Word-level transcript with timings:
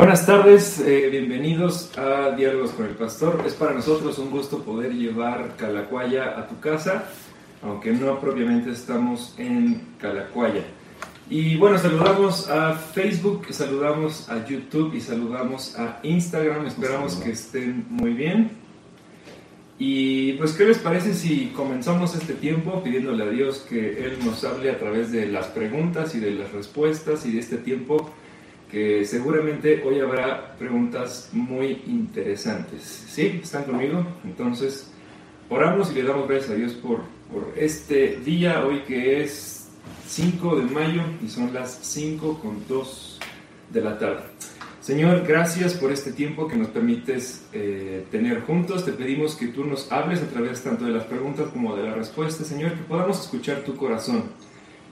Buenas 0.00 0.24
tardes, 0.24 0.80
eh, 0.80 1.10
bienvenidos 1.10 1.92
a 1.98 2.30
Diálogos 2.30 2.70
con 2.70 2.86
el 2.86 2.94
Pastor. 2.94 3.44
Es 3.46 3.52
para 3.52 3.74
nosotros 3.74 4.16
un 4.16 4.30
gusto 4.30 4.62
poder 4.64 4.94
llevar 4.94 5.56
Calacuaya 5.58 6.38
a 6.38 6.48
tu 6.48 6.58
casa, 6.58 7.04
aunque 7.62 7.92
no 7.92 8.18
propiamente 8.18 8.70
estamos 8.70 9.34
en 9.36 9.88
Calacuaya. 10.00 10.62
Y 11.28 11.56
bueno, 11.56 11.76
saludamos 11.76 12.48
a 12.48 12.72
Facebook, 12.72 13.48
saludamos 13.50 14.26
a 14.30 14.42
YouTube 14.46 14.94
y 14.94 15.02
saludamos 15.02 15.78
a 15.78 16.00
Instagram. 16.02 16.64
Esperamos 16.64 17.16
que 17.16 17.32
estén 17.32 17.84
muy 17.90 18.14
bien. 18.14 18.52
Y 19.78 20.32
pues, 20.34 20.52
¿qué 20.52 20.64
les 20.64 20.78
parece 20.78 21.12
si 21.12 21.48
comenzamos 21.54 22.14
este 22.14 22.32
tiempo 22.32 22.82
pidiéndole 22.82 23.24
a 23.24 23.28
Dios 23.28 23.66
que 23.68 24.02
Él 24.02 24.16
nos 24.24 24.44
hable 24.44 24.70
a 24.70 24.78
través 24.78 25.12
de 25.12 25.26
las 25.26 25.48
preguntas 25.48 26.14
y 26.14 26.20
de 26.20 26.30
las 26.30 26.52
respuestas 26.52 27.26
y 27.26 27.32
de 27.32 27.40
este 27.40 27.58
tiempo 27.58 28.10
que 28.70 29.04
seguramente 29.04 29.82
hoy 29.84 30.00
habrá 30.00 30.54
preguntas 30.56 31.30
muy 31.32 31.82
interesantes. 31.86 32.82
¿Sí? 32.82 33.40
¿Están 33.42 33.64
conmigo? 33.64 34.06
Entonces, 34.24 34.90
oramos 35.48 35.90
y 35.90 35.94
le 35.94 36.04
damos 36.04 36.28
gracias 36.28 36.50
a 36.50 36.54
Dios 36.54 36.72
por, 36.74 37.00
por 37.32 37.52
este 37.56 38.16
día, 38.24 38.64
hoy 38.64 38.80
que 38.82 39.22
es 39.22 39.68
5 40.06 40.56
de 40.56 40.62
mayo 40.64 41.02
y 41.24 41.28
son 41.28 41.52
las 41.52 41.78
5 41.82 42.40
con 42.40 42.66
2 42.68 43.20
de 43.72 43.80
la 43.80 43.98
tarde. 43.98 44.22
Señor, 44.80 45.26
gracias 45.26 45.74
por 45.74 45.92
este 45.92 46.12
tiempo 46.12 46.48
que 46.48 46.56
nos 46.56 46.68
permites 46.68 47.46
eh, 47.52 48.06
tener 48.10 48.40
juntos. 48.42 48.84
Te 48.84 48.92
pedimos 48.92 49.36
que 49.36 49.48
tú 49.48 49.64
nos 49.64 49.92
hables 49.92 50.22
a 50.22 50.26
través 50.26 50.62
tanto 50.62 50.84
de 50.84 50.92
las 50.92 51.04
preguntas 51.04 51.48
como 51.52 51.76
de 51.76 51.82
las 51.82 51.96
respuestas, 51.96 52.46
Señor, 52.46 52.72
que 52.72 52.82
podamos 52.84 53.20
escuchar 53.20 53.58
tu 53.58 53.76
corazón 53.76 54.24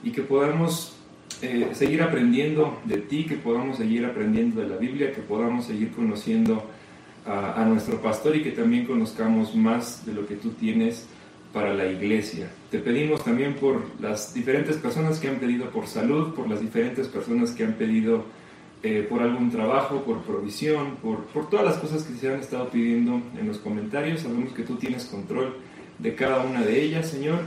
y 0.03 0.11
que 0.11 0.21
podamos 0.21 0.98
eh, 1.41 1.69
seguir 1.73 2.01
aprendiendo 2.01 2.79
de 2.85 2.97
ti, 2.97 3.25
que 3.25 3.35
podamos 3.35 3.77
seguir 3.77 4.05
aprendiendo 4.05 4.61
de 4.61 4.67
la 4.67 4.77
Biblia, 4.77 5.13
que 5.13 5.21
podamos 5.21 5.65
seguir 5.65 5.91
conociendo 5.91 6.63
a, 7.25 7.63
nuestro 7.65 8.01
pastor 8.01 8.35
y 8.35 8.43
que 8.43 8.51
también 8.51 8.85
conozcamos 8.85 9.55
más 9.55 10.05
de 10.05 10.13
lo 10.13 10.25
que 10.25 10.35
tú 10.35 10.49
tienes 10.51 11.07
para 11.53 11.73
la 11.73 11.85
iglesia. 11.85 12.49
Te 12.71 12.79
pedimos 12.79 13.23
también 13.23 13.55
por 13.55 13.83
las 13.99 14.33
diferentes 14.33 14.77
personas 14.77 15.19
que 15.19 15.27
han 15.27 15.39
pedido 15.39 15.69
por 15.69 15.87
salud, 15.87 16.33
por 16.33 16.49
las 16.49 16.61
diferentes 16.61 17.07
personas 17.07 17.51
que 17.51 17.63
han 17.63 17.73
pedido 17.73 18.25
eh, 18.81 19.05
por 19.09 19.21
algún 19.21 19.51
trabajo, 19.51 20.03
por 20.03 20.21
provisión, 20.21 20.95
por, 21.01 21.25
por 21.25 21.49
todas 21.49 21.65
las 21.65 21.77
cosas 21.77 22.03
que 22.03 22.13
se 22.15 22.33
han 22.33 22.39
estado 22.39 22.69
pidiendo 22.69 23.21
en 23.37 23.47
los 23.47 23.57
comentarios. 23.57 24.21
Sabemos 24.21 24.53
que 24.53 24.63
tú 24.63 24.75
tienes 24.75 25.05
control 25.05 25.55
de 25.97 26.15
cada 26.15 26.43
una 26.43 26.61
de 26.61 26.81
ellas, 26.81 27.09
Señor, 27.09 27.39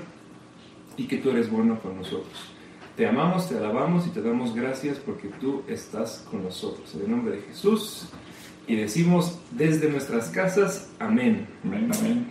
y 0.96 1.04
que 1.04 1.16
tú 1.16 1.30
eres 1.30 1.50
bueno 1.50 1.78
con 1.80 1.96
nosotros. 1.96 2.51
Te 2.96 3.06
amamos, 3.06 3.48
te 3.48 3.56
alabamos 3.56 4.06
y 4.06 4.10
te 4.10 4.20
damos 4.20 4.54
gracias 4.54 4.98
porque 4.98 5.28
tú 5.40 5.62
estás 5.66 6.26
con 6.30 6.42
nosotros. 6.42 6.94
En 6.94 7.02
el 7.02 7.10
nombre 7.10 7.36
de 7.36 7.42
Jesús. 7.42 8.08
Y 8.66 8.76
decimos 8.76 9.38
desde 9.50 9.88
nuestras 9.88 10.28
casas, 10.28 10.90
amén. 10.98 11.46
Amén, 11.64 11.90
amén. 11.98 12.26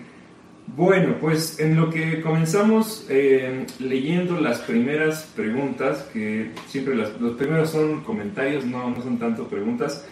Bueno, 0.67 1.15
pues 1.19 1.59
en 1.59 1.75
lo 1.75 1.89
que 1.89 2.21
comenzamos 2.21 3.05
eh, 3.09 3.65
leyendo 3.79 4.39
las 4.39 4.59
primeras 4.59 5.23
preguntas, 5.35 6.07
que 6.13 6.51
siempre 6.67 6.95
las, 6.95 7.19
los 7.19 7.35
primeros 7.35 7.71
son 7.71 8.01
comentarios, 8.03 8.63
no, 8.63 8.89
no 8.89 9.01
son 9.01 9.17
tanto 9.17 9.47
preguntas, 9.47 10.05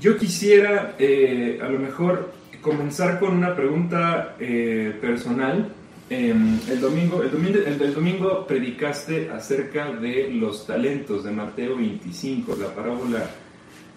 yo 0.00 0.16
quisiera 0.16 0.96
eh, 0.98 1.60
a 1.62 1.68
lo 1.68 1.78
mejor 1.78 2.32
comenzar 2.62 3.20
con 3.20 3.36
una 3.36 3.54
pregunta 3.54 4.36
eh, 4.40 4.96
personal 5.00 5.74
el, 6.10 6.80
domingo, 6.80 7.22
el, 7.22 7.30
domingo, 7.30 7.58
el, 7.64 7.80
el 7.80 7.94
domingo 7.94 8.46
predicaste 8.46 9.30
acerca 9.30 9.92
de 9.92 10.28
los 10.32 10.66
talentos 10.66 11.22
de 11.22 11.30
Mateo 11.30 11.76
25, 11.76 12.56
la 12.56 12.74
parábola 12.74 13.30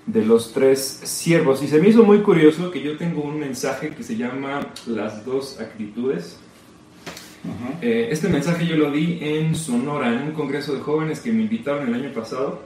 de 0.06 0.25
los 0.25 0.53
tres 0.53 0.80
siervos. 1.03 1.64
Y 1.64 1.67
se 1.67 1.80
me 1.80 1.89
hizo 1.89 2.03
muy 2.03 2.19
curioso 2.19 2.69
que 2.69 2.81
yo 2.81 2.97
tengo 2.97 3.23
un 3.23 3.39
mensaje 3.39 3.89
que 3.89 4.03
se 4.03 4.16
llama 4.16 4.67
Las 4.86 5.25
dos 5.25 5.59
actitudes. 5.59 6.38
Uh 7.44 7.47
-huh. 7.47 7.78
eh, 7.81 8.08
este 8.11 8.30
mensaje 8.30 8.66
yo 8.66 8.78
lo 8.78 8.91
di 8.91 9.18
en 9.22 9.56
Sonora, 9.56 10.13
en 10.13 10.24
un 10.30 10.31
congreso 10.31 10.74
de 10.74 10.80
jóvenes 10.80 11.19
que 11.19 11.31
me 11.31 11.44
invitaron 11.44 11.88
el 11.88 11.94
año 11.95 12.13
pasado. 12.13 12.62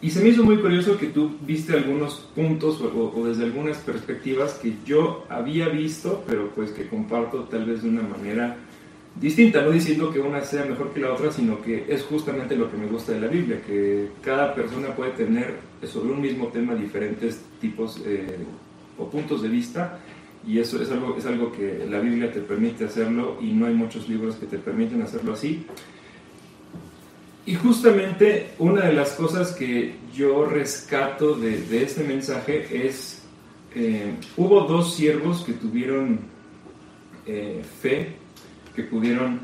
Y 0.00 0.10
se 0.10 0.22
me 0.22 0.28
hizo 0.28 0.44
muy 0.44 0.58
curioso 0.58 0.96
que 0.96 1.08
tú 1.08 1.32
viste 1.40 1.72
algunos 1.72 2.28
puntos 2.34 2.80
o, 2.80 3.12
o, 3.16 3.26
desde 3.26 3.42
algunas 3.42 3.78
perspectivas 3.78 4.52
que 4.54 4.74
yo 4.86 5.24
había 5.28 5.68
visto, 5.68 6.22
pero 6.28 6.50
pues 6.54 6.70
que 6.70 6.86
comparto 6.86 7.44
tal 7.50 7.64
vez 7.64 7.82
de 7.82 7.88
una 7.88 8.02
manera 8.02 8.56
distinta, 9.20 9.62
no 9.62 9.70
diciendo 9.70 10.12
que 10.12 10.20
una 10.20 10.42
sea 10.42 10.64
mejor 10.64 10.92
que 10.92 11.00
la 11.00 11.12
otra, 11.12 11.32
sino 11.32 11.60
que 11.60 11.84
es 11.88 12.02
justamente 12.02 12.56
lo 12.56 12.70
que 12.70 12.76
me 12.76 12.86
gusta 12.86 13.12
de 13.12 13.20
la 13.20 13.26
Biblia, 13.26 13.60
que 13.66 14.08
cada 14.22 14.54
persona 14.54 14.94
puede 14.94 15.10
tener 15.12 15.56
sobre 15.84 16.12
un 16.12 16.20
mismo 16.20 16.48
tema 16.48 16.74
diferentes 16.74 17.40
tipos 17.60 18.00
eh, 18.04 18.36
o 18.96 19.08
puntos 19.08 19.42
de 19.42 19.48
vista, 19.48 20.00
y 20.46 20.58
eso 20.58 20.80
es 20.80 20.90
algo, 20.90 21.16
es 21.18 21.26
algo 21.26 21.52
que 21.52 21.86
la 21.88 21.98
Biblia 21.98 22.32
te 22.32 22.40
permite 22.40 22.84
hacerlo 22.84 23.38
y 23.40 23.52
no 23.52 23.66
hay 23.66 23.74
muchos 23.74 24.08
libros 24.08 24.36
que 24.36 24.46
te 24.46 24.58
permiten 24.58 25.02
hacerlo 25.02 25.32
así. 25.34 25.66
Y 27.44 27.54
justamente 27.54 28.50
una 28.58 28.82
de 28.82 28.92
las 28.92 29.12
cosas 29.12 29.52
que 29.52 29.94
yo 30.14 30.44
rescato 30.44 31.34
de, 31.34 31.82
este 31.82 32.04
mensaje 32.04 32.86
es, 32.86 33.22
eh, 33.74 34.14
hubo 34.36 34.60
dos 34.62 34.94
siervos 34.94 35.44
que 35.44 35.54
tuvieron 35.54 36.20
eh, 37.26 37.62
fe, 37.80 38.16
pudieron 38.82 39.40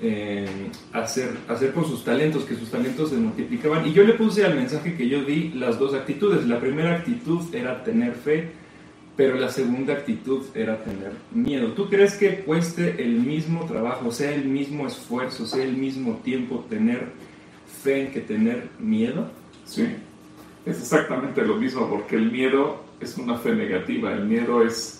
eh, 0.00 0.70
hacer, 0.92 1.36
hacer 1.48 1.72
con 1.72 1.84
sus 1.84 2.04
talentos, 2.04 2.44
que 2.44 2.54
sus 2.54 2.70
talentos 2.70 3.10
se 3.10 3.16
multiplicaban. 3.16 3.86
Y 3.86 3.92
yo 3.92 4.04
le 4.04 4.14
puse 4.14 4.44
al 4.44 4.54
mensaje 4.54 4.96
que 4.96 5.08
yo 5.08 5.24
di 5.24 5.50
las 5.50 5.78
dos 5.78 5.94
actitudes. 5.94 6.46
La 6.46 6.60
primera 6.60 6.96
actitud 6.96 7.54
era 7.54 7.82
tener 7.82 8.14
fe, 8.14 8.50
pero 9.16 9.34
la 9.34 9.48
segunda 9.48 9.94
actitud 9.94 10.44
era 10.54 10.84
tener 10.84 11.12
miedo. 11.32 11.72
¿Tú 11.72 11.88
crees 11.88 12.14
que 12.14 12.40
cueste 12.40 13.02
el 13.02 13.20
mismo 13.20 13.66
trabajo, 13.66 14.12
sea 14.12 14.32
el 14.32 14.44
mismo 14.44 14.86
esfuerzo, 14.86 15.46
sea 15.46 15.64
el 15.64 15.76
mismo 15.76 16.20
tiempo 16.22 16.64
tener 16.70 17.08
fe 17.82 18.10
que 18.12 18.20
tener 18.20 18.68
miedo? 18.78 19.28
Sí, 19.64 19.86
es 20.64 20.78
exactamente 20.78 21.44
lo 21.44 21.56
mismo, 21.56 21.90
porque 21.90 22.14
el 22.14 22.30
miedo 22.30 22.84
es 23.00 23.18
una 23.18 23.36
fe 23.36 23.54
negativa, 23.54 24.12
el 24.12 24.24
miedo 24.24 24.62
es 24.64 24.97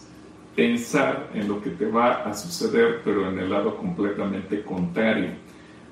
pensar 0.59 1.31
en 1.35 1.47
lo 1.47 1.63
que 1.63 1.71
te 1.71 1.87
va 1.87 2.25
a 2.25 2.35
suceder, 2.35 3.03
pero 3.05 3.31
en 3.31 3.39
el 3.39 3.49
lado 3.49 3.77
completamente 3.77 4.63
contrario. 4.63 5.29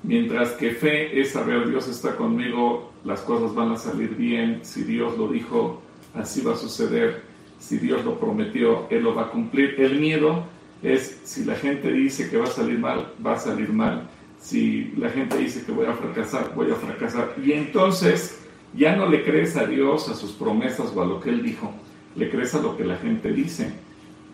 Mientras 0.03 0.51
que 0.51 0.71
fe 0.71 1.21
es 1.21 1.31
saber 1.31 1.69
Dios 1.69 1.87
está 1.87 2.17
conmigo, 2.17 2.91
las 3.05 3.21
cosas 3.21 3.55
van 3.55 3.71
a 3.71 3.77
salir 3.77 4.17
bien, 4.17 4.59
si 4.63 4.83
Dios 4.83 5.17
lo 5.17 5.29
dijo, 5.29 5.81
así 6.13 6.41
va 6.41 6.51
a 6.51 6.57
suceder, 6.57 7.21
si 7.57 7.77
Dios 7.77 8.03
lo 8.03 8.19
prometió, 8.19 8.87
Él 8.89 9.03
lo 9.03 9.15
va 9.15 9.27
a 9.27 9.29
cumplir. 9.29 9.75
El 9.79 10.01
miedo 10.01 10.43
es 10.83 11.21
si 11.23 11.45
la 11.45 11.55
gente 11.55 11.89
dice 11.89 12.29
que 12.29 12.35
va 12.35 12.43
a 12.43 12.47
salir 12.47 12.77
mal, 12.77 13.13
va 13.25 13.35
a 13.35 13.39
salir 13.39 13.71
mal. 13.71 14.09
Si 14.37 14.91
la 14.97 15.09
gente 15.11 15.37
dice 15.37 15.63
que 15.65 15.71
voy 15.71 15.85
a 15.85 15.93
fracasar, 15.93 16.53
voy 16.55 16.71
a 16.71 16.75
fracasar. 16.75 17.35
Y 17.41 17.53
entonces 17.53 18.45
ya 18.73 18.97
no 18.97 19.07
le 19.07 19.23
crees 19.23 19.55
a 19.55 19.65
Dios, 19.65 20.09
a 20.09 20.13
sus 20.13 20.33
promesas 20.33 20.91
o 20.93 21.01
a 21.01 21.05
lo 21.05 21.21
que 21.21 21.29
Él 21.29 21.41
dijo, 21.41 21.71
le 22.17 22.29
crees 22.29 22.53
a 22.53 22.61
lo 22.61 22.75
que 22.75 22.83
la 22.83 22.97
gente 22.97 23.31
dice 23.31 23.86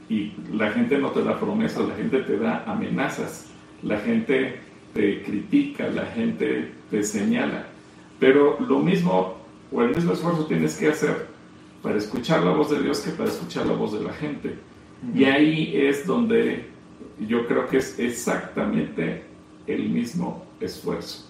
y 0.09 0.33
la 0.51 0.71
gente 0.71 0.97
no 0.97 1.11
te 1.11 1.23
da 1.23 1.39
promesas, 1.39 1.87
la 1.87 1.95
gente 1.95 2.19
te 2.19 2.37
da 2.37 2.63
amenazas, 2.65 3.47
la 3.81 3.99
gente 3.99 4.59
te 4.93 5.23
critica, 5.23 5.87
la 5.87 6.05
gente 6.07 6.71
te 6.89 7.03
señala. 7.03 7.67
Pero 8.19 8.59
lo 8.59 8.79
mismo 8.79 9.37
o 9.71 9.81
el 9.81 9.95
mismo 9.95 10.13
esfuerzo 10.13 10.45
tienes 10.45 10.75
que 10.77 10.89
hacer 10.89 11.27
para 11.81 11.97
escuchar 11.97 12.43
la 12.43 12.51
voz 12.51 12.69
de 12.69 12.81
Dios 12.81 12.99
que 12.99 13.11
para 13.11 13.29
escuchar 13.29 13.65
la 13.65 13.73
voz 13.73 13.93
de 13.93 14.03
la 14.03 14.13
gente. 14.13 14.55
Y 15.13 15.25
ahí 15.25 15.73
es 15.75 16.05
donde 16.05 16.65
yo 17.27 17.45
creo 17.47 17.67
que 17.67 17.77
es 17.77 17.99
exactamente 17.99 19.23
el 19.67 19.89
mismo 19.89 20.45
esfuerzo, 20.59 21.25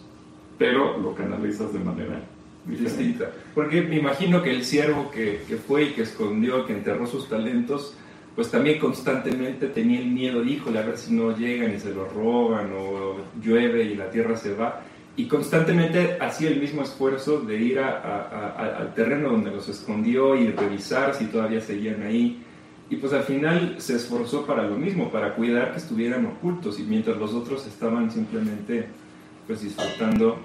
pero 0.58 0.98
lo 0.98 1.16
canalizas 1.16 1.74
de 1.74 1.80
manera 1.80 2.22
distinta. 2.66 3.32
Porque 3.56 3.82
me 3.82 3.98
imagino 3.98 4.42
que 4.42 4.52
el 4.52 4.64
siervo 4.64 5.10
que, 5.10 5.44
que 5.48 5.58
fue 5.58 5.86
y 5.86 5.90
que 5.94 6.04
escondió, 6.04 6.66
que 6.66 6.74
enterró 6.74 7.08
sus 7.08 7.28
talentos, 7.28 7.96
pues 8.36 8.50
también 8.50 8.80
constantemente 8.80 9.68
tenía 9.68 10.00
el 10.00 10.08
miedo, 10.08 10.44
híjole, 10.44 10.80
a 10.80 10.84
ver 10.84 10.98
si 10.98 11.14
no 11.14 11.38
llegan 11.38 11.74
y 11.74 11.80
se 11.80 11.94
lo 11.94 12.06
roban 12.06 12.72
o 12.76 13.18
llueve 13.42 13.84
y 13.84 13.96
la 13.96 14.10
tierra 14.10 14.36
se 14.36 14.54
va. 14.56 14.82
Y 15.16 15.28
constantemente 15.28 16.18
hacía 16.20 16.50
el 16.50 16.60
mismo 16.60 16.82
esfuerzo 16.82 17.42
de 17.42 17.58
ir 17.58 17.80
al 17.80 18.94
terreno 18.96 19.30
donde 19.30 19.52
los 19.52 19.70
escondió 19.70 20.36
y 20.36 20.48
revisar 20.48 21.14
si 21.14 21.26
todavía 21.26 21.62
seguían 21.62 22.02
ahí. 22.02 22.42
Y 22.90 22.96
pues 22.96 23.14
al 23.14 23.24
final 23.24 23.76
se 23.78 23.96
esforzó 23.96 24.46
para 24.46 24.64
lo 24.64 24.76
mismo, 24.76 25.12
para 25.12 25.36
cuidar 25.36 25.72
que 25.72 25.78
estuvieran 25.78 26.26
ocultos 26.26 26.80
y 26.80 26.84
mientras 26.84 27.18
los 27.18 27.34
otros 27.34 27.66
estaban 27.68 28.12
simplemente 28.12 28.88
pues 29.46 29.62
disfrutando 29.62 30.40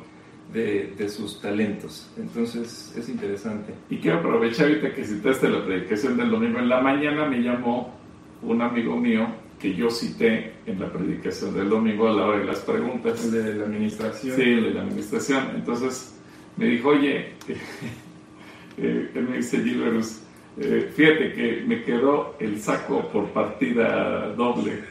de, 0.52 0.94
de, 0.96 1.08
sus 1.08 1.40
talentos. 1.40 2.10
Entonces 2.16 2.94
es 2.96 3.08
interesante. 3.08 3.74
Y 3.90 3.98
quiero 3.98 4.18
aprovechar 4.18 4.68
ahorita 4.68 4.94
que 4.94 5.04
citaste 5.04 5.48
la 5.48 5.64
predicación 5.64 6.16
del 6.16 6.30
domingo. 6.30 6.58
En 6.58 6.68
la 6.68 6.80
mañana 6.80 7.26
me 7.26 7.42
llamó 7.42 7.94
un 8.42 8.62
amigo 8.62 8.96
mío 8.96 9.26
que 9.58 9.74
yo 9.74 9.90
cité 9.90 10.52
en 10.66 10.80
la 10.80 10.90
predicación 10.90 11.54
del 11.54 11.68
domingo 11.68 12.08
a 12.08 12.12
la 12.12 12.26
hora 12.26 12.38
de 12.38 12.44
las 12.44 12.60
preguntas. 12.60 13.24
¿El 13.24 13.30
de 13.32 13.54
la 13.54 13.64
administración? 13.64 14.36
Sí, 14.36 14.42
el 14.42 14.64
de 14.64 14.70
la 14.70 14.82
administración. 14.82 15.44
Entonces 15.54 16.16
me 16.56 16.66
dijo, 16.66 16.90
oye, 16.90 17.32
eh, 18.78 19.10
él 19.14 19.28
me 19.28 19.38
dice, 19.38 19.62
Gilberus, 19.62 20.22
eh, 20.58 20.90
fíjate 20.94 21.32
que 21.32 21.64
me 21.66 21.82
quedó 21.82 22.36
el 22.38 22.60
saco 22.60 23.08
por 23.08 23.26
partida 23.28 24.32
doble. 24.34 24.84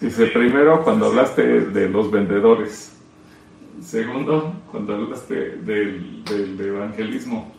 Dice, 0.00 0.26
primero 0.26 0.82
cuando 0.82 1.06
hablaste 1.06 1.42
de 1.66 1.88
los 1.88 2.10
vendedores, 2.10 3.00
segundo 3.82 4.54
cuando 4.70 4.94
hablaste 4.94 5.56
del, 5.58 6.24
del 6.24 6.60
evangelismo, 6.60 7.52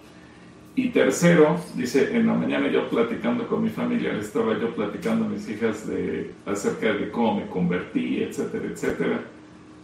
y 0.75 0.90
tercero, 0.90 1.60
dice, 1.75 2.16
en 2.16 2.25
la 2.25 2.34
mañana 2.34 2.68
yo 2.68 2.90
platicando 2.90 3.48
con 3.48 3.62
mi 3.62 3.70
familia, 3.70 4.18
estaba 4.18 4.60
yo 4.60 4.74
platicando 4.74 5.25
a 5.25 5.30
mis 5.30 5.48
hijas 5.48 5.86
de, 5.88 6.31
acerca 6.48 6.94
de 6.94 7.12
cómo 7.12 7.36
me 7.36 7.46
convertí, 7.46 8.24
etcétera, 8.24 8.66
etcétera. 8.66 9.20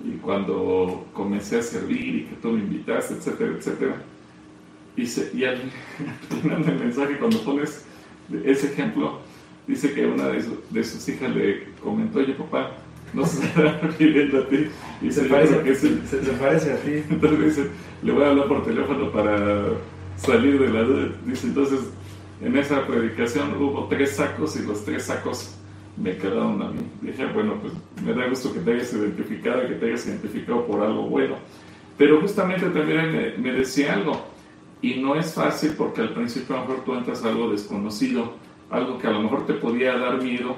Y 0.03 0.17
cuando 0.17 1.05
comencé 1.13 1.59
a 1.59 1.61
servir 1.61 2.15
y 2.15 2.23
que 2.23 2.35
tú 2.37 2.49
me 2.49 2.61
invitaste, 2.61 3.13
etcétera, 3.15 3.51
etcétera. 3.55 3.95
Y, 4.97 5.43
al 5.43 5.59
final 6.41 6.65
del 6.65 6.79
mensaje, 6.79 7.17
cuando 7.19 7.39
pones 7.43 7.85
ese 8.43 8.73
ejemplo, 8.73 9.19
dice 9.67 9.93
que 9.93 10.07
una 10.07 10.29
de, 10.29 10.43
de 10.71 10.83
sus 10.83 11.07
hijas 11.07 11.35
le 11.35 11.65
comentó, 11.83 12.17
oye 12.17 12.33
papá, 12.33 12.71
no 13.13 13.25
se 13.25 13.45
está 13.45 13.79
refiriendo 13.81 14.39
a 14.39 14.47
ti. 14.47 14.67
Y 15.01 15.11
se, 15.11 15.23
parece, 15.23 15.59
que 15.61 15.75
se, 15.75 16.05
se, 16.07 16.17
parece 16.33 16.73
a 16.73 16.77
ti. 16.77 17.03
Entonces 17.09 17.55
dice, 17.55 17.69
le 18.03 18.11
voy 18.11 18.23
a 18.23 18.29
hablar 18.29 18.47
por 18.47 18.65
teléfono 18.65 19.11
para 19.11 19.63
salir 20.17 20.59
de 20.59 20.69
la 20.69 20.83
duda. 20.83 21.09
Dice, 21.25 21.47
entonces, 21.47 21.79
en 22.41 22.57
esa 22.57 22.85
predicación 22.85 23.53
hubo 23.61 23.87
tres 23.87 24.15
sacos 24.15 24.55
y 24.57 24.63
los 24.65 24.83
tres 24.85 25.03
sacos 25.03 25.55
me 25.97 26.17
quedaron 26.17 26.61
a 26.61 26.71
mí. 26.71 26.81
Dije, 27.01 27.25
bueno, 27.33 27.55
pues 27.61 27.73
me 28.03 28.13
da 28.13 28.27
gusto 28.27 28.53
que 28.53 28.59
te 28.59 28.73
hayas 28.73 28.93
identificado 28.93 29.63
y 29.63 29.67
que 29.67 29.75
te 29.75 29.85
hayas 29.87 30.05
identificado 30.07 30.65
por 30.65 30.81
algo 30.81 31.03
bueno. 31.03 31.35
Pero 31.97 32.21
justamente 32.21 32.65
también 32.69 33.11
me, 33.11 33.37
me 33.37 33.51
decía 33.51 33.93
algo, 33.93 34.25
y 34.81 34.95
no 34.95 35.15
es 35.15 35.33
fácil 35.33 35.73
porque 35.77 36.01
al 36.01 36.13
principio 36.13 36.55
a 36.55 36.61
lo 36.61 36.67
mejor 36.67 36.85
tú 36.85 36.93
entras 36.95 37.23
a 37.23 37.29
algo 37.29 37.51
desconocido, 37.51 38.33
algo 38.69 38.97
que 38.97 39.07
a 39.07 39.11
lo 39.11 39.21
mejor 39.21 39.45
te 39.45 39.53
podía 39.53 39.97
dar 39.97 40.21
miedo, 40.21 40.55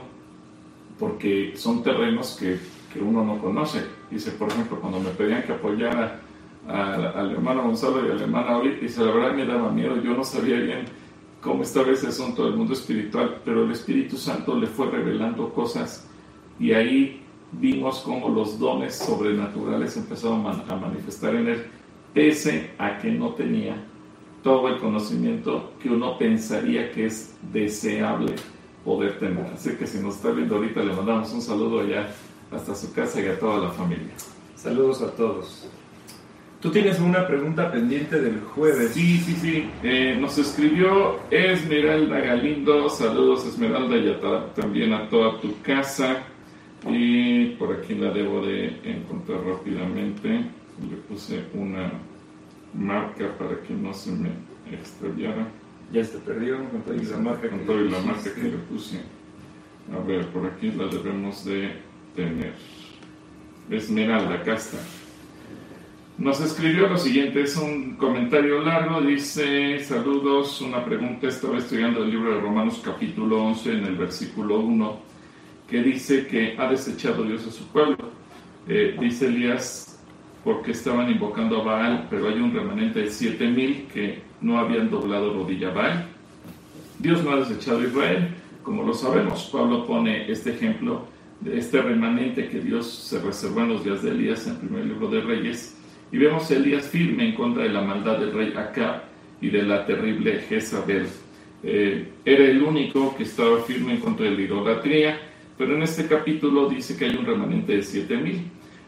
porque 1.01 1.53
son 1.55 1.81
terrenos 1.81 2.37
que, 2.39 2.59
que 2.93 3.01
uno 3.01 3.25
no 3.25 3.39
conoce. 3.41 3.83
Dice, 4.11 4.29
por 4.33 4.49
ejemplo, 4.49 4.79
cuando 4.79 4.99
me 4.99 5.09
pedían 5.09 5.41
que 5.41 5.53
apoyara 5.53 6.21
al, 6.67 7.31
hermano 7.31 7.63
Gonzalo 7.63 8.07
y 8.07 8.11
a 8.11 8.13
la 8.13 8.21
hermana 8.21 8.57
Oli, 8.57 8.77
y 8.83 8.99
la 8.99 9.11
verdad 9.11 9.33
me 9.33 9.45
daba 9.45 9.71
miedo, 9.71 9.99
yo 9.99 10.13
no 10.13 10.23
sabía 10.23 10.57
bien 10.57 10.85
cómo 11.41 11.63
estaba 11.63 11.89
ese 11.89 12.09
asunto 12.09 12.45
del 12.45 12.55
mundo 12.55 12.73
espiritual, 12.73 13.41
pero 13.43 13.63
el 13.63 13.71
Espíritu 13.71 14.15
Santo 14.15 14.55
le 14.55 14.67
fue 14.67 14.91
revelando 14.91 15.51
cosas 15.51 16.07
y 16.59 16.71
ahí 16.73 17.23
vimos 17.53 18.01
cómo 18.01 18.29
los 18.29 18.59
dones 18.59 18.95
sobrenaturales 18.95 19.97
empezaron 19.97 20.45
a 20.45 20.75
manifestar 20.75 21.33
en 21.33 21.47
él, 21.47 21.65
pese 22.13 22.75
a 22.77 22.99
que 22.99 23.09
no 23.09 23.29
tenía 23.29 23.75
todo 24.43 24.67
el 24.67 24.77
conocimiento 24.77 25.73
que 25.81 25.89
uno 25.89 26.19
pensaría 26.19 26.91
que 26.91 27.07
es 27.07 27.35
deseable 27.51 28.35
poder 28.83 29.19
tener. 29.19 29.45
Así 29.53 29.71
que 29.75 29.87
si 29.87 29.99
nos 29.99 30.15
está 30.15 30.31
viendo 30.31 30.55
ahorita, 30.55 30.81
le 30.83 30.93
mandamos 30.93 31.31
un 31.33 31.41
saludo 31.41 31.81
allá 31.81 32.07
hasta 32.51 32.75
su 32.75 32.93
casa 32.93 33.21
y 33.21 33.27
a 33.27 33.39
toda 33.39 33.59
la 33.59 33.69
familia. 33.69 34.11
Saludos 34.55 35.01
a 35.01 35.11
todos. 35.11 35.67
Tú 36.61 36.69
tienes 36.69 36.99
una 36.99 37.25
pregunta 37.25 37.71
pendiente 37.71 38.21
del 38.21 38.39
jueves. 38.41 38.91
Sí, 38.91 39.17
sí, 39.17 39.33
sí. 39.33 39.69
Eh, 39.81 40.15
nos 40.21 40.37
escribió 40.37 41.19
Esmeralda 41.31 42.19
Galindo. 42.19 42.87
Saludos, 42.87 43.47
Esmeralda, 43.47 43.97
y 43.97 44.15
también 44.53 44.93
a 44.93 45.09
toda 45.09 45.39
tu 45.41 45.59
casa. 45.63 46.23
Y 46.87 47.55
por 47.55 47.73
aquí 47.73 47.95
la 47.95 48.11
debo 48.11 48.45
de 48.45 48.79
encontrar 48.83 49.43
rápidamente. 49.43 50.29
Le 50.29 50.97
puse 51.09 51.43
una 51.55 51.91
marca 52.75 53.35
para 53.39 53.59
que 53.61 53.73
no 53.73 53.91
se 53.93 54.11
me 54.11 54.29
extraviara. 54.71 55.47
Ya 55.91 56.03
se 56.03 56.17
perdió 56.19 56.57
con 56.69 56.81
toda 56.83 56.97
la 56.97 57.17
marca, 57.17 57.49
con 57.49 57.65
toda 57.65 57.81
la 57.81 57.99
marca 57.99 58.33
que 58.33 58.43
le 58.43 58.57
puse. 58.69 59.01
A 59.93 59.99
ver, 60.05 60.27
por 60.27 60.45
aquí 60.45 60.71
la 60.71 60.87
debemos 60.87 61.43
de 61.43 61.73
tener. 62.15 62.53
Esmeralda, 63.69 64.35
acá 64.35 64.55
está. 64.55 64.77
Nos 66.17 66.39
escribió 66.39 66.87
lo 66.87 66.97
siguiente, 66.97 67.41
es 67.41 67.57
un 67.57 67.95
comentario 67.95 68.61
largo, 68.61 69.01
dice, 69.01 69.79
saludos, 69.79 70.61
una 70.61 70.85
pregunta, 70.85 71.27
estaba 71.27 71.57
estudiando 71.57 72.03
el 72.03 72.11
libro 72.11 72.35
de 72.35 72.41
Romanos 72.41 72.81
capítulo 72.83 73.43
11 73.43 73.71
en 73.71 73.85
el 73.85 73.95
versículo 73.95 74.59
1, 74.59 74.99
que 75.67 75.81
dice 75.81 76.27
que 76.27 76.55
ha 76.59 76.69
desechado 76.69 77.23
Dios 77.23 77.47
a 77.47 77.51
su 77.51 77.65
pueblo. 77.67 77.97
Eh, 78.67 78.95
dice 78.99 79.27
Elías, 79.27 79.99
porque 80.43 80.71
estaban 80.71 81.09
invocando 81.09 81.61
a 81.61 81.63
Baal, 81.63 82.07
pero 82.09 82.27
hay 82.27 82.39
un 82.39 82.53
remanente 82.53 82.99
de 82.99 83.09
siete 83.09 83.47
mil 83.47 83.87
que 83.91 84.21
no 84.41 84.59
habían 84.59 84.89
doblado 84.89 85.33
rodilla 85.33 85.69
a 85.69 85.73
Baal. 85.73 86.05
Dios 86.99 87.23
no 87.23 87.31
ha 87.31 87.37
desechado 87.37 87.79
a 87.79 87.83
Israel, 87.83 88.29
como 88.63 88.83
lo 88.83 88.93
sabemos. 88.93 89.49
Pablo 89.51 89.85
pone 89.85 90.31
este 90.31 90.51
ejemplo 90.51 91.05
de 91.39 91.57
este 91.57 91.81
remanente 91.81 92.49
que 92.49 92.59
Dios 92.59 92.91
se 92.91 93.19
reservó 93.19 93.61
en 93.61 93.69
los 93.69 93.83
días 93.83 94.03
de 94.03 94.11
Elías 94.11 94.45
en 94.45 94.53
el 94.53 94.59
primer 94.59 94.85
libro 94.85 95.07
de 95.07 95.21
Reyes 95.21 95.77
y 96.11 96.17
vemos 96.17 96.49
a 96.51 96.55
Elías 96.55 96.87
firme 96.87 97.29
en 97.29 97.35
contra 97.35 97.63
de 97.63 97.69
la 97.69 97.81
maldad 97.81 98.19
del 98.19 98.33
rey 98.33 98.53
Acab 98.55 99.03
y 99.39 99.49
de 99.49 99.63
la 99.63 99.85
terrible 99.85 100.39
Jezabel. 100.47 101.07
Eh, 101.63 102.07
era 102.25 102.45
el 102.45 102.61
único 102.61 103.15
que 103.15 103.23
estaba 103.23 103.61
firme 103.61 103.93
en 103.93 103.99
contra 103.99 104.25
de 104.25 104.35
la 104.35 104.41
idolatría, 104.41 105.19
pero 105.57 105.75
en 105.75 105.83
este 105.83 106.07
capítulo 106.07 106.69
dice 106.69 106.97
que 106.97 107.05
hay 107.05 107.15
un 107.15 107.25
remanente 107.25 107.75
de 107.75 107.83
7000. 107.83 108.41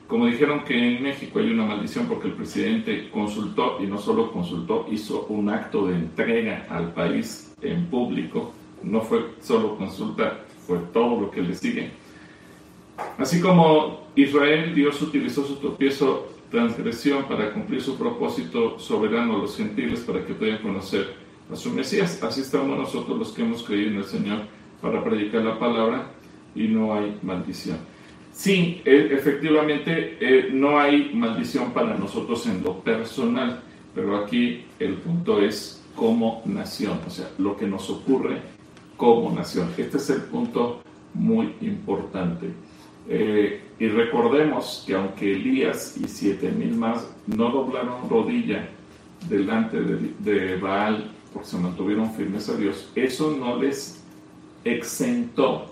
Como 0.07 0.27
dijeron 0.27 0.63
que 0.63 0.75
en 0.75 1.01
México 1.01 1.39
hay 1.39 1.51
una 1.51 1.65
maldición 1.65 2.07
porque 2.07 2.27
el 2.27 2.33
presidente 2.33 3.09
consultó, 3.09 3.77
y 3.81 3.87
no 3.87 3.97
solo 3.97 4.31
consultó, 4.31 4.85
hizo 4.91 5.25
un 5.29 5.49
acto 5.49 5.87
de 5.87 5.95
entrega 5.95 6.67
al 6.69 6.93
país 6.93 7.53
en 7.61 7.85
público, 7.85 8.53
no 8.83 9.01
fue 9.01 9.35
solo 9.41 9.77
consulta, 9.77 10.41
fue 10.67 10.77
todo 10.91 11.21
lo 11.21 11.31
que 11.31 11.41
le 11.41 11.55
sigue. 11.55 11.91
Así 13.17 13.41
como 13.41 14.07
Israel, 14.15 14.75
Dios 14.75 15.01
utilizó 15.01 15.45
su 15.45 15.55
tropiezo 15.55 16.27
transgresión 16.51 17.23
para 17.23 17.51
cumplir 17.51 17.81
su 17.81 17.97
propósito 17.97 18.77
soberano 18.77 19.37
a 19.37 19.39
los 19.39 19.57
gentiles 19.57 20.01
para 20.01 20.23
que 20.23 20.35
puedan 20.35 20.59
conocer 20.59 21.15
a 21.51 21.55
su 21.55 21.71
Mesías. 21.71 22.21
Así 22.21 22.41
estamos 22.41 22.77
nosotros 22.77 23.17
los 23.17 23.31
que 23.31 23.41
hemos 23.41 23.63
creído 23.63 23.89
en 23.89 23.97
el 23.97 24.05
Señor 24.05 24.41
para 24.79 25.03
predicar 25.03 25.43
la 25.43 25.57
palabra 25.57 26.11
y 26.53 26.67
no 26.67 26.93
hay 26.93 27.17
maldición. 27.23 27.77
Sí, 28.33 28.81
e, 28.83 29.09
efectivamente 29.11 30.17
eh, 30.19 30.49
no 30.51 30.79
hay 30.79 31.11
maldición 31.13 31.71
para 31.71 31.95
nosotros 31.95 32.45
en 32.47 32.63
lo 32.63 32.79
personal, 32.79 33.61
pero 33.93 34.17
aquí 34.17 34.65
el 34.79 34.95
punto 34.95 35.39
es 35.39 35.81
como 35.95 36.41
nación, 36.45 36.99
o 37.05 37.09
sea, 37.11 37.29
lo 37.37 37.55
que 37.55 37.67
nos 37.67 37.89
ocurre 37.91 38.41
como 38.97 39.31
nación. 39.31 39.69
Este 39.77 39.97
es 39.97 40.09
el 40.09 40.23
punto 40.23 40.81
muy 41.13 41.53
importante. 41.61 42.47
Eh, 43.07 43.61
y 43.79 43.87
recordemos 43.87 44.83
que 44.87 44.95
aunque 44.95 45.33
Elías 45.33 45.95
y 45.97 46.07
siete 46.07 46.51
mil 46.51 46.73
más 46.73 47.07
no 47.27 47.49
doblaron 47.51 48.09
rodilla 48.09 48.67
delante 49.29 49.79
de, 49.79 50.55
Baal 50.57 51.11
porque 51.31 51.49
se 51.49 51.57
mantuvieron 51.57 52.11
firmes 52.13 52.49
a 52.49 52.55
Dios, 52.55 52.89
eso 52.95 53.35
no 53.37 53.61
les 53.61 54.03
exentó 54.63 55.65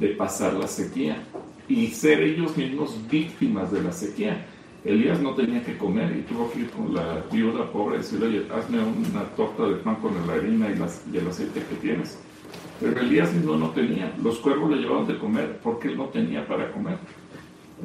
de 0.00 0.08
pasar 0.08 0.54
la 0.54 0.66
sequía 0.66 1.22
y 1.68 1.88
ser 1.88 2.22
ellos 2.22 2.56
mismos 2.56 2.98
víctimas 3.10 3.72
de 3.72 3.82
la 3.82 3.92
sequía. 3.92 4.46
Elías 4.84 5.20
no 5.20 5.34
tenía 5.34 5.64
que 5.64 5.76
comer 5.76 6.16
y 6.16 6.22
tuvo 6.22 6.50
que 6.52 6.60
ir 6.60 6.70
con 6.70 6.94
la 6.94 7.24
viuda 7.32 7.70
pobre 7.72 7.96
y 7.96 7.98
decirle, 7.98 8.26
oye, 8.26 8.46
hazme 8.54 8.78
una 8.78 9.24
torta 9.36 9.64
de 9.66 9.76
pan 9.76 9.96
con 9.96 10.14
la 10.26 10.32
harina 10.32 10.68
y, 10.70 11.12
y 11.12 11.18
el 11.18 11.26
aceite 11.26 11.60
que 11.68 11.74
tienes. 11.76 12.18
Pero 12.80 13.00
Elías 13.00 13.32
mismo 13.32 13.56
no 13.56 13.70
tenía. 13.70 14.14
Los 14.22 14.38
cuervos 14.38 14.70
le 14.70 14.76
llevaban 14.76 15.06
de 15.06 15.18
comer 15.18 15.58
porque 15.62 15.88
él 15.88 15.96
no 15.96 16.04
tenía 16.06 16.46
para 16.46 16.70
comer. 16.70 16.98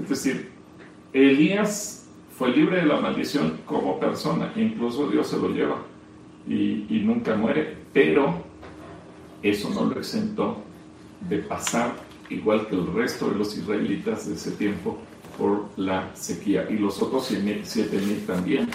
Es 0.01 0.09
decir, 0.09 0.51
Elías 1.11 2.07
fue 2.37 2.55
libre 2.55 2.77
de 2.77 2.85
la 2.85 2.99
maldición 2.99 3.59
como 3.65 3.99
persona, 3.99 4.51
incluso 4.55 5.09
Dios 5.09 5.27
se 5.27 5.37
lo 5.37 5.49
lleva 5.49 5.77
y, 6.47 6.85
y 6.89 7.01
nunca 7.03 7.35
muere, 7.35 7.77
pero 7.93 8.33
eso 9.43 9.69
no 9.69 9.85
lo 9.85 9.99
exentó 9.99 10.57
de 11.27 11.39
pasar, 11.39 11.93
igual 12.31 12.67
que 12.67 12.75
el 12.75 12.93
resto 12.93 13.29
de 13.29 13.35
los 13.35 13.57
israelitas 13.57 14.27
de 14.27 14.35
ese 14.35 14.51
tiempo, 14.51 14.97
por 15.37 15.69
la 15.77 16.15
sequía 16.15 16.67
y 16.69 16.77
los 16.77 17.01
otros 17.01 17.27
siete 17.63 17.97
mil 17.99 18.25
también. 18.25 18.69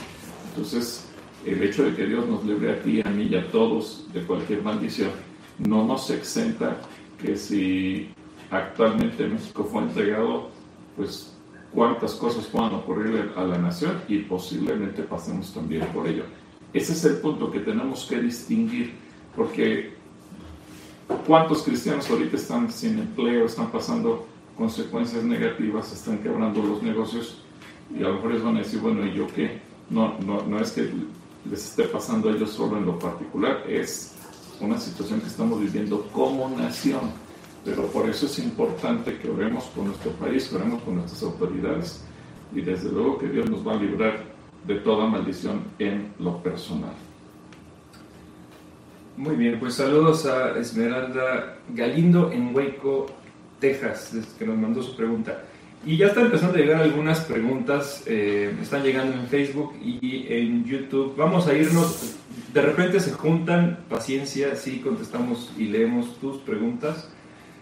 Entonces, 0.50 1.04
el 1.44 1.62
hecho 1.62 1.84
de 1.84 1.94
que 1.94 2.06
Dios 2.06 2.26
nos 2.26 2.44
libre 2.44 2.72
a 2.72 2.82
ti, 2.82 3.00
a 3.04 3.10
mí 3.10 3.28
y 3.30 3.34
a 3.36 3.50
todos 3.50 4.06
de 4.12 4.22
cualquier 4.22 4.62
maldición 4.62 5.10
no 5.58 5.84
nos 5.84 6.10
exenta 6.10 6.80
que 7.20 7.36
si 7.36 8.08
actualmente 8.50 9.26
México 9.26 9.64
fue 9.64 9.82
entregado, 9.82 10.50
pues 10.96 11.32
cuántas 11.72 12.14
cosas 12.14 12.46
puedan 12.46 12.74
ocurrir 12.74 13.32
a 13.36 13.44
la 13.44 13.58
nación 13.58 14.00
y 14.08 14.18
posiblemente 14.20 15.02
pasemos 15.02 15.52
también 15.52 15.86
por 15.88 16.06
ello. 16.08 16.24
Ese 16.72 16.92
es 16.92 17.04
el 17.04 17.18
punto 17.18 17.50
que 17.50 17.60
tenemos 17.60 18.06
que 18.06 18.20
distinguir, 18.20 18.94
porque 19.34 19.95
cuántos 21.26 21.62
cristianos 21.62 22.08
ahorita 22.10 22.36
están 22.36 22.70
sin 22.70 22.98
empleo, 22.98 23.46
están 23.46 23.70
pasando 23.70 24.26
consecuencias 24.56 25.22
negativas, 25.24 25.92
están 25.92 26.18
quebrando 26.18 26.62
los 26.62 26.82
negocios 26.82 27.42
y 27.94 28.02
a 28.02 28.08
lo 28.08 28.14
mejor 28.14 28.32
les 28.32 28.42
van 28.42 28.56
a 28.56 28.60
decir, 28.60 28.80
bueno, 28.80 29.04
¿y 29.06 29.14
yo 29.14 29.26
qué? 29.28 29.60
No, 29.90 30.18
no, 30.18 30.42
no 30.42 30.60
es 30.60 30.72
que 30.72 30.90
les 31.48 31.64
esté 31.64 31.84
pasando 31.84 32.28
a 32.28 32.32
ellos 32.32 32.50
solo 32.50 32.78
en 32.78 32.86
lo 32.86 32.98
particular, 32.98 33.64
es 33.68 34.12
una 34.60 34.78
situación 34.78 35.20
que 35.20 35.26
estamos 35.26 35.60
viviendo 35.60 36.08
como 36.12 36.48
nación. 36.48 37.26
Pero 37.64 37.86
por 37.88 38.08
eso 38.08 38.26
es 38.26 38.38
importante 38.38 39.18
que 39.18 39.28
oremos 39.28 39.64
por 39.64 39.84
nuestro 39.84 40.12
país, 40.12 40.48
que 40.48 40.54
oremos 40.54 40.80
por 40.82 40.94
nuestras 40.94 41.22
autoridades 41.24 42.04
y 42.54 42.60
desde 42.60 42.90
luego 42.90 43.18
que 43.18 43.28
Dios 43.28 43.50
nos 43.50 43.66
va 43.66 43.72
a 43.72 43.76
librar 43.76 44.24
de 44.66 44.76
toda 44.76 45.06
maldición 45.06 45.64
en 45.80 46.12
lo 46.20 46.40
personal. 46.42 46.94
Muy 49.16 49.34
bien, 49.34 49.58
pues 49.58 49.74
saludos 49.74 50.26
a 50.26 50.58
Esmeralda 50.58 51.56
Galindo 51.70 52.30
en 52.32 52.54
Hueco, 52.54 53.06
Texas, 53.58 54.12
que 54.38 54.44
nos 54.44 54.58
mandó 54.58 54.82
su 54.82 54.94
pregunta. 54.94 55.42
Y 55.86 55.96
ya 55.96 56.08
están 56.08 56.26
empezando 56.26 56.58
a 56.58 56.60
llegar 56.60 56.82
algunas 56.82 57.20
preguntas, 57.20 58.02
eh, 58.06 58.54
están 58.60 58.82
llegando 58.82 59.16
en 59.16 59.26
Facebook 59.28 59.74
y 59.82 60.26
en 60.28 60.64
YouTube. 60.66 61.16
Vamos 61.16 61.46
a 61.46 61.54
irnos, 61.54 62.16
de 62.52 62.60
repente 62.60 63.00
se 63.00 63.12
juntan, 63.12 63.78
paciencia, 63.88 64.54
sí 64.54 64.80
contestamos 64.80 65.50
y 65.56 65.64
leemos 65.64 66.18
tus 66.18 66.36
preguntas. 66.38 67.08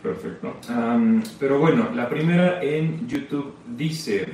Perfecto. 0.02 0.56
pero 1.38 1.58
bueno, 1.61 1.88
la 1.94 2.11
primera 2.11 2.62
en 2.62 3.08
YouTube 3.08 3.54
dice, 3.76 4.26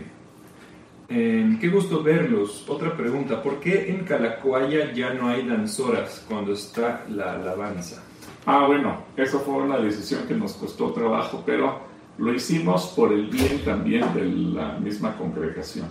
eh, 1.10 1.56
qué 1.60 1.68
gusto 1.68 2.02
verlos. 2.02 2.64
Otra 2.68 2.96
pregunta, 2.96 3.42
¿por 3.42 3.58
qué 3.58 3.90
en 3.90 4.04
Calacoaya 4.04 4.92
ya 4.92 5.12
no 5.12 5.28
hay 5.28 5.46
danzoras 5.46 6.24
cuando 6.28 6.52
está 6.52 7.04
la 7.08 7.34
alabanza? 7.34 8.02
Ah, 8.46 8.66
bueno, 8.66 9.04
eso 9.16 9.40
fue 9.40 9.54
una 9.54 9.78
decisión 9.78 10.26
que 10.26 10.34
nos 10.34 10.54
costó 10.54 10.92
trabajo, 10.92 11.42
pero 11.44 11.80
lo 12.18 12.32
hicimos 12.32 12.92
por 12.96 13.12
el 13.12 13.26
bien 13.26 13.58
también 13.64 14.14
de 14.14 14.24
la 14.24 14.78
misma 14.78 15.16
congregación, 15.16 15.88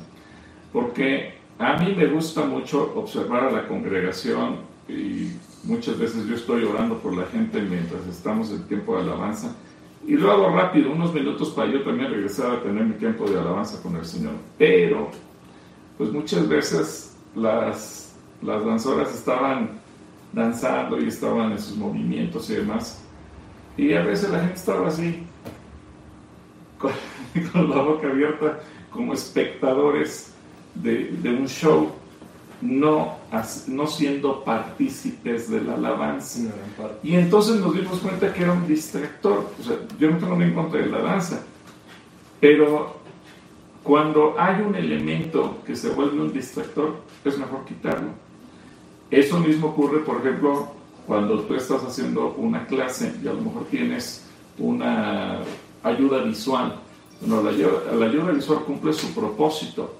porque 0.71 1.33
a 1.57 1.77
mí 1.77 1.93
me 1.95 2.07
gusta 2.07 2.45
mucho 2.45 2.93
observar 2.95 3.43
a 3.43 3.51
la 3.51 3.67
congregación 3.67 4.57
y 4.88 5.31
muchas 5.63 5.99
veces 5.99 6.25
yo 6.27 6.35
estoy 6.35 6.63
orando 6.63 6.97
por 6.99 7.15
la 7.15 7.25
gente 7.25 7.61
mientras 7.61 8.07
estamos 8.07 8.51
en 8.51 8.63
tiempo 8.63 8.95
de 8.95 9.01
alabanza 9.01 9.55
y 10.08 10.13
lo 10.13 10.32
hago 10.32 10.50
rápido, 10.50 10.91
unos 10.91 11.13
minutos 11.13 11.50
para 11.50 11.72
yo 11.72 11.84
también 11.84 12.12
regresar 12.12 12.51
a 12.51 12.63
tener 12.63 12.84
mi 12.84 12.94
tiempo 12.94 13.29
de 13.29 13.39
alabanza 13.39 13.82
con 13.82 13.96
el 13.96 14.06
Señor. 14.06 14.34
Pero, 14.58 15.12
pues 15.98 16.12
muchas 16.12 16.48
veces 16.48 17.18
las, 17.36 18.15
las 18.41 18.65
danzoras 18.65 19.13
estaban 19.13 19.79
danzando 20.32 21.00
y 21.00 21.08
estaban 21.08 21.51
en 21.51 21.60
sus 21.60 21.75
movimientos 21.75 22.50
y 22.50 22.56
demás. 22.56 23.03
Y 23.77 23.94
a 23.94 24.01
veces 24.01 24.29
la 24.29 24.39
gente 24.39 24.56
estaba 24.56 24.88
así, 24.88 25.24
con, 26.77 26.91
la 27.70 27.82
boca 27.82 28.08
abierta 28.08 28.60
como 28.89 29.13
espectadores 29.13 30.34
de, 30.75 31.12
un 31.25 31.48
show, 31.48 31.91
no, 32.62 33.18
no 33.68 33.88
siendo 33.88 34.44
partícipes 34.44 35.50
de 35.50 35.62
la 35.62 35.75
alabanza. 35.75 36.50
Y 37.04 37.16
entonces 37.16 37.58
nos 37.58 37.74
dimos 37.74 38.00
cuenta 38.00 38.34
que 38.34 38.44
era 38.44 38.54
un 38.54 38.68
distractor. 38.68 39.51
O 39.60 39.63
sea, 39.63 39.78
yo 39.98 40.12
no 40.12 40.18
tengo 40.18 40.34
nada 40.34 40.46
en 40.46 40.54
contra 40.54 40.82
de 40.82 40.88
la 40.88 41.00
danza, 41.00 41.44
pero 42.39 43.00
cuando 43.84 44.36
hay 44.38 44.62
un 44.62 44.75
elemento 44.75 45.60
que 45.66 45.75
se 45.75 45.89
vuelve 45.89 46.20
un 46.20 46.34
distractor, 46.34 46.98
es 47.24 47.38
mejor 47.38 47.66
quitarlo. 47.66 48.10
Eso 49.10 49.39
mismo 49.39 49.68
ocurre, 49.70 50.00
por 50.00 50.18
ejemplo, 50.18 50.72
cuando 51.08 51.39
tú 51.42 51.56
estás 51.56 51.84
haciendo 51.84 52.36
una 52.38 52.68
clase 52.68 53.16
y 53.24 53.28
a 53.28 53.34
lo 53.34 53.42
mejor 53.42 53.66
tienes 53.66 54.25
una 54.60 55.39
ayuda 55.82 56.24
visual. 56.24 56.75
Bueno, 57.22 57.42
la, 57.42 57.96
la 57.96 58.06
ayuda 58.06 58.32
visual 58.32 58.60
cumple 58.60 58.94
su 58.94 59.13
propósito, 59.13 59.99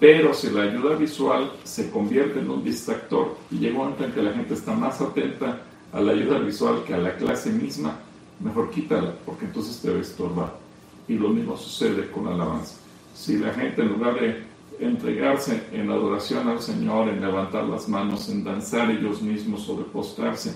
pero 0.00 0.32
si 0.32 0.48
la 0.50 0.62
ayuda 0.62 0.96
visual 0.96 1.52
se 1.62 1.90
convierte 1.90 2.40
en 2.40 2.50
un 2.50 2.64
distractor 2.64 3.36
y 3.50 3.58
llega 3.58 3.74
un 3.74 3.90
momento 3.90 4.04
en 4.04 4.12
que 4.12 4.22
la 4.22 4.32
gente 4.32 4.54
está 4.54 4.72
más 4.72 4.98
atenta 5.02 5.60
a 5.92 6.00
la 6.00 6.12
ayuda 6.12 6.38
visual 6.38 6.82
que 6.86 6.94
a 6.94 6.98
la 6.98 7.14
clase 7.16 7.50
misma, 7.50 7.98
mejor 8.40 8.70
quítala, 8.70 9.14
porque 9.26 9.44
entonces 9.44 9.78
te 9.80 9.90
va 9.90 9.98
a 9.98 10.00
estorbar. 10.00 10.54
Y 11.06 11.14
lo 11.14 11.28
mismo 11.28 11.54
sucede 11.56 12.10
con 12.10 12.24
la 12.24 12.34
alabanza. 12.34 12.76
Si 13.14 13.36
la 13.36 13.52
gente 13.52 13.82
en 13.82 13.88
lugar 13.88 14.18
de 14.18 14.42
entregarse 14.78 15.64
en 15.72 15.90
adoración 15.90 16.48
al 16.48 16.62
Señor, 16.62 17.10
en 17.10 17.20
levantar 17.20 17.64
las 17.64 17.86
manos, 17.86 18.30
en 18.30 18.42
danzar 18.42 18.90
ellos 18.90 19.20
mismos 19.20 19.68
o 19.68 19.76
de 19.76 19.84
postrarse, 19.84 20.54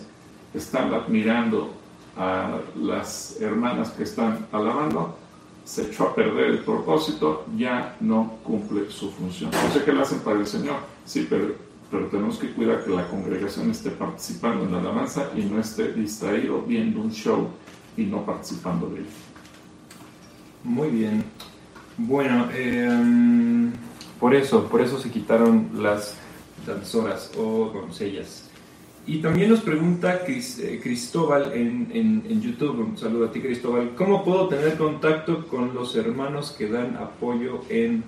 están 0.54 0.94
admirando 0.94 1.70
a 2.16 2.60
las 2.80 3.38
hermanas 3.40 3.90
que 3.90 4.04
están 4.04 4.46
alabando, 4.52 5.18
se 5.64 5.82
echó 5.82 6.04
a 6.04 6.14
perder 6.14 6.50
el 6.50 6.58
propósito, 6.58 7.46
ya 7.56 7.96
no 8.00 8.38
cumple 8.44 8.90
su 8.90 9.10
función. 9.10 9.50
No 9.50 9.72
sé 9.72 9.82
qué 9.84 9.92
le 9.92 10.02
hacen 10.02 10.20
para 10.20 10.38
el 10.38 10.46
Señor, 10.46 10.76
sí, 11.04 11.26
pero, 11.28 11.54
pero 11.90 12.06
tenemos 12.06 12.38
que 12.38 12.52
cuidar 12.52 12.84
que 12.84 12.90
la 12.90 13.08
congregación 13.08 13.70
esté 13.70 13.90
participando 13.90 14.64
en 14.64 14.72
la 14.72 14.80
alabanza 14.80 15.30
y 15.34 15.42
no 15.42 15.58
esté 15.58 15.92
distraído 15.92 16.62
viendo 16.62 17.00
un 17.00 17.10
show 17.10 17.48
y 17.96 18.04
no 18.04 18.24
participando 18.24 18.88
de 18.90 18.98
él. 18.98 19.06
Muy 20.62 20.88
bien. 20.88 21.24
Bueno, 21.96 22.48
em, 22.52 23.72
por 24.18 24.34
eso, 24.34 24.64
por 24.64 24.80
eso 24.80 24.98
se 24.98 25.10
quitaron 25.10 25.70
las 25.74 26.16
danzoras 26.66 27.30
o 27.38 27.70
doncellas. 27.72 28.50
Y 29.06 29.18
también 29.18 29.50
nos 29.50 29.60
pregunta 29.60 30.22
eh, 30.26 30.80
Cristóbal 30.82 31.52
en, 31.52 31.90
en, 31.92 32.40
YouTube, 32.40 32.80
un 32.80 32.96
saludo 32.96 33.26
a 33.26 33.32
ti 33.32 33.40
Cristóbal, 33.40 33.90
¿cómo 33.94 34.24
puedo 34.24 34.48
tener 34.48 34.78
contacto 34.78 35.46
con 35.46 35.74
los 35.74 35.94
hermanos 35.94 36.54
que 36.56 36.68
dan 36.68 36.96
apoyo 36.96 37.62
en 37.68 38.02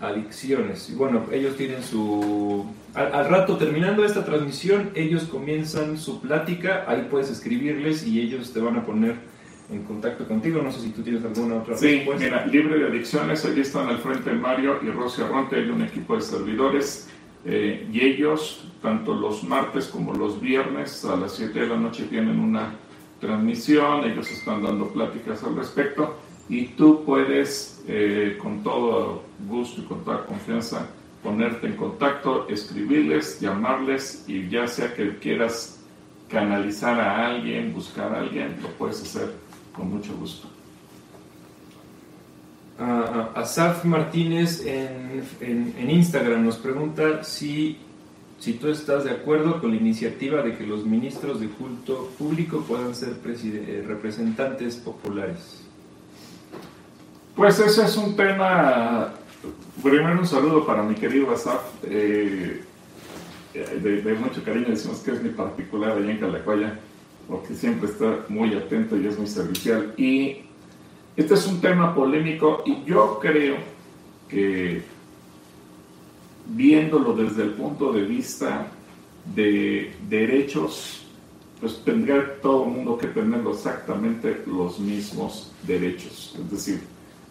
adicciones? 0.00 0.88
Y 0.90 0.94
bueno, 0.94 1.24
ellos 1.32 1.56
tienen 1.56 1.82
su... 1.82 2.64
Al, 2.94 3.28
rato, 3.28 3.56
terminando 3.56 4.04
esta 4.04 4.24
transmisión, 4.24 4.90
ellos 4.94 5.24
comienzan 5.24 5.98
su 5.98 6.20
plática, 6.20 6.84
ahí 6.86 7.08
puedes 7.10 7.28
escribirles 7.28 8.06
y 8.06 8.20
ellos 8.20 8.52
te 8.52 8.60
van 8.60 8.76
a 8.76 8.86
poner 8.86 9.16
en 9.70 9.82
contacto 9.82 10.26
contigo. 10.28 10.62
No 10.62 10.70
sé 10.70 10.80
si 10.80 10.90
tú 10.90 11.02
tienes 11.02 11.24
alguna 11.24 11.56
otra 11.56 11.76
sí, 11.76 12.06
mira, 12.18 12.46
libre 12.46 12.78
de 12.78 12.86
adicciones, 12.86 13.44
ahí 13.44 13.60
están 13.60 13.88
al 13.88 13.98
frente 13.98 14.32
Mario 14.32 14.78
y 14.82 14.90
Rosy 14.90 15.22
Arronte, 15.22 15.56
hay 15.56 15.68
un 15.68 15.82
equipo 15.82 16.14
de 16.14 16.22
servidores 16.22 17.08
eh, 17.46 17.88
y 17.92 18.00
ellos, 18.00 18.64
tanto 18.82 19.14
los 19.14 19.44
martes 19.44 19.86
como 19.86 20.12
los 20.12 20.40
viernes 20.40 21.04
a 21.04 21.14
las 21.16 21.32
7 21.36 21.60
de 21.60 21.66
la 21.68 21.76
noche 21.76 22.04
tienen 22.04 22.40
una 22.40 22.74
transmisión, 23.20 24.04
ellos 24.04 24.30
están 24.32 24.64
dando 24.64 24.88
pláticas 24.88 25.44
al 25.44 25.54
respecto 25.54 26.16
y 26.48 26.66
tú 26.66 27.04
puedes 27.04 27.84
eh, 27.86 28.36
con 28.42 28.64
todo 28.64 29.22
gusto 29.48 29.80
y 29.80 29.84
con 29.84 30.04
toda 30.04 30.26
confianza 30.26 30.88
ponerte 31.22 31.68
en 31.68 31.76
contacto, 31.76 32.48
escribirles, 32.48 33.40
llamarles 33.40 34.24
y 34.26 34.48
ya 34.48 34.66
sea 34.66 34.92
que 34.92 35.16
quieras 35.18 35.84
canalizar 36.28 37.00
a 37.00 37.26
alguien, 37.26 37.72
buscar 37.72 38.12
a 38.12 38.20
alguien, 38.20 38.56
lo 38.60 38.68
puedes 38.70 39.02
hacer 39.02 39.32
con 39.72 39.90
mucho 39.90 40.12
gusto. 40.16 40.55
Asaf 42.78 43.84
Martínez 43.84 44.64
en, 44.66 45.22
en, 45.40 45.90
Instagram 45.90 46.44
nos 46.44 46.56
pregunta 46.58 47.24
si, 47.24 47.78
si 48.38 48.54
tú 48.54 48.68
estás 48.68 49.04
de 49.04 49.12
acuerdo 49.12 49.60
con 49.60 49.70
la 49.70 49.76
iniciativa 49.76 50.42
de 50.42 50.56
que 50.56 50.66
los 50.66 50.84
ministros 50.84 51.40
de 51.40 51.48
culto 51.48 52.10
público 52.18 52.60
puedan 52.68 52.94
ser 52.94 53.16
eh, 53.24 53.84
representantes 53.86 54.76
populares. 54.76 55.62
Pues 57.34 57.58
ese 57.60 57.84
es 57.84 57.96
un 57.96 58.14
tema, 58.14 59.14
primero 59.82 60.18
un 60.18 60.26
saludo 60.26 60.66
para 60.66 60.82
mi 60.82 60.94
querido 60.94 61.30
Asaf, 61.30 61.62
eh, 61.84 62.62
de, 63.54 64.02
de, 64.02 64.14
mucho 64.14 64.44
cariño 64.44 64.66
decimos 64.68 64.98
que 64.98 65.12
es 65.12 65.22
mi 65.22 65.30
particular 65.30 65.92
allá 65.92 66.10
en 66.10 66.18
Calacuaya, 66.18 66.78
porque 67.26 67.54
siempre 67.54 67.88
está 67.88 68.18
muy 68.28 68.54
atento 68.54 68.98
y 68.98 69.06
es 69.06 69.18
muy 69.18 69.26
servicial. 69.26 69.94
Y 69.96 70.45
este 71.16 71.34
es 71.34 71.46
un 71.46 71.60
tema 71.60 71.94
polémico 71.94 72.62
y 72.66 72.84
yo 72.84 73.18
creo 73.20 73.56
que 74.28 74.82
viéndolo 76.48 77.14
desde 77.14 77.42
el 77.42 77.50
punto 77.50 77.92
de 77.92 78.02
vista 78.02 78.68
de 79.34 79.96
derechos, 80.08 81.06
pues 81.60 81.82
tendría 81.84 82.38
todo 82.40 82.64
el 82.64 82.70
mundo 82.70 82.98
que 82.98 83.06
tener 83.08 83.40
exactamente 83.46 84.42
los 84.46 84.78
mismos 84.78 85.52
derechos. 85.66 86.36
Es 86.38 86.50
decir, 86.50 86.82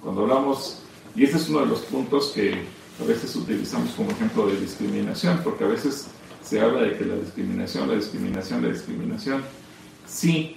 cuando 0.02 0.24
hablamos, 0.24 0.82
y 1.16 1.24
este 1.24 1.38
es 1.38 1.50
uno 1.50 1.60
de 1.62 1.68
los 1.68 1.82
puntos 1.82 2.32
que 2.34 2.64
a 3.00 3.04
veces 3.06 3.36
utilizamos 3.36 3.92
como 3.92 4.10
ejemplo 4.10 4.48
de 4.48 4.60
discriminación, 4.60 5.42
porque 5.44 5.64
a 5.64 5.68
veces 5.68 6.08
se 6.44 6.60
habla 6.60 6.82
de 6.82 6.98
que 6.98 7.06
la 7.06 7.16
discriminación, 7.16 7.88
la 7.88 7.96
discriminación, 7.96 8.64
la 8.64 8.70
discriminación, 8.70 9.44
sí, 10.08 10.56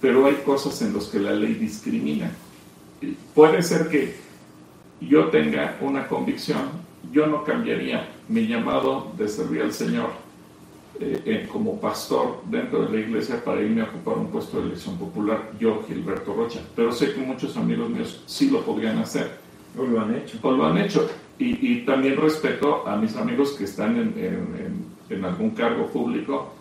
pero 0.00 0.26
hay 0.26 0.36
cosas 0.46 0.80
en 0.82 0.94
las 0.94 1.04
que 1.04 1.18
la 1.18 1.32
ley 1.32 1.54
discrimina 1.54 2.30
puede 3.34 3.62
ser 3.62 3.88
que 3.88 4.14
yo 5.00 5.26
tenga 5.28 5.76
una 5.80 6.06
convicción, 6.06 6.62
yo 7.12 7.26
no 7.26 7.44
cambiaría 7.44 8.08
mi 8.28 8.46
llamado 8.46 9.12
de 9.16 9.28
servir 9.28 9.62
al 9.62 9.72
Señor 9.72 10.10
eh, 11.00 11.48
como 11.50 11.80
pastor 11.80 12.42
dentro 12.46 12.86
de 12.86 12.92
la 12.96 13.06
iglesia 13.06 13.42
para 13.44 13.60
irme 13.60 13.82
a 13.82 13.84
ocupar 13.84 14.16
un 14.16 14.28
puesto 14.28 14.60
de 14.60 14.68
elección 14.68 14.96
popular, 14.96 15.50
yo, 15.58 15.82
Gilberto 15.86 16.34
Rocha. 16.34 16.60
Pero 16.74 16.92
sé 16.92 17.12
que 17.12 17.20
muchos 17.20 17.56
amigos 17.56 17.90
míos 17.90 18.22
sí 18.26 18.50
lo 18.50 18.62
podrían 18.62 18.98
hacer. 18.98 19.38
O 19.76 19.84
lo 19.84 20.00
han 20.00 20.14
hecho. 20.14 20.38
O 20.42 20.52
lo 20.52 20.66
han 20.66 20.78
hecho. 20.78 21.08
Y, 21.36 21.80
también 21.80 22.16
respeto 22.16 22.86
a 22.86 22.96
mis 22.96 23.16
amigos 23.16 23.52
que 23.52 23.64
están 23.64 23.96
en, 23.96 24.86
en 25.10 25.24
algún 25.24 25.50
cargo 25.50 25.88
público 25.88 26.54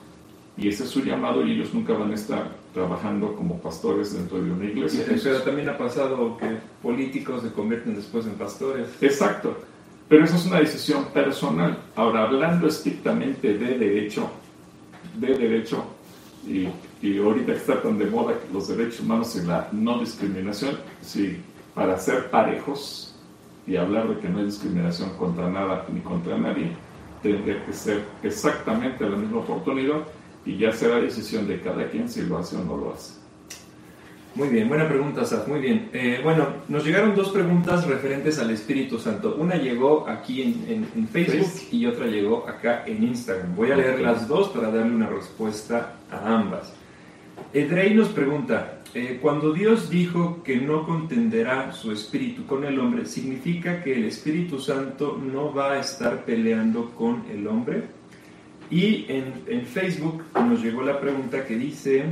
y 0.55 0.67
ese 0.67 0.83
es 0.83 0.89
su 0.89 1.01
llamado 1.01 1.45
y 1.45 1.53
ellos 1.53 1.73
nunca 1.73 1.93
van 1.93 2.11
a 2.11 2.15
estar 2.15 2.51
trabajando 2.73 3.35
como 3.35 3.59
pastores 3.59 4.13
dentro 4.13 4.41
de 4.41 4.51
una 4.51 4.65
iglesia. 4.65 5.05
pero 5.07 5.41
también 5.41 5.69
ha 5.69 5.77
pasado 5.77 6.37
que 6.37 6.57
políticos 6.81 7.41
se 7.41 7.51
convierten 7.51 7.95
después 7.95 8.25
en 8.25 8.33
pastores. 8.33 8.87
Exacto, 9.01 9.57
pero 10.07 10.25
eso 10.25 10.35
es 10.35 10.45
una 10.45 10.59
decisión 10.59 11.05
personal. 11.05 11.77
Ahora, 11.95 12.23
hablando 12.23 12.67
estrictamente 12.67 13.57
de 13.57 13.77
derecho, 13.77 14.29
de 15.15 15.35
derecho, 15.35 15.85
y, 16.47 16.67
y 17.01 17.17
ahorita 17.17 17.53
está 17.53 17.81
tan 17.81 17.97
de 17.97 18.05
moda 18.05 18.33
los 18.51 18.67
derechos 18.67 18.99
humanos 18.99 19.35
y 19.35 19.45
la 19.45 19.69
no 19.71 19.99
discriminación, 19.99 20.77
sí, 21.01 21.37
para 21.73 21.97
ser 21.97 22.29
parejos 22.29 23.15
y 23.65 23.75
hablar 23.75 24.09
de 24.09 24.19
que 24.19 24.29
no 24.29 24.39
hay 24.39 24.45
discriminación 24.45 25.11
contra 25.17 25.49
nada 25.49 25.85
ni 25.91 26.01
contra 26.01 26.37
nadie, 26.37 26.71
tendría 27.23 27.65
que 27.65 27.73
ser 27.73 28.03
exactamente 28.21 29.09
la 29.09 29.15
misma 29.15 29.39
oportunidad 29.39 30.03
y 30.45 30.57
ya 30.57 30.71
será 30.71 30.99
decisión 30.99 31.47
de 31.47 31.61
cada 31.61 31.89
quien 31.89 32.09
si 32.09 32.21
lo 32.21 32.37
hace 32.37 32.57
o 32.57 32.63
no 32.63 32.77
lo 32.77 32.93
hace. 32.93 33.23
Muy 34.35 34.49
bien, 34.49 34.67
buena 34.67 34.87
pregunta, 34.87 35.25
Saf. 35.25 35.47
Muy 35.47 35.59
bien. 35.59 35.89
Eh, 35.93 36.19
bueno, 36.23 36.47
nos 36.67 36.83
llegaron 36.83 37.13
dos 37.13 37.29
preguntas 37.29 37.85
referentes 37.85 38.39
al 38.39 38.49
Espíritu 38.49 38.97
Santo. 38.97 39.35
Una 39.37 39.57
llegó 39.57 40.09
aquí 40.09 40.41
en, 40.41 41.07
Facebook 41.07 41.51
y 41.71 41.85
otra 41.85 42.07
llegó 42.07 42.47
acá 42.47 42.83
en 42.87 43.03
Instagram. 43.03 43.55
Voy 43.55 43.69
a 43.69 43.75
leer 43.75 43.99
las 43.99 44.27
dos 44.27 44.49
para 44.49 44.71
darle 44.71 44.95
una 44.95 45.07
respuesta 45.07 45.97
a 46.09 46.35
ambas. 46.35 46.73
Edrey 47.53 47.93
nos 47.93 48.09
pregunta, 48.09 48.79
eh, 48.95 49.19
cuando 49.21 49.53
Dios 49.53 49.91
dijo 49.91 50.41
que 50.43 50.57
no 50.57 50.87
contenderá 50.87 51.71
su 51.71 51.91
espíritu 51.91 52.47
con 52.47 52.65
el 52.65 52.79
hombre, 52.79 53.05
¿significa 53.05 53.83
que 53.83 53.93
el 53.93 54.05
Espíritu 54.05 54.59
Santo 54.59 55.21
no 55.21 55.53
va 55.53 55.73
a 55.73 55.79
estar 55.79 56.25
peleando 56.25 56.89
con 56.95 57.23
el 57.31 57.47
hombre? 57.47 57.83
Y 58.73 59.05
en, 59.07 59.67
Facebook 59.67 60.23
nos 60.33 60.63
llegó 60.63 60.81
la 60.81 60.99
pregunta 60.99 61.45
que 61.45 61.55
dice, 61.55 62.05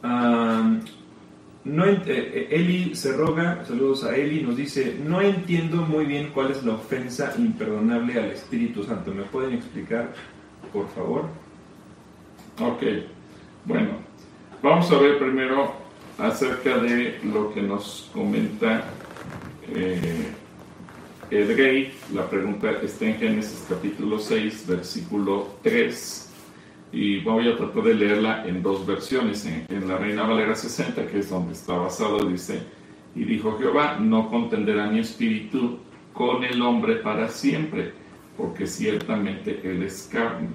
no 0.00 1.84
eh, 1.84 2.02
eh, 2.06 2.48
Eli 2.52 2.94
se 2.94 3.12
roga, 3.14 3.64
saludos 3.64 4.04
a 4.04 4.14
Eli, 4.14 4.44
nos 4.44 4.56
dice, 4.56 4.96
no 5.04 5.20
entiendo 5.20 5.78
muy 5.78 6.04
bien 6.04 6.30
cuál 6.32 6.52
es 6.52 6.62
la 6.62 6.74
ofensa 6.74 7.34
imperdonable 7.36 8.16
al 8.20 8.26
Espíritu 8.26 8.84
Santo. 8.84 9.12
¿Me 9.12 9.24
pueden 9.24 9.54
explicar, 9.54 10.12
por 10.72 10.88
favor? 10.90 11.24
Ok, 12.60 12.84
bueno, 13.64 13.88
vamos 14.62 14.88
a 14.92 14.98
ver 14.98 15.18
primero 15.18 15.74
acerca 16.16 16.78
de 16.78 17.18
lo 17.24 17.52
que 17.52 17.62
nos 17.62 18.08
comenta 18.12 18.84
eh, 19.74 20.28
Edrey. 21.30 21.92
La 22.12 22.28
pregunta 22.28 22.72
está 22.82 23.06
en 23.06 23.16
Génesis 23.16 23.64
capítulo 23.68 24.18
6, 24.18 24.66
versículo 24.66 25.54
3 25.62 26.30
y 26.92 27.20
voy 27.20 27.48
a 27.48 27.56
tratar 27.56 27.84
de 27.84 27.94
leerla 27.94 28.46
en 28.46 28.62
dos 28.62 28.84
versiones. 28.86 29.46
En, 29.46 29.88
la 29.88 29.96
Reina 29.96 30.24
Valera 30.24 30.54
60, 30.54 31.06
que 31.06 31.20
es 31.20 31.30
donde 31.30 31.52
está 31.52 31.74
basado, 31.74 32.24
dice, 32.24 32.62
y 33.14 33.24
dijo 33.24 33.58
Jehová, 33.58 33.98
no 34.00 34.28
contenderá 34.28 34.86
mi 34.86 35.00
espíritu 35.00 35.78
con 36.12 36.42
el 36.44 36.60
hombre 36.62 36.96
para 36.96 37.28
siempre, 37.28 37.92
porque 38.36 38.66
ciertamente 38.66 39.60
él 39.62 39.82
es 39.82 40.08
carne, 40.12 40.48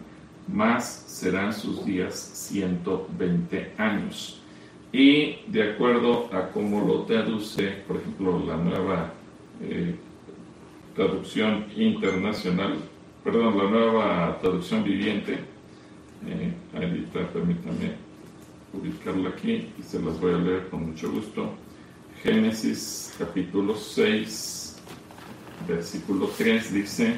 más 0.48 1.06
serán 1.08 1.54
sus 1.54 1.86
días 1.86 2.16
120 2.16 3.74
años. 3.78 4.42
Y 4.92 5.38
de 5.48 5.72
acuerdo 5.72 6.30
a 6.34 6.50
cómo 6.50 6.86
lo 6.86 7.04
traduce, 7.04 7.84
por 7.88 7.98
ejemplo, 7.98 8.44
la 8.46 8.56
nueva 8.58 9.14
eh, 9.62 9.96
traducción 10.96 11.66
internacional, 11.76 12.78
perdón, 13.24 13.58
la 13.58 13.70
nueva 13.70 14.40
traducción 14.42 14.84
viviente, 14.84 15.40
eh, 16.26 16.54
ahorita 16.74 17.28
permítanme 17.32 17.94
ubicarla 18.74 19.30
aquí 19.30 19.70
y 19.78 19.84
se 19.84 20.02
las 20.02 20.20
voy 20.20 20.34
a 20.34 20.38
leer 20.38 20.70
con 20.70 20.88
mucho 20.88 21.12
gusto. 21.12 21.54
Génesis 22.24 23.14
capítulo 23.20 23.76
6, 23.76 24.78
versículo 25.68 26.30
3 26.38 26.74
dice, 26.74 27.18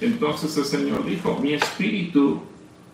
entonces 0.00 0.56
el 0.56 0.64
Señor 0.64 1.04
dijo, 1.04 1.38
mi 1.38 1.54
espíritu 1.54 2.40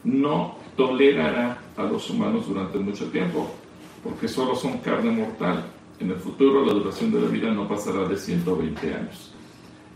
no 0.04 0.56
tolerará 0.76 1.62
a 1.76 1.82
los 1.84 2.08
humanos 2.10 2.48
durante 2.48 2.78
mucho 2.78 3.06
tiempo, 3.06 3.54
porque 4.02 4.26
solo 4.26 4.56
son 4.56 4.78
carne 4.78 5.10
mortal. 5.10 5.66
En 6.00 6.10
el 6.10 6.16
futuro 6.16 6.64
la 6.64 6.72
duración 6.72 7.12
de 7.12 7.20
la 7.20 7.28
vida 7.28 7.52
no 7.52 7.68
pasará 7.68 8.08
de 8.08 8.16
120 8.16 8.94
años. 8.94 9.33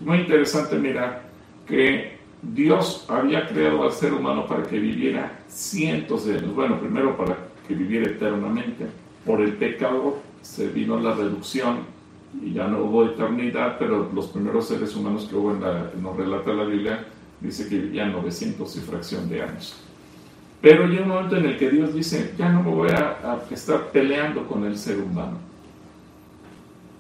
Muy 0.01 0.19
interesante 0.19 0.79
mirar 0.79 1.23
que 1.67 2.19
Dios 2.43 3.05
había 3.09 3.47
creado 3.49 3.83
al 3.83 3.93
ser 3.93 4.13
humano 4.13 4.47
para 4.47 4.63
que 4.63 4.79
viviera 4.79 5.41
cientos 5.49 6.25
de 6.25 6.39
años. 6.39 6.55
Bueno, 6.55 6.79
primero 6.79 7.17
para 7.17 7.37
que 7.67 7.75
viviera 7.75 8.11
eternamente. 8.11 8.87
Por 9.27 9.41
el 9.41 9.55
pecado 9.55 10.19
se 10.41 10.69
vino 10.69 10.99
la 11.01 11.15
reducción 11.15 11.81
y 12.43 12.53
ya 12.53 12.69
no 12.69 12.85
hubo 12.85 13.07
eternidad, 13.07 13.77
pero 13.79 14.11
los 14.15 14.29
primeros 14.29 14.69
seres 14.69 14.95
humanos 14.95 15.27
que 15.29 15.35
hubo 15.35 15.53
en 15.53 15.63
la, 15.63 15.91
nos 16.01 16.17
relata 16.17 16.53
la 16.53 16.65
Biblia, 16.65 17.05
dice 17.41 17.69
que 17.69 17.79
vivían 17.79 18.13
900 18.13 18.77
y 18.77 18.81
fracción 18.81 19.29
de 19.29 19.43
años. 19.43 19.77
Pero 20.61 20.85
hay 20.85 20.99
un 20.99 21.09
momento 21.09 21.37
en 21.37 21.47
el 21.47 21.59
que 21.59 21.71
Dios 21.71 21.95
dice, 21.95 22.35
ya 22.39 22.51
no 22.51 22.63
me 22.63 22.71
voy 22.71 22.91
a, 22.91 23.19
a 23.23 23.43
estar 23.51 23.91
peleando 23.91 24.47
con 24.47 24.65
el 24.65 24.77
ser 24.77 24.99
humano. 24.99 25.39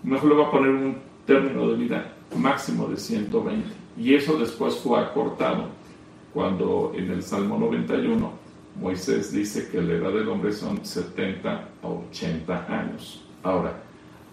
Mejor 0.02 0.28
le 0.28 0.34
voy 0.36 0.44
a 0.44 0.50
poner 0.50 0.70
un 0.70 0.96
término 1.26 1.68
de 1.68 1.76
vida 1.76 2.12
máximo 2.36 2.88
de 2.88 2.96
120 2.96 3.68
y 3.96 4.14
eso 4.14 4.38
después 4.38 4.76
fue 4.76 5.00
acortado 5.00 5.66
cuando 6.32 6.92
en 6.94 7.10
el 7.10 7.22
Salmo 7.22 7.58
91 7.58 8.48
Moisés 8.80 9.32
dice 9.32 9.68
que 9.68 9.80
la 9.80 9.94
edad 9.94 10.12
del 10.12 10.28
hombre 10.28 10.52
son 10.52 10.84
70 10.84 11.68
a 11.82 11.88
80 11.88 12.66
años. 12.68 13.24
Ahora, 13.42 13.82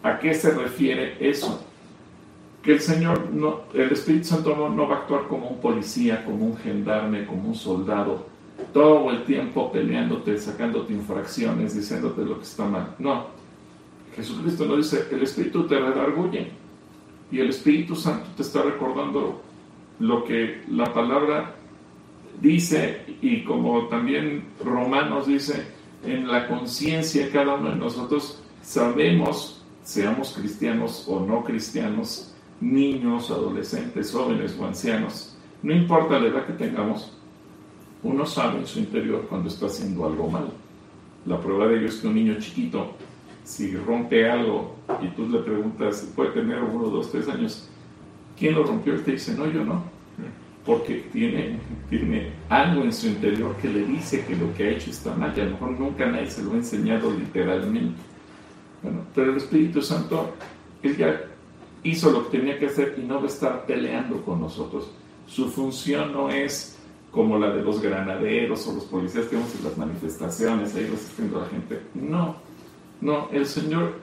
¿a 0.03 0.19
qué 0.19 0.34
se 0.34 0.51
refiere 0.51 1.17
eso? 1.19 1.65
Que 2.62 2.73
el 2.73 2.79
Señor, 2.79 3.31
no, 3.31 3.62
el 3.73 3.91
Espíritu 3.91 4.25
Santo 4.25 4.55
no, 4.55 4.88
va 4.88 4.95
a 4.95 4.99
actuar 4.99 5.27
como 5.27 5.49
un 5.49 5.60
policía, 5.60 6.23
como 6.25 6.45
un 6.45 6.58
gendarme, 6.58 7.25
como 7.25 7.49
un 7.49 7.55
soldado, 7.55 8.27
todo 8.71 9.10
el 9.12 9.23
tiempo 9.23 9.71
peleándote, 9.71 10.38
sacándote 10.38 10.93
infracciones, 10.93 11.75
diciéndote 11.75 12.23
lo 12.23 12.38
que 12.38 12.43
está 12.43 12.65
mal. 12.65 12.95
No. 12.99 13.27
Jesucristo 14.15 14.65
no 14.65 14.77
dice, 14.77 15.08
el 15.12 15.23
Espíritu 15.23 15.67
te 15.67 15.79
redarguye 15.79 16.51
y 17.31 17.39
el 17.39 17.49
Espíritu 17.49 17.95
Santo 17.95 18.27
te 18.35 18.43
está 18.43 18.61
recordando 18.61 19.41
lo 19.99 20.23
que 20.23 20.63
la 20.69 20.93
palabra 20.93 21.55
dice 22.41 23.05
y 23.21 23.43
como 23.43 23.88
también 23.88 24.45
Romanos 24.63 25.27
dice, 25.27 25.65
en 26.03 26.27
la 26.27 26.47
conciencia 26.47 27.31
cada 27.31 27.55
uno 27.55 27.71
de 27.71 27.77
nosotros 27.77 28.41
sabemos, 28.61 29.63
seamos 29.83 30.33
cristianos 30.33 31.05
o 31.07 31.19
no 31.19 31.43
cristianos, 31.43 32.33
niños, 32.61 33.31
adolescentes, 33.31 34.11
jóvenes 34.11 34.55
o 34.59 34.65
ancianos, 34.65 35.35
no 35.63 35.73
importa 35.73 36.19
la 36.19 36.27
edad 36.27 36.45
que 36.45 36.53
tengamos, 36.53 37.11
uno 38.03 38.25
sabe 38.25 38.59
en 38.59 38.67
su 38.67 38.79
interior 38.79 39.25
cuando 39.27 39.49
está 39.49 39.65
haciendo 39.65 40.05
algo 40.05 40.29
mal. 40.29 40.49
La 41.25 41.39
prueba 41.39 41.67
de 41.67 41.79
ello 41.79 41.88
es 41.88 41.95
que 41.95 42.07
un 42.07 42.15
niño 42.15 42.35
chiquito, 42.39 42.93
si 43.45 43.77
rompe 43.77 44.29
algo 44.29 44.75
y 45.01 45.08
tú 45.10 45.29
le 45.29 45.39
preguntas, 45.39 46.12
puede 46.13 46.31
tener 46.31 46.62
uno, 46.62 46.89
dos, 46.89 47.12
tres 47.12 47.29
años, 47.29 47.69
¿Quién 48.38 48.55
lo 48.55 48.63
rompió? 48.63 48.93
Él 48.93 49.03
te 49.03 49.12
dice, 49.12 49.34
no, 49.34 49.49
yo 49.49 49.63
no. 49.63 49.84
Porque 50.65 51.05
tiene, 51.13 51.60
tiene 51.89 52.31
algo 52.49 52.84
en 52.84 52.91
su 52.91 53.08
interior 53.08 53.55
que 53.58 53.69
le 53.69 53.86
dice 53.86 54.25
que 54.25 54.36
lo 54.36 54.53
que 54.55 54.63
ha 54.63 54.69
hecho 54.71 54.89
está 54.89 55.13
mal. 55.15 55.34
Y 55.36 55.41
a 55.41 55.45
lo 55.45 55.51
mejor 55.51 55.71
nunca 55.79 56.05
nadie 56.08 56.29
se 56.29 56.43
lo 56.43 56.51
ha 56.51 56.55
enseñado 56.55 57.12
literalmente. 57.12 58.01
Bueno, 58.81 59.01
pero 59.13 59.31
el 59.31 59.38
Espíritu 59.38 59.81
Santo, 59.81 60.34
Él 60.81 60.97
ya 60.97 61.21
hizo 61.84 62.12
lo 62.12 62.29
que 62.29 62.39
tenía 62.39 62.58
que 62.58 62.65
hacer 62.65 62.95
y 62.97 63.01
no 63.01 63.19
va 63.19 63.25
a 63.25 63.27
estar 63.27 63.65
peleando 63.65 64.21
con 64.23 64.41
nosotros. 64.41 64.91
Su 65.27 65.49
función 65.49 66.12
no 66.12 66.29
es 66.29 66.77
como 67.12 67.38
la 67.38 67.51
de 67.51 67.62
los 67.62 67.79
granaderos 67.79 68.67
o 68.67 68.73
los 68.73 68.86
policías 68.86 69.25
que 69.27 69.36
vemos 69.36 69.55
en 69.55 69.63
las 69.63 69.77
manifestaciones, 69.77 70.75
ahí 70.75 70.88
resistiendo 70.88 71.38
a 71.38 71.43
la 71.43 71.47
gente. 71.47 71.79
No, 71.93 72.36
no, 73.01 73.29
el 73.31 73.45
Señor 73.45 73.93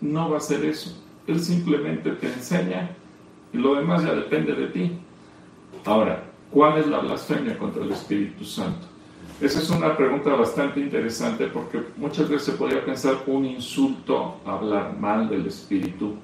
no 0.00 0.28
va 0.30 0.36
a 0.36 0.38
hacer 0.38 0.64
eso. 0.64 0.98
Él 1.26 1.40
simplemente 1.40 2.10
te 2.12 2.26
enseña 2.26 2.90
y 3.52 3.58
lo 3.58 3.74
demás 3.74 4.02
ya 4.02 4.14
depende 4.14 4.54
de 4.54 4.66
ti. 4.68 4.92
Ahora, 5.84 6.24
¿cuál 6.50 6.78
es 6.78 6.86
la 6.86 6.98
blasfemia 6.98 7.58
contra 7.58 7.82
el 7.82 7.92
Espíritu 7.92 8.44
Santo? 8.44 8.86
Esa 9.40 9.58
es 9.58 9.70
una 9.70 9.96
pregunta 9.96 10.30
bastante 10.34 10.80
interesante 10.80 11.46
porque 11.46 11.80
muchas 11.96 12.28
veces 12.28 12.46
se 12.46 12.52
podría 12.52 12.84
pensar 12.84 13.16
un 13.26 13.44
insulto 13.44 14.36
hablar 14.44 14.96
mal 14.98 15.28
del 15.28 15.46
Espíritu, 15.46 16.14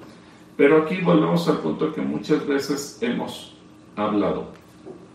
pero 0.55 0.83
aquí 0.83 1.01
volvemos 1.01 1.47
al 1.49 1.57
punto 1.57 1.93
que 1.93 2.01
muchas 2.01 2.45
veces 2.47 2.97
hemos 3.01 3.55
hablado. 3.95 4.51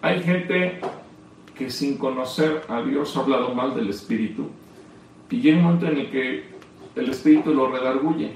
Hay 0.03 0.22
gente 0.22 0.81
que 1.55 1.70
sin 1.70 1.96
conocer 1.96 2.62
a 2.68 2.83
Dios 2.83 3.16
ha 3.16 3.20
hablado 3.20 3.55
mal 3.55 3.74
del 3.74 3.88
Espíritu 3.88 4.50
y 5.31 5.40
llega 5.40 5.59
un 5.59 5.64
momento 5.64 5.87
en 5.87 5.98
el 5.98 6.11
que 6.11 6.53
el 6.96 7.11
Espíritu 7.11 7.52
lo 7.52 7.70
redarguye 7.70 8.33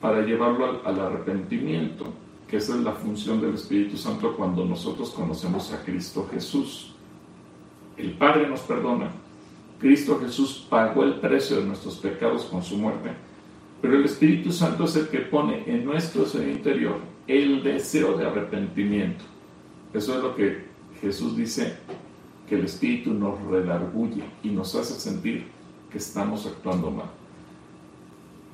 para 0.00 0.22
llevarlo 0.22 0.80
al 0.84 1.00
arrepentimiento 1.00 2.12
esa 2.56 2.76
es 2.76 2.82
la 2.82 2.92
función 2.92 3.40
del 3.40 3.54
Espíritu 3.54 3.96
Santo 3.96 4.36
cuando 4.36 4.64
nosotros 4.64 5.10
conocemos 5.10 5.72
a 5.72 5.82
Cristo 5.82 6.28
Jesús. 6.30 6.94
el 7.96 8.12
Padre 8.12 8.48
nos 8.48 8.60
perdona, 8.60 9.10
Cristo 9.80 10.20
Jesús 10.20 10.64
pagó 10.68 11.02
el 11.02 11.14
precio 11.14 11.56
de 11.56 11.64
nuestros 11.64 11.96
pecados 11.96 12.44
con 12.44 12.62
su 12.62 12.76
muerte, 12.76 13.10
pero 13.82 13.96
el 13.96 14.04
Espíritu 14.04 14.52
Santo 14.52 14.84
es 14.84 14.94
el 14.94 15.08
que 15.08 15.18
pone 15.18 15.64
en 15.66 15.84
nuestro 15.84 16.26
ser 16.26 16.48
interior 16.48 16.98
el 17.26 17.62
deseo 17.62 18.16
de 18.16 18.26
arrepentimiento. 18.26 19.24
Eso 19.92 20.16
es 20.16 20.22
lo 20.22 20.36
que 20.36 20.64
Jesús 21.00 21.36
dice, 21.36 21.76
que 22.48 22.54
el 22.54 22.64
Espíritu 22.66 23.12
nos 23.12 23.40
redarguye 23.42 24.22
y 24.44 24.50
nos 24.50 24.74
hace 24.76 24.94
sentir 24.94 25.46
que 25.90 25.98
estamos 25.98 26.46
actuando 26.46 26.90
mal. 26.90 27.10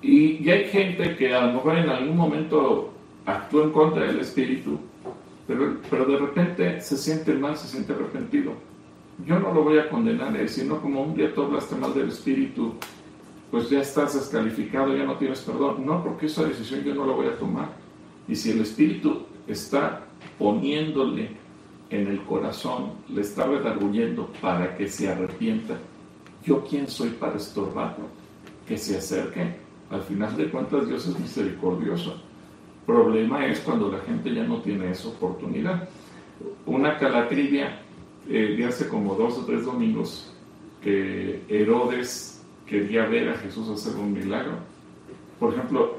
Y, 0.02 0.48
hay 0.48 0.64
gente 0.68 1.16
que 1.16 1.34
a 1.34 1.46
lo 1.46 1.52
mejor 1.54 1.76
en 1.76 1.90
algún 1.90 2.16
momento 2.16 2.92
actuó 3.26 3.64
en 3.64 3.70
contra 3.70 4.06
del 4.06 4.20
Espíritu, 4.20 4.78
pero, 5.46 5.76
pero 5.90 6.04
de 6.06 6.16
repente 6.16 6.80
se 6.80 6.96
siente 6.96 7.34
mal, 7.34 7.56
se 7.56 7.68
siente 7.68 7.92
arrepentido. 7.92 8.52
Yo 9.26 9.38
no 9.38 9.52
lo 9.52 9.62
voy 9.64 9.78
a 9.78 9.88
condenar, 9.90 10.34
eh, 10.36 10.48
sino 10.48 10.80
como 10.80 11.02
un 11.02 11.14
día 11.14 11.34
tú 11.34 11.42
hablaste 11.42 11.74
mal 11.76 11.92
del 11.92 12.08
Espíritu, 12.08 12.74
pues 13.50 13.68
ya 13.68 13.80
estás 13.80 14.14
descalificado, 14.14 14.96
ya 14.96 15.04
no 15.04 15.16
tienes 15.16 15.40
perdón. 15.40 15.84
No, 15.84 16.02
porque 16.02 16.26
esa 16.26 16.44
decisión 16.44 16.82
yo 16.82 16.94
no 16.94 17.04
la 17.06 17.12
voy 17.12 17.26
a 17.26 17.36
tomar. 17.36 17.68
Y 18.28 18.36
si 18.36 18.52
el 18.52 18.60
Espíritu 18.60 19.22
está 19.46 20.04
poniéndole 20.38 21.30
en 21.90 22.06
el 22.06 22.22
corazón, 22.22 22.92
le 23.08 23.22
está 23.22 23.46
redarguyendo 23.46 24.30
para 24.40 24.76
que 24.76 24.88
se 24.88 25.08
arrepienta, 25.08 25.76
¿yo 26.44 26.64
quién 26.64 26.88
soy 26.88 27.10
para 27.10 27.36
estorbarlo? 27.36 28.06
Que 28.66 28.78
se 28.78 28.96
acerque. 28.96 29.56
Al 29.90 30.02
final 30.02 30.36
de 30.36 30.50
cuentas, 30.50 30.86
Dios 30.86 31.06
es 31.06 31.18
misericordioso. 31.18 32.22
Problema 32.86 33.46
es 33.46 33.60
cuando 33.60 33.90
la 33.90 33.98
gente 34.00 34.32
ya 34.32 34.44
no 34.44 34.60
tiene 34.60 34.90
esa 34.90 35.08
oportunidad. 35.08 35.88
Una 36.66 36.96
calatrivia 36.98 37.82
eh, 38.28 38.54
de 38.56 38.64
hace 38.64 38.88
como 38.88 39.14
dos 39.14 39.38
o 39.38 39.44
tres 39.44 39.64
domingos 39.64 40.32
que 40.82 41.42
Herodes 41.48 42.42
quería 42.66 43.06
ver 43.06 43.30
a 43.30 43.34
Jesús 43.38 43.68
hacer 43.68 43.96
un 43.96 44.12
milagro. 44.12 44.54
Por 45.38 45.54
ejemplo, 45.54 45.98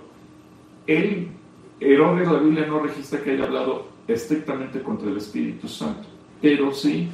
él, 0.87 1.27
Herodes, 1.79 2.31
la 2.31 2.39
Biblia 2.39 2.65
no 2.65 2.79
registra 2.79 3.21
que 3.21 3.31
haya 3.31 3.43
hablado 3.43 3.87
estrictamente 4.07 4.81
contra 4.81 5.09
el 5.09 5.17
Espíritu 5.17 5.67
Santo, 5.67 6.07
pero 6.41 6.73
sí 6.73 7.09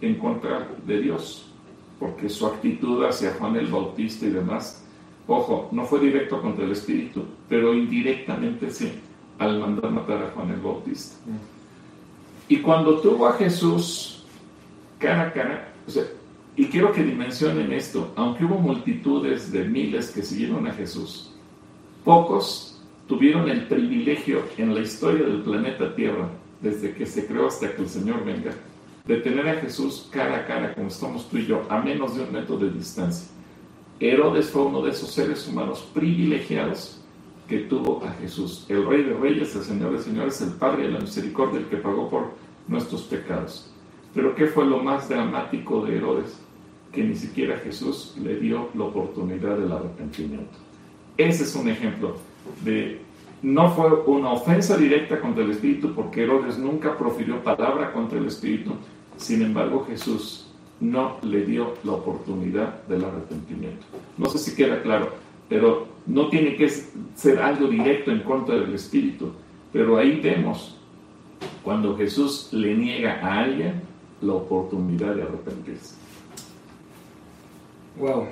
en 0.00 0.14
contra 0.16 0.68
de 0.86 1.00
Dios, 1.00 1.50
porque 1.98 2.28
su 2.28 2.46
actitud 2.46 3.04
hacia 3.04 3.34
Juan 3.34 3.56
el 3.56 3.66
Bautista 3.66 4.26
y 4.26 4.30
demás, 4.30 4.83
ojo, 5.26 5.68
no 5.72 5.84
fue 5.84 6.00
directo 6.00 6.40
contra 6.40 6.64
el 6.64 6.72
Espíritu, 6.72 7.24
pero 7.48 7.74
indirectamente 7.74 8.70
sí, 8.70 8.92
al 9.38 9.58
mandar 9.58 9.90
matar 9.90 10.22
a 10.22 10.30
Juan 10.30 10.50
el 10.50 10.60
Bautista. 10.60 11.16
Y 12.48 12.58
cuando 12.58 13.00
tuvo 13.00 13.26
a 13.26 13.32
Jesús 13.34 14.24
cara 14.98 15.28
a 15.28 15.32
cara, 15.32 15.68
y 16.56 16.66
quiero 16.66 16.92
que 16.92 17.02
dimensionen 17.02 17.72
esto, 17.72 18.12
aunque 18.16 18.44
hubo 18.44 18.58
multitudes 18.58 19.50
de 19.50 19.64
miles 19.64 20.10
que 20.10 20.22
siguieron 20.22 20.66
a 20.66 20.72
Jesús, 20.72 21.32
pocos 22.04 22.80
tuvieron 23.08 23.48
el 23.48 23.66
privilegio 23.66 24.42
en 24.56 24.74
la 24.74 24.80
historia 24.80 25.24
del 25.24 25.42
planeta 25.42 25.94
Tierra, 25.94 26.28
desde 26.60 26.94
que 26.94 27.06
se 27.06 27.26
creó 27.26 27.48
hasta 27.48 27.74
que 27.74 27.82
el 27.82 27.88
Señor 27.88 28.24
venga, 28.24 28.52
de 29.04 29.16
tener 29.16 29.48
a 29.48 29.60
Jesús 29.60 30.08
cara 30.10 30.38
a 30.38 30.46
cara 30.46 30.74
como 30.74 30.88
estamos 30.88 31.28
tú 31.28 31.38
y 31.38 31.46
yo, 31.46 31.62
a 31.68 31.80
menos 31.80 32.16
de 32.16 32.22
un 32.22 32.32
metro 32.32 32.56
de 32.56 32.70
distancia. 32.70 33.28
Herodes 34.00 34.50
fue 34.50 34.62
uno 34.62 34.82
de 34.82 34.90
esos 34.90 35.10
seres 35.10 35.46
humanos 35.46 35.88
privilegiados 35.94 37.00
que 37.48 37.60
tuvo 37.60 38.02
a 38.04 38.10
Jesús, 38.14 38.64
el 38.68 38.86
Rey 38.86 39.02
de 39.02 39.14
Reyes, 39.14 39.54
el 39.54 39.62
Señor 39.62 39.92
de 39.92 40.02
Señores, 40.02 40.40
el 40.40 40.52
Padre 40.52 40.84
de 40.84 40.92
la 40.92 41.00
Misericordia, 41.00 41.60
el 41.60 41.66
que 41.66 41.76
pagó 41.76 42.08
por 42.08 42.32
nuestros 42.66 43.02
pecados. 43.02 43.70
Pero 44.14 44.34
¿qué 44.34 44.46
fue 44.46 44.64
lo 44.64 44.82
más 44.82 45.08
dramático 45.08 45.84
de 45.84 45.96
Herodes? 45.96 46.40
Que 46.92 47.04
ni 47.04 47.14
siquiera 47.14 47.58
Jesús 47.58 48.14
le 48.22 48.36
dio 48.36 48.68
la 48.74 48.84
oportunidad 48.84 49.58
del 49.58 49.72
arrepentimiento. 49.72 50.58
Ese 51.16 51.44
es 51.44 51.54
un 51.54 51.68
ejemplo 51.68 52.16
de 52.64 53.00
no 53.42 53.70
fue 53.72 53.92
una 54.06 54.32
ofensa 54.32 54.76
directa 54.76 55.20
contra 55.20 55.44
el 55.44 55.50
Espíritu 55.50 55.94
porque 55.94 56.22
Herodes 56.22 56.56
nunca 56.56 56.96
profirió 56.96 57.42
palabra 57.42 57.92
contra 57.92 58.18
el 58.18 58.26
Espíritu. 58.26 58.72
Sin 59.16 59.42
embargo, 59.42 59.84
Jesús 59.86 60.43
no 60.80 61.18
le 61.22 61.44
dio 61.44 61.74
la 61.84 61.92
oportunidad 61.92 62.82
del 62.84 63.04
arrepentimiento. 63.04 63.84
No 64.18 64.28
sé 64.28 64.38
si 64.38 64.54
queda 64.54 64.82
claro, 64.82 65.12
pero 65.48 65.86
no 66.06 66.28
tiene 66.28 66.56
que 66.56 66.68
ser 66.68 67.38
algo 67.38 67.68
directo 67.68 68.10
en 68.10 68.20
contra 68.20 68.56
del 68.56 68.74
Espíritu. 68.74 69.32
Pero 69.72 69.96
ahí 69.96 70.20
vemos 70.20 70.76
cuando 71.62 71.96
Jesús 71.96 72.48
le 72.52 72.74
niega 72.74 73.20
a 73.22 73.40
alguien 73.40 73.82
la 74.20 74.34
oportunidad 74.34 75.14
de 75.14 75.22
arrepentirse. 75.22 75.96
Wow. 77.98 78.26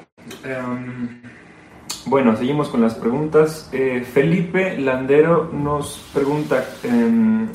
Em, 0.45 1.23
bueno, 2.07 2.37
seguimos 2.37 2.69
con 2.69 2.81
las 2.81 2.95
preguntas. 2.95 3.69
Eh, 3.73 4.05
Felipe 4.13 4.79
Landero 4.79 5.51
nos 5.53 5.99
pregunta, 6.13 6.65
em, 6.83 7.49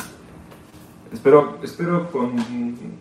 espero, 1.11 1.59
espero, 1.63 2.11
con, 2.11 2.35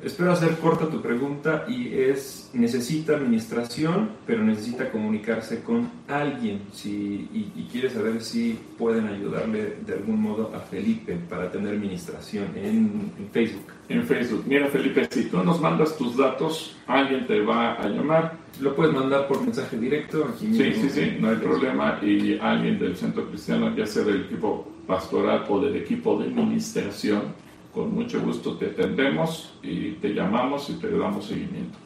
espero 0.03 0.33
hacer 0.33 0.57
corta 0.59 0.89
tu 0.89 1.01
pregunta 1.01 1.65
y 1.69 1.93
es, 1.93 2.51
necesita 2.53 3.17
administración, 3.17 4.11
pero 4.27 4.43
necesita 4.43 4.91
comunicarse 4.91 5.63
con 5.63 5.91
alguien 6.09 6.63
si, 6.73 7.29
y, 7.33 7.69
quiere 7.71 7.91
saber 7.91 8.23
si 8.23 8.59
pueden 8.79 9.07
ayudarle 9.09 9.77
de 9.85 9.95
algún 9.95 10.23
modo 10.23 10.53
a 10.55 10.61
Felipe 10.61 11.17
para 11.29 11.51
tener 11.51 11.75
administración 11.75 12.47
en, 12.55 13.13
en 13.19 13.29
Facebook. 13.33 13.73
En 13.89 14.05
Facebook. 14.05 14.45
Mira 14.47 14.69
Felipe, 14.69 15.07
si 15.11 15.25
tú 15.25 15.43
nos 15.43 15.61
mandas 15.61 15.97
tus 15.97 16.17
datos, 16.17 16.77
alguien 16.87 17.27
te 17.27 17.41
va 17.41 17.75
a 17.75 17.89
llamar 17.89 18.47
lo 18.61 18.75
puedes 18.75 18.95
mandar 18.95 19.29
por 19.29 19.43
mensaje 19.43 19.77
directo. 19.77 20.29
Aquí 20.33 20.47
sí, 20.55 20.73
sí, 20.73 20.91
sí, 20.91 21.17
no 21.21 21.31
hay 21.31 21.37
problema. 21.37 21.99
Y 22.03 22.39
alguien 22.41 22.79
del 22.79 22.97
centro 22.97 23.29
cristiano, 23.29 23.75
ya 23.77 23.87
sea 23.87 24.05
del 24.05 24.23
equipo 24.23 24.73
pastoral 24.87 25.45
o 25.49 25.61
del 25.61 25.77
equipo 25.77 26.19
de 26.19 26.29
administración, 26.29 27.35
con 27.77 27.95
mucho 27.95 28.23
gusto 28.23 28.57
te 28.57 28.67
atendemos 28.67 29.53
y 29.63 29.91
te 30.01 30.15
llamamos 30.15 30.71
y 30.71 30.75
te 30.81 30.91
damos 30.91 31.27
seguimiento. 31.27 31.77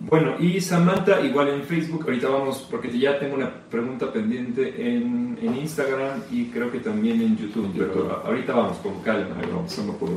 Bueno, 0.00 0.34
y 0.40 0.60
Samantha, 0.60 1.20
igual 1.20 1.48
en 1.50 1.62
Facebook, 1.62 2.02
ahorita 2.04 2.28
vamos, 2.28 2.66
porque 2.68 2.98
ya 2.98 3.18
tengo 3.18 3.36
una 3.36 3.48
pregunta 3.70 4.12
pendiente 4.12 4.74
en, 4.76 5.38
en 5.40 5.56
Instagram 5.56 6.20
y 6.32 6.46
creo 6.46 6.70
que 6.70 6.80
también 6.80 7.22
en 7.22 7.36
YouTube, 7.36 7.72
pero 7.78 8.22
ahorita 8.26 8.52
vamos 8.54 8.78
con 8.78 9.00
calma. 9.02 9.36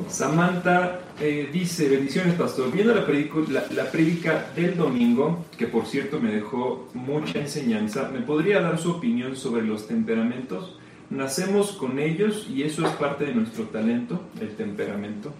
Samantha 0.09 0.99
eh, 1.21 1.49
dice, 1.53 1.87
bendiciones 1.87 2.33
pastor, 2.33 2.71
viendo 2.71 2.93
la, 2.93 3.05
la, 3.05 3.65
la 3.71 3.91
prédica 3.91 4.47
del 4.55 4.75
domingo, 4.75 5.45
que 5.57 5.67
por 5.67 5.85
cierto 5.85 6.19
me 6.19 6.31
dejó 6.31 6.89
mucha 6.95 7.39
enseñanza, 7.39 8.09
¿me 8.11 8.21
podría 8.21 8.61
dar 8.61 8.79
su 8.79 8.91
opinión 8.93 9.35
sobre 9.35 9.61
los 9.61 9.87
temperamentos? 9.87 10.75
¿Nacemos 11.09 11.71
con 11.71 11.97
ellos 11.97 12.47
y 12.49 12.61
eso 12.63 12.85
es 12.85 12.91
parte 12.93 13.25
de 13.25 13.33
nuestro 13.33 13.65
talento, 13.65 14.21
el 14.39 14.55
temperamento? 14.55 15.33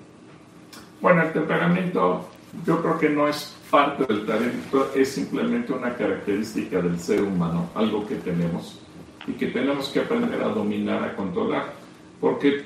Bueno, 0.99 1.21
el 1.21 1.31
temperamento 1.31 2.27
yo 2.65 2.81
creo 2.81 2.97
que 2.97 3.09
no 3.09 3.27
es 3.27 3.55
parte 3.69 4.11
del 4.11 4.25
talento, 4.25 4.91
es 4.95 5.09
simplemente 5.09 5.71
una 5.71 5.95
característica 5.95 6.81
del 6.81 6.99
ser 6.99 7.21
humano, 7.21 7.69
algo 7.75 8.07
que 8.07 8.15
tenemos 8.15 8.79
y 9.27 9.33
que 9.33 9.47
tenemos 9.47 9.89
que 9.89 9.99
aprender 9.99 10.41
a 10.41 10.47
dominar, 10.47 11.03
a 11.03 11.15
controlar, 11.15 11.73
porque 12.19 12.63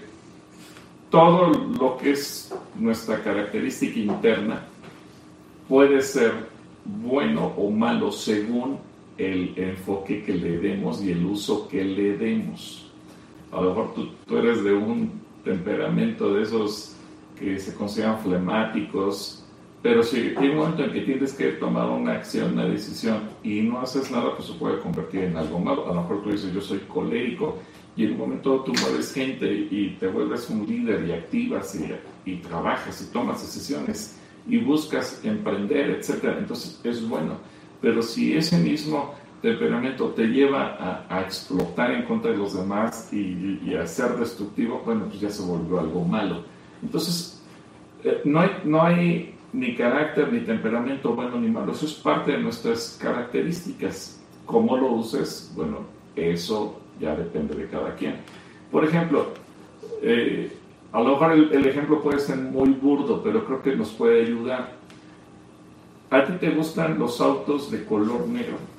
todo 1.09 1.49
lo 1.49 1.97
que 1.97 2.11
es 2.11 2.53
nuestra 2.75 3.21
característica 3.21 3.99
interna 3.99 4.63
puede 5.67 6.01
ser 6.01 6.31
bueno 6.85 7.53
o 7.57 7.69
malo 7.69 8.11
según 8.11 8.79
el 9.17 9.53
enfoque 9.57 10.23
que 10.23 10.33
le 10.33 10.57
demos 10.57 11.03
y 11.03 11.11
el 11.11 11.25
uso 11.25 11.67
que 11.67 11.83
le 11.83 12.17
demos. 12.17 12.82
A 13.53 13.61
lo 13.61 13.69
mejor 13.69 13.93
tú, 13.93 14.37
eres 14.37 14.63
de 14.63 14.73
un 14.73 15.11
temperamento 15.43 16.33
de 16.33 16.43
esos 16.43 16.95
que 17.37 17.59
se 17.59 17.73
consideran 17.75 18.19
flemáticos, 18.19 19.43
pero 19.81 20.01
si 20.01 20.33
hay 20.37 20.49
un 20.49 20.57
momento 20.57 20.83
en 20.85 20.93
que 20.93 21.01
tienes 21.01 21.33
que 21.33 21.49
tomar 21.53 21.89
una 21.89 22.13
acción, 22.13 22.53
una 22.53 22.65
decisión 22.65 23.29
y 23.43 23.61
no 23.61 23.81
haces 23.81 24.09
nada, 24.09 24.35
pues 24.35 24.47
se 24.47 24.53
puede 24.53 24.79
convertir 24.79 25.25
en 25.25 25.37
algo 25.37 25.59
malo. 25.59 25.85
A 25.85 25.93
lo 25.93 26.01
mejor 26.01 26.23
tú 26.23 26.31
dices, 26.31 26.53
yo 26.53 26.61
soy 26.61 26.79
colérico 26.79 27.59
y 27.95 28.05
en 28.05 28.13
un 28.13 28.17
momento 28.17 28.61
tú 28.61 28.73
mueves 28.81 29.13
gente 29.13 29.67
y 29.69 29.97
te 29.99 30.07
vuelves 30.07 30.49
un 30.49 30.65
líder 30.65 31.05
y 31.07 31.11
activas 31.11 31.75
y, 31.75 31.93
y 32.29 32.37
trabajas 32.37 33.01
y 33.01 33.11
tomas 33.11 33.41
decisiones 33.41 34.17
y 34.47 34.57
buscas 34.57 35.21
emprender, 35.23 35.91
etc. 35.91 36.35
Entonces 36.39 36.79
es 36.83 37.07
bueno. 37.07 37.37
Pero 37.81 38.01
si 38.01 38.33
ese 38.33 38.57
mismo 38.57 39.13
temperamento 39.43 40.07
te 40.15 40.25
lleva 40.27 41.05
a, 41.09 41.21
explotar 41.21 41.91
en 41.91 42.03
contra 42.03 42.31
de 42.31 42.37
los 42.37 42.55
demás 42.55 43.11
y, 43.11 43.75
a 43.75 43.85
ser 43.85 44.15
destructivo, 44.15 44.81
bueno, 44.85 45.05
pues 45.07 45.19
ya 45.19 45.29
se 45.29 45.43
volvió 45.43 45.81
algo 45.81 46.05
malo. 46.05 46.45
Entonces, 46.81 47.43
eh, 48.05 48.21
no 48.23 48.81
hay, 48.81 49.35
ni 49.51 49.75
carácter, 49.75 50.31
ni 50.31 50.39
temperamento 50.39 51.13
bueno 51.13 51.39
ni 51.39 51.49
malo. 51.49 51.73
Eso 51.73 51.85
es 51.85 51.93
parte 51.93 52.31
de 52.31 52.37
nuestras 52.39 52.97
características. 53.01 54.23
¿Cómo 54.45 54.77
lo 54.77 54.93
uses? 54.93 55.51
Bueno, 55.55 55.79
eso 56.15 56.79
ya 56.99 57.13
depende 57.13 57.53
de 57.53 57.67
cada 57.67 57.95
quien. 57.95 58.15
Por 58.71 58.85
ejemplo, 58.85 59.33
eh, 60.01 60.51
a 60.93 61.01
lo 61.01 61.11
mejor 61.11 61.33
el, 61.33 61.65
ejemplo 61.65 62.01
puede 62.01 62.19
ser 62.19 62.37
muy 62.37 62.69
burdo, 62.69 63.21
pero 63.21 63.45
creo 63.45 63.61
que 63.61 63.75
nos 63.75 63.91
puede 63.91 64.23
ayudar. 64.23 64.71
¿A 66.09 66.23
ti 66.23 66.33
te 66.39 66.49
gustan 66.51 66.97
los 66.97 67.19
autos 67.19 67.69
de 67.69 67.83
color 67.83 68.25
negro? 68.27 68.72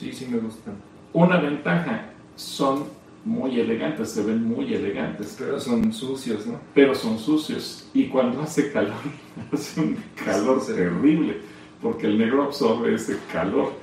Sí, 0.00 0.14
sí 0.14 0.26
me 0.30 0.38
gustan. 0.38 0.76
Una 1.12 1.38
ventaja, 1.38 2.06
son 2.34 2.84
muy 3.22 3.60
elegantes, 3.60 4.08
se 4.08 4.22
ven 4.22 4.42
muy 4.48 4.72
elegantes. 4.72 5.36
Pero 5.38 5.60
son 5.60 5.92
sucios, 5.92 6.46
¿no? 6.46 6.58
Pero 6.72 6.94
son 6.94 7.18
sucios. 7.18 7.86
Y 7.92 8.06
cuando 8.06 8.40
hace 8.40 8.72
calor, 8.72 8.96
hace 9.52 9.78
un 9.78 9.98
calor 10.24 10.64
terrible, 10.64 11.42
porque 11.82 12.06
el 12.06 12.16
negro 12.16 12.44
absorbe 12.44 12.94
ese 12.94 13.18
calor. 13.30 13.74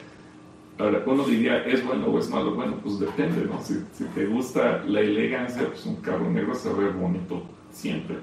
Ahora, 0.79 1.03
uno 1.05 1.23
diría, 1.23 1.63
¿es 1.65 1.85
bueno 1.85 2.07
o 2.07 2.17
es 2.17 2.31
malo? 2.31 2.55
Bueno, 2.55 2.77
pues 2.81 2.99
depende, 2.99 3.45
¿no? 3.45 3.61
Si, 3.63 3.75
si 3.93 4.05
te 4.05 4.25
gusta 4.25 4.83
la 4.87 5.01
elegancia, 5.01 5.67
pues 5.67 5.85
un 5.85 5.97
carro 5.97 6.31
negro 6.31 6.55
se 6.55 6.73
ve 6.73 6.89
bonito 6.89 7.43
siempre, 7.71 8.17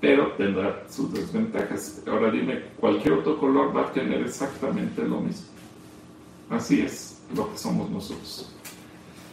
pero 0.00 0.32
tendrá 0.32 0.82
sus 0.88 1.12
desventajas. 1.12 2.02
Ahora 2.08 2.32
dime, 2.32 2.62
cualquier 2.80 3.14
otro 3.14 3.38
color 3.38 3.76
va 3.76 3.82
a 3.82 3.92
tener 3.92 4.22
exactamente 4.22 5.04
lo 5.04 5.20
mismo. 5.20 5.46
Así 6.50 6.80
es 6.80 7.17
lo 7.34 7.50
que 7.50 7.58
somos 7.58 7.90
nosotros. 7.90 8.52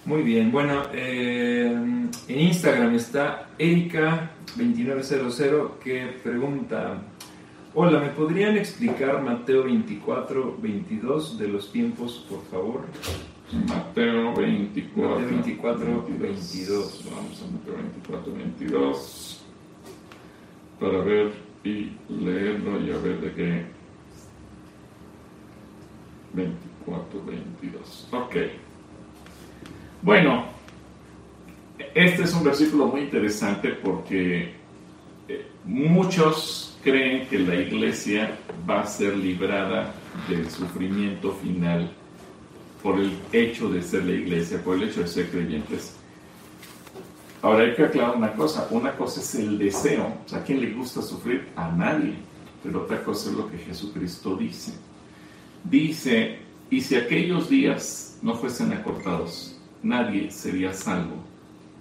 Muy 0.06 0.22
bien, 0.22 0.52
bueno, 0.52 0.84
eh, 0.94 2.08
en 2.28 2.40
Instagram 2.40 2.94
está 2.94 3.50
Erika2900 3.58 5.80
que 5.80 6.20
pregunta, 6.24 7.02
hola, 7.74 8.00
¿me 8.00 8.10
podrían 8.10 8.56
explicar 8.56 9.24
Mateo 9.24 9.64
24, 9.64 10.58
22 10.62 11.40
de 11.40 11.48
los 11.48 11.72
tiempos, 11.72 12.24
por 12.30 12.44
favor? 12.46 12.82
Mateo 13.68 14.36
24, 14.36 15.10
Mateo 15.10 15.28
24 15.28 16.08
22. 16.20 17.06
Vamos 17.12 17.42
a 17.42 17.46
Mateo 17.52 17.76
24, 17.76 18.34
22 18.34 19.42
para 20.80 21.00
ver 21.00 21.34
y 21.64 21.92
leerlo 22.10 22.80
y 22.82 22.92
a 22.92 22.98
ver 22.98 23.22
de 23.22 23.34
qué. 23.34 23.66
24, 26.34 26.75
22. 26.86 28.08
Ok. 28.12 28.36
Bueno, 30.02 30.46
este 31.94 32.24
es 32.24 32.34
un 32.34 32.44
versículo 32.44 32.88
muy 32.88 33.02
interesante 33.02 33.70
porque 33.70 34.54
eh, 35.28 35.48
muchos 35.66 36.78
creen 36.84 37.28
que 37.28 37.40
la 37.40 37.56
iglesia 37.56 38.38
va 38.70 38.82
a 38.82 38.86
ser 38.86 39.18
librada 39.18 39.94
del 40.30 40.50
sufrimiento 40.50 41.32
final 41.34 41.92
por 42.84 43.00
el 43.00 43.18
hecho 43.34 43.70
de 43.70 43.82
ser 43.82 44.06
la 44.06 44.14
iglesia, 44.14 44.62
por 44.64 44.78
el 44.78 44.84
hecho 44.84 45.02
de 45.02 45.08
ser 45.08 45.30
creyentes. 45.30 45.96
Ahora 47.42 47.64
hay 47.64 47.76
que 47.76 47.84
aclarar 47.84 48.16
una 48.16 48.34
cosa, 48.34 48.68
una 48.70 48.96
cosa 48.96 49.22
es 49.22 49.36
el 49.36 49.58
deseo, 49.58 50.14
o 50.26 50.30
sea, 50.30 50.40
¿a 50.40 50.44
quién 50.44 50.62
le 50.62 50.72
gusta 50.72 51.02
sufrir? 51.02 51.48
A 51.56 51.70
nadie, 51.72 52.14
pero 52.64 52.84
otra 52.84 53.04
cosa 53.04 53.30
es 53.30 53.36
lo 53.36 53.50
que 53.50 53.58
Jesucristo 53.58 54.36
dice. 54.36 54.74
Dice, 55.64 56.45
y 56.70 56.82
si 56.82 56.96
aquellos 56.96 57.50
días 57.50 58.18
no 58.22 58.36
fuesen 58.36 58.74
acortados, 58.74 59.56
nadie 59.84 60.32
sería 60.32 60.74
salvo, 60.74 61.16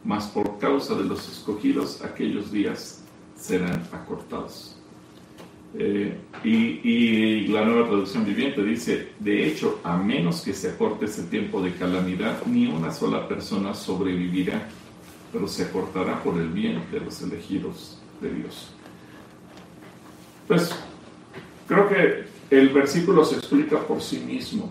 mas 0.05 0.27
por 0.27 0.59
causa 0.59 0.95
de 0.95 1.05
los 1.05 1.29
escogidos 1.29 2.03
aquellos 2.03 2.53
días 2.53 3.03
serán 3.37 3.83
acortados. 3.93 4.77
Eh, 5.77 6.17
y, 6.45 7.47
la 7.49 7.65
nueva 7.65 7.89
traducción 7.89 8.25
viviente 8.25 8.63
dice, 8.63 9.09
de 9.19 9.47
hecho, 9.47 9.81
a 9.83 9.97
menos 9.97 10.43
que 10.43 10.53
se 10.53 10.71
acorte 10.71 11.07
ese 11.07 11.25
tiempo 11.25 11.61
de 11.61 11.73
calamidad, 11.73 12.45
ni 12.47 12.67
una 12.67 12.93
sola 12.93 13.27
persona 13.27 13.75
sobrevivirá, 13.75 14.69
pero 15.33 15.49
se 15.49 15.65
acortará 15.65 16.23
por 16.23 16.39
el 16.39 16.49
bien 16.49 16.83
de 16.93 17.01
los 17.01 17.21
elegidos 17.23 17.99
de 18.21 18.33
Dios. 18.33 18.73
Pues 20.47 20.71
creo 21.67 21.89
que 21.89 22.34
el 22.59 22.69
versículo 22.71 23.25
se 23.25 23.37
explica 23.37 23.79
por 23.81 24.01
sí 24.01 24.19
mismo. 24.19 24.71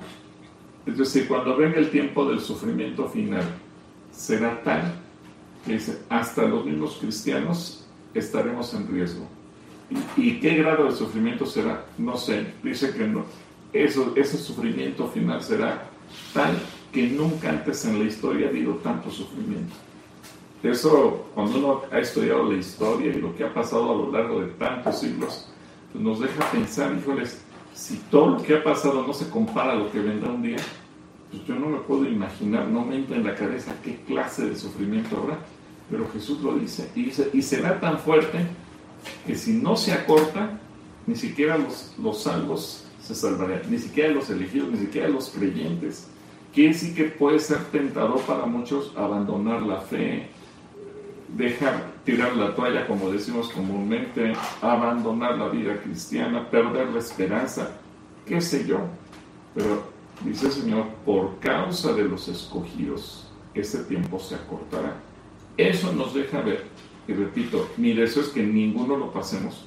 Es 0.86 0.98
decir, 0.98 1.28
cuando 1.28 1.56
venga 1.56 1.78
el 1.78 1.90
tiempo 1.90 2.26
del 2.26 2.40
sufrimiento 2.40 3.08
final, 3.08 3.44
será 4.12 4.62
tal 4.64 4.96
que 5.66 5.80
hasta 6.10 6.44
los 6.44 6.66
mismos 6.66 6.98
cristianos 7.00 7.86
estaremos 8.14 8.74
en 8.74 8.88
riesgo. 8.88 9.28
¿Y, 10.18 10.40
qué 10.40 10.56
grado 10.56 10.86
de 10.86 10.92
sufrimiento 10.92 11.46
será? 11.46 11.86
No 11.98 12.18
sé. 12.18 12.48
Dice 12.64 12.94
que 12.94 13.08
no. 13.08 13.26
Eso, 13.72 14.14
ese 14.16 14.38
sufrimiento 14.38 15.08
final 15.08 15.42
será 15.42 15.90
tal 16.34 16.58
que 16.92 17.08
nunca 17.08 17.50
antes 17.50 17.86
en 17.86 18.00
la 18.00 18.06
historia 18.06 18.48
ha 18.48 18.50
habido 18.50 18.76
tanto 18.76 19.10
sufrimiento. 19.10 19.74
Eso, 20.62 21.28
cuando 21.34 21.58
uno 21.58 21.82
ha 21.92 22.00
estudiado 22.00 22.50
la 22.52 22.58
historia 22.58 23.12
y 23.12 23.20
lo 23.20 23.36
que 23.36 23.44
ha 23.44 23.54
pasado 23.54 23.92
a 23.92 23.96
lo 23.96 24.12
largo 24.12 24.42
de 24.42 24.48
tantos 24.54 25.00
siglos, 25.00 25.50
pues 25.92 26.04
nos 26.04 26.20
deja 26.20 26.50
pensar, 26.52 26.96
híjoles, 26.98 27.44
si 27.74 27.98
todo 28.10 28.28
lo 28.32 28.44
que 28.44 28.56
ha 28.56 28.64
pasado 28.64 29.06
no 29.06 29.14
se 29.14 29.30
compara 29.30 29.74
a 29.74 29.76
lo 29.76 29.92
que 29.92 30.00
vendrá 30.00 30.32
un 30.32 30.42
día, 30.42 30.58
pues 31.32 31.46
yo 31.46 31.56
no 31.56 31.68
me 31.68 31.80
puedo 31.80 32.06
imaginar, 32.08 32.68
no 32.68 32.86
me 32.86 32.96
entra 32.96 33.18
en 33.18 33.24
la 33.24 33.36
cabeza 33.36 33.76
qué 33.84 33.98
clase 34.08 34.48
de 34.50 34.56
sufrimiento 34.56 35.18
habrá. 35.18 35.40
Pero 35.90 36.08
Jesús 36.12 36.42
lo 36.42 36.56
dice 36.56 36.90
y 36.96 37.06
dice, 37.06 37.30
y 37.34 37.42
será 37.42 37.80
tan 37.80 38.00
fuerte 38.00 38.40
que 39.26 39.36
si 39.36 39.54
no 39.54 39.76
se 39.76 39.92
acorta, 39.92 40.60
ni 41.06 41.16
siquiera 41.16 41.58
los, 41.58 41.94
los 42.02 42.24
salvos 42.24 42.86
se 43.02 43.16
salvarán, 43.16 43.62
ni 43.70 43.78
siquiera 43.78 44.14
los 44.14 44.30
elegidos, 44.30 44.72
ni 44.72 44.78
siquiera 44.78 45.10
los 45.10 45.30
creyentes. 45.30 46.08
Quiere 46.54 46.74
decir 46.74 46.96
que 46.96 47.06
puede 47.06 47.40
ser 47.40 47.66
tentador 47.66 48.22
para 48.22 48.46
muchos 48.46 48.94
abandonar 48.96 49.64
la 49.64 49.82
fe, 49.82 50.28
dejar 51.36 51.93
tirar 52.04 52.36
la 52.36 52.56
toalla, 52.56 52.86
como 52.88 53.10
decimos 53.10 53.50
comúnmente, 53.50 54.34
abandonar 54.62 55.38
la 55.38 55.50
vida 55.50 55.82
cristiana, 55.82 56.50
perder 56.50 56.90
la 56.90 57.00
esperanza, 57.00 57.72
qué 58.26 58.42
sé 58.42 58.66
yo. 58.66 58.80
Pero 59.56 59.84
dice 60.24 60.48
el 60.48 60.52
Señor, 60.52 60.88
por 61.06 61.40
causa 61.40 61.94
de 61.94 62.04
los 62.04 62.28
escogidos, 62.28 63.28
ese 63.54 63.84
tiempo 63.84 64.20
se 64.20 64.36
acortará. 64.36 64.96
Eso 65.56 65.94
nos 65.94 66.14
deja 66.14 66.42
ver, 66.42 66.66
y 67.08 67.14
repito, 67.14 67.70
mi 67.78 67.94
deseo 67.94 68.24
es 68.24 68.30
que 68.30 68.44
ninguno 68.44 68.98
lo 68.98 69.12
pasemos, 69.12 69.66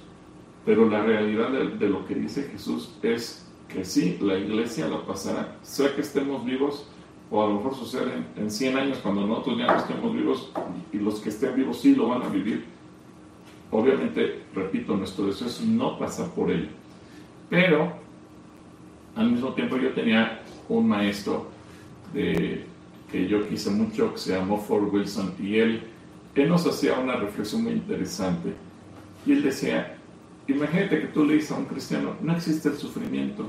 pero 0.65 0.89
la 0.89 1.03
realidad 1.03 1.51
de, 1.51 1.89
lo 1.89 2.07
que 2.07 2.15
dice 2.15 2.49
Jesús 2.51 2.91
es 3.03 3.47
que 3.69 3.85
sí, 3.85 4.19
la 4.21 4.37
iglesia 4.37 4.89
lo 4.89 5.07
pasará, 5.07 5.57
sea 5.63 5.95
que 5.95 6.01
estemos 6.01 6.45
vivos 6.45 6.87
o 7.31 7.43
a 7.43 7.49
lo 7.49 7.55
mejor 7.55 7.75
sucede 7.75 8.13
en, 8.37 8.51
100 8.51 8.77
años 8.77 8.99
cuando 9.03 9.27
nosotros 9.27 9.59
ya 9.59 9.67
no 9.67 9.77
estemos 9.77 10.15
vivos 10.15 10.53
y 10.93 10.99
los 10.99 11.21
que 11.21 11.31
estén 11.31 11.57
vivos 11.57 11.81
sí 11.81 11.95
lo 11.95 12.09
van 12.09 12.23
a 12.23 12.29
vivir. 12.29 12.65
Obviamente, 13.71 14.43
repito, 14.55 14.97
nuestro 14.97 15.27
deseo 15.27 15.49
es 15.49 15.61
no 15.61 15.99
pasar 15.99 16.29
por 16.31 16.51
ello. 16.51 16.69
Pero, 17.51 17.93
al 19.17 19.31
mismo 19.31 19.53
tiempo 19.55 19.77
yo 19.77 19.93
tenía 19.93 20.41
un 20.69 20.89
maestro 20.89 21.49
que 22.13 23.29
yo 23.29 23.49
quise 23.49 23.71
mucho, 23.71 24.13
que 24.13 24.19
se 24.19 24.33
llamó 24.33 24.59
Ford 24.59 24.93
Wilson, 24.93 25.35
y 25.41 25.57
él, 25.57 25.83
él 26.35 26.49
nos 26.49 26.67
hacía 26.67 26.99
una 26.99 27.17
reflexión 27.17 27.65
muy 27.65 27.73
interesante. 27.73 28.55
Y 29.27 29.33
él 29.33 29.43
decía, 29.43 29.97
imagínate 30.47 31.01
que 31.01 31.07
tú 31.09 31.25
le 31.25 31.35
dices 31.35 31.51
a 31.51 31.57
un 31.57 31.65
cristiano, 31.65 32.15
no 32.23 32.37
existe 32.37 32.69
el 32.69 32.77
sufrimiento. 32.77 33.49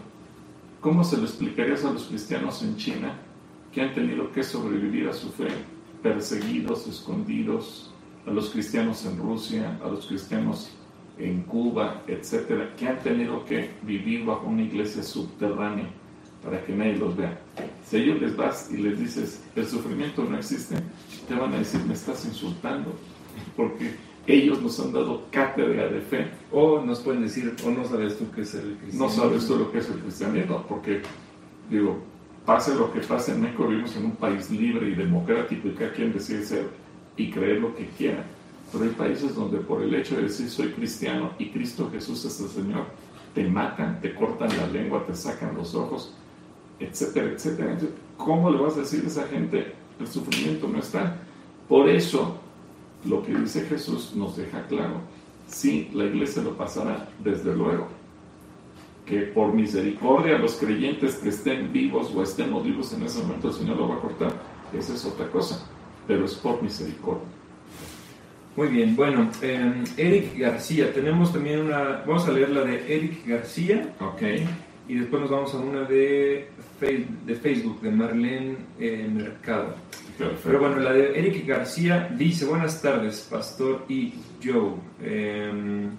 ¿Cómo 0.82 1.04
se 1.04 1.18
lo 1.18 1.24
explicarías 1.24 1.86
a 1.86 1.92
los 1.92 2.06
cristianos 2.06 2.64
en 2.64 2.76
China 2.78 3.14
que 3.72 3.82
han 3.82 3.94
tenido 3.94 4.32
que 4.32 4.44
sobrevivir 4.44 5.08
a 5.08 5.14
su 5.14 5.30
fe, 5.30 5.48
perseguidos, 6.02 6.88
escondidos, 6.88 7.94
a 8.26 8.32
los 8.32 8.50
cristianos 8.50 9.06
en 9.06 9.18
Rusia, 9.18 9.80
a 9.84 9.88
los 9.88 10.08
cristianos 10.08 10.72
en 11.18 11.44
Cuba, 11.44 12.04
etcétera, 12.08 12.76
que 12.76 12.88
han 12.88 13.00
tenido 13.00 13.44
que 13.46 13.72
vivir 13.84 14.26
bajo 14.26 14.48
una 14.48 14.64
iglesia 14.64 15.02
subterránea 15.02 15.88
para 16.44 16.64
que 16.64 16.74
nadie 16.74 16.98
los 16.98 17.16
vea. 17.16 17.40
Si 17.86 17.98
a 17.98 18.00
ellos 18.00 18.22
les 18.22 18.36
vas 18.36 18.70
y 18.72 18.78
les 18.78 19.00
dices, 19.00 19.44
el 19.56 19.66
sufrimiento 19.66 20.24
no 20.24 20.38
existe, 20.38 20.76
te 21.28 21.36
van 21.36 21.54
a 21.54 21.60
decir, 21.60 21.82
me 21.86 21.94
estás 21.94 22.26
insultando, 22.26 22.94
porque 23.56 23.96
ellos 24.28 24.62
nos 24.62 24.80
han 24.80 24.92
dado 24.92 25.24
cátedra 25.32 25.88
de 25.88 26.02
fe. 26.02 26.28
O 26.52 26.82
nos 26.82 27.00
pueden 27.00 27.24
decir, 27.24 27.56
o 27.66 27.72
no 27.72 27.86
sabes 27.86 28.18
tú 28.18 28.26
qué 28.36 28.42
es 28.42 28.54
el 28.54 28.78
cristianismo. 28.78 29.06
No 29.06 29.10
sabes 29.10 29.48
tú 29.48 29.56
lo 29.58 29.72
que 29.72 29.80
es 29.80 29.90
el 29.90 30.00
cristianismo, 30.00 30.66
porque, 30.68 31.02
digo, 31.70 31.98
pase 32.48 32.74
lo 32.74 32.94
que 32.94 33.02
pase 33.02 33.34
en 33.34 33.42
México, 33.42 33.68
vivimos 33.68 33.94
en 33.98 34.06
un 34.06 34.16
país 34.16 34.50
libre 34.50 34.90
y 34.90 34.96
democrático 34.96 35.68
y 35.68 35.72
cada 35.72 35.92
quien 35.92 36.14
decide 36.14 36.46
ser 36.46 36.70
y 37.18 37.30
creer 37.30 37.60
lo 37.60 37.76
que 37.76 37.88
quiera. 37.88 38.24
Pero 38.72 38.86
hay 38.86 38.92
países 38.92 39.36
donde 39.36 39.58
por 39.58 39.82
el 39.82 39.94
hecho 39.94 40.16
de 40.16 40.24
decir 40.24 40.50
soy 40.50 40.70
cristiano 40.70 41.32
y 41.38 41.50
Cristo 41.50 41.90
Jesús 41.92 42.24
es 42.24 42.40
el 42.40 42.48
Señor, 42.48 42.86
te 43.36 43.44
matan, 43.50 44.00
te 44.00 44.16
cortan 44.16 44.48
la 44.56 44.66
lengua, 44.68 45.06
te 45.06 45.14
sacan 45.14 45.58
los 45.58 45.76
ojos, 45.76 46.14
etcétera, 46.80 47.32
etcétera. 47.34 47.78
¿Cómo 48.16 48.50
le 48.50 48.60
vas 48.60 48.78
a 48.78 48.80
decir 48.80 49.04
a 49.04 49.08
esa 49.08 49.28
gente 49.28 49.74
el 50.00 50.08
sufrimiento 50.08 50.70
no 50.70 50.80
está? 50.80 51.18
Por 51.68 51.90
eso, 51.90 52.38
lo 53.04 53.24
que 53.24 53.36
dice 53.36 53.66
Jesús 53.66 54.14
nos 54.16 54.38
deja 54.38 54.66
claro. 54.68 55.02
Sí, 55.48 55.90
la 55.94 56.06
iglesia 56.06 56.44
lo 56.44 56.56
pasará, 56.56 57.10
desde 57.22 57.54
luego, 57.54 57.90
que 59.08 59.22
por 59.22 59.54
misericordia 59.54 60.38
los 60.38 60.56
creyentes 60.56 61.16
que 61.16 61.30
estén 61.30 61.72
vivos 61.72 62.12
o 62.14 62.22
estemos 62.22 62.64
vivos 62.64 62.94
en 62.94 63.04
ese 63.04 63.22
momento 63.22 63.48
el 63.48 63.54
Señor 63.54 63.78
lo 63.78 63.90
va 63.90 63.96
a 63.96 64.00
cortar, 64.00 64.34
esa 64.78 64.94
es 64.94 65.06
otra 65.06 65.28
cosa, 65.28 65.66
pero 66.06 66.26
es 66.26 66.36
por 66.36 66.62
misericordia. 66.62 67.38
Muy 68.58 68.70
bien, 68.70 68.96
bueno, 68.96 69.30
eh, 69.44 69.84
Eric 69.98 70.40
García, 70.40 70.92
tenemos 70.92 71.32
también 71.32 71.62
una, 71.62 72.04
vamos 72.08 72.28
a 72.28 72.32
leer 72.32 72.50
la 72.50 72.64
de 72.64 72.96
Eric 72.96 73.28
García. 73.28 73.94
Ok. 74.00 74.24
Y 74.90 74.96
después 74.96 75.22
nos 75.22 75.30
vamos 75.30 75.54
a 75.54 75.58
una 75.60 75.82
de, 75.84 76.50
de 76.80 77.36
Facebook, 77.36 77.82
de 77.82 77.92
Marlene 77.92 78.58
eh, 78.80 79.08
Mercado. 79.14 79.76
Perfecto. 80.18 80.42
Pero 80.44 80.60
bueno, 80.60 80.78
la 80.78 80.92
de 80.92 81.20
Eric 81.20 81.46
García 81.46 82.10
dice, 82.18 82.46
buenas 82.46 82.82
tardes, 82.82 83.28
Pastor 83.30 83.86
y 83.90 84.14
Joe. 84.44 84.72
Eh, 85.04 85.90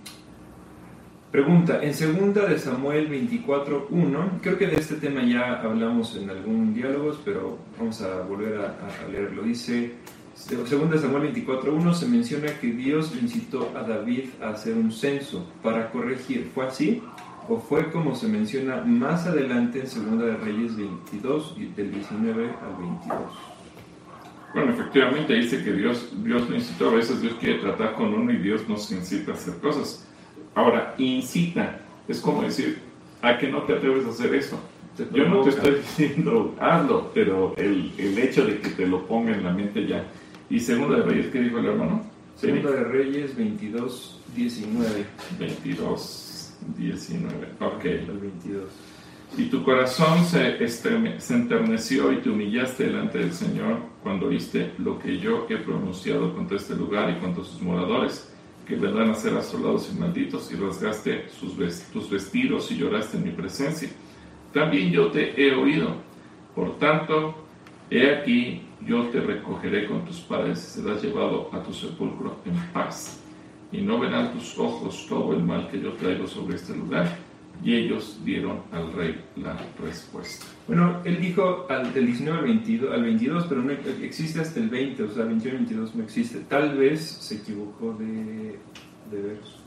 pregunta, 1.31 1.83
en 1.83 1.95
segunda 1.95 2.47
de 2.47 2.59
Samuel 2.59 3.09
24.1, 3.11 4.41
creo 4.43 4.59
que 4.59 4.67
de 4.67 4.77
este 4.77 4.97
tema 4.97 5.23
ya 5.23 5.61
hablamos 5.61 6.17
en 6.17 6.31
algún 6.31 6.75
diálogos, 6.75 7.21
pero 7.25 7.59
vamos 7.79 8.01
a 8.03 8.23
volver 8.23 8.59
a, 8.59 8.77
a 9.05 9.09
leerlo. 9.11 9.43
Dice, 9.43 9.93
segunda 10.35 10.97
de 10.97 11.03
Samuel 11.03 11.35
24.1 11.35 11.95
se 11.95 12.07
menciona 12.07 12.49
que 12.61 12.69
Dios 12.69 13.12
incitó 13.21 13.73
a 13.77 13.83
David 13.83 14.31
a 14.41 14.51
hacer 14.51 14.75
un 14.75 14.93
censo 14.93 15.47
para 15.62 15.91
corregir. 15.91 16.51
¿Fue 16.55 16.67
así? 16.67 17.03
¿O 17.49 17.59
fue 17.59 17.91
como 17.91 18.14
se 18.14 18.29
menciona 18.29 18.83
más 18.85 19.27
adelante 19.27 19.81
en 19.81 19.87
Segunda 19.87 20.27
de 20.27 20.37
Reyes 20.37 20.77
22, 20.77 21.57
del 21.77 21.93
19 21.93 22.45
al 22.45 22.77
22? 22.79 23.59
Bueno, 24.55 24.73
efectivamente 24.73 25.35
dice 25.35 25.62
que 25.64 25.73
Dios, 25.73 26.12
Dios 26.23 26.49
lo 26.49 26.57
incitó, 26.57 26.91
a 26.91 26.95
veces 26.95 27.21
Dios 27.23 27.35
quiere 27.41 27.59
tratar 27.59 27.95
con 27.95 28.12
uno 28.12 28.33
y 28.33 28.37
Dios 28.38 28.69
nos 28.69 28.91
incita 28.93 29.33
a 29.33 29.35
hacer 29.35 29.55
cosas. 29.59 30.08
Ahora, 30.59 30.92
incita, 30.99 31.79
es 32.09 32.21
como 32.21 32.42
decir, 32.42 32.81
a 33.23 33.38
que 33.38 33.47
no 33.47 33.62
te 33.62 33.75
atreves 33.75 34.05
a 34.07 34.09
hacer 34.09 34.35
eso. 34.35 34.59
Yo 35.12 35.29
no 35.29 35.42
te 35.42 35.51
estoy 35.51 35.77
diciendo, 35.77 36.57
hazlo, 36.59 37.12
pero 37.14 37.55
el, 37.57 37.92
el 37.97 38.18
hecho 38.18 38.44
de 38.44 38.59
que 38.59 38.71
te 38.71 38.85
lo 38.85 39.07
ponga 39.07 39.33
en 39.37 39.44
la 39.44 39.53
mente 39.53 39.87
ya. 39.87 40.05
¿Y 40.51 40.59
Segunda 40.59 40.97
de 40.97 41.03
Reyes 41.05 41.27
qué 41.29 41.42
dijo 41.42 41.59
el 41.59 41.66
hermano? 41.66 42.05
Segunda 42.35 42.73
de 42.73 42.83
Reyes 42.83 43.37
22, 43.37 44.21
19. 44.35 45.07
22. 45.38 46.55
19. 46.77 47.35
Ok. 47.61 47.85
El 47.85 48.18
22. 48.18 48.64
Y 49.37 49.44
tu 49.44 49.62
corazón 49.62 50.25
se, 50.25 50.64
estreme, 50.64 51.21
se 51.21 51.35
enterneció 51.35 52.12
y 52.12 52.16
te 52.16 52.31
humillaste 52.31 52.87
delante 52.87 53.18
del 53.18 53.33
Señor 53.33 53.79
cuando 54.03 54.27
oíste 54.27 54.73
lo 54.79 54.99
que 54.99 55.18
yo 55.18 55.47
he 55.49 55.59
pronunciado 55.59 56.35
contra 56.35 56.57
este 56.57 56.75
lugar 56.75 57.11
y 57.16 57.21
contra 57.21 57.44
sus 57.44 57.62
moradores, 57.62 58.35
que 58.68 58.76
vendrán 58.76 59.11
a 59.11 59.14
ser 59.14 59.35
asolados 59.35 59.90
y 59.90 59.98
malditos, 59.98 60.52
y 60.52 60.57
rasgaste 60.57 61.31
sus 61.31 61.54
tus 61.90 62.11
vestidos 62.11 62.70
y 62.70 62.76
lloraste 62.76 63.16
en 63.16 63.24
mi 63.24 63.31
presencia. 63.31 63.88
También 64.52 64.90
yo 64.90 65.11
te 65.11 65.42
he 65.42 65.54
oído. 65.54 65.96
Por 66.54 66.78
tanto, 66.78 67.35
he 67.90 68.11
aquí, 68.14 68.62
yo 68.87 69.07
te 69.07 69.20
recogeré 69.20 69.87
con 69.87 70.04
tus 70.04 70.18
padres 70.20 70.59
y 70.59 70.81
serás 70.81 71.02
llevado 71.02 71.48
a 71.52 71.62
tu 71.62 71.72
sepulcro 71.72 72.37
en 72.44 72.54
paz 72.72 73.22
y 73.72 73.81
no 73.81 73.98
verán 73.98 74.33
tus 74.33 74.59
ojos 74.59 75.07
todo 75.09 75.33
el 75.33 75.42
mal 75.42 75.68
que 75.70 75.81
yo 75.81 75.92
traigo 75.94 76.26
sobre 76.26 76.57
este 76.57 76.74
lugar. 76.74 77.16
Y 77.62 77.75
ellos 77.75 78.21
dieron 78.25 78.62
al 78.71 78.92
rey 78.92 79.21
la 79.37 79.57
respuesta. 79.83 80.47
Bueno, 80.68 81.01
él 81.05 81.21
dijo 81.21 81.66
al, 81.68 81.92
del 81.92 82.07
19 82.07 82.38
al 82.38 82.44
22, 82.44 82.92
al 82.92 83.03
22, 83.03 83.47
pero 83.49 83.62
no 83.62 83.73
existe 83.73 84.40
hasta 84.40 84.61
el 84.61 84.68
20, 84.68 85.03
o 85.03 85.11
sea, 85.11 85.25
21 85.25 85.55
y 85.55 85.59
22 85.59 85.94
no 85.97 86.05
existe. 86.05 86.40
Tal 86.49 86.77
vez 86.77 87.01
se 87.01 87.37
equivocó 87.37 87.94
de, 87.94 88.59
de 89.11 89.23
verso. 89.23 89.59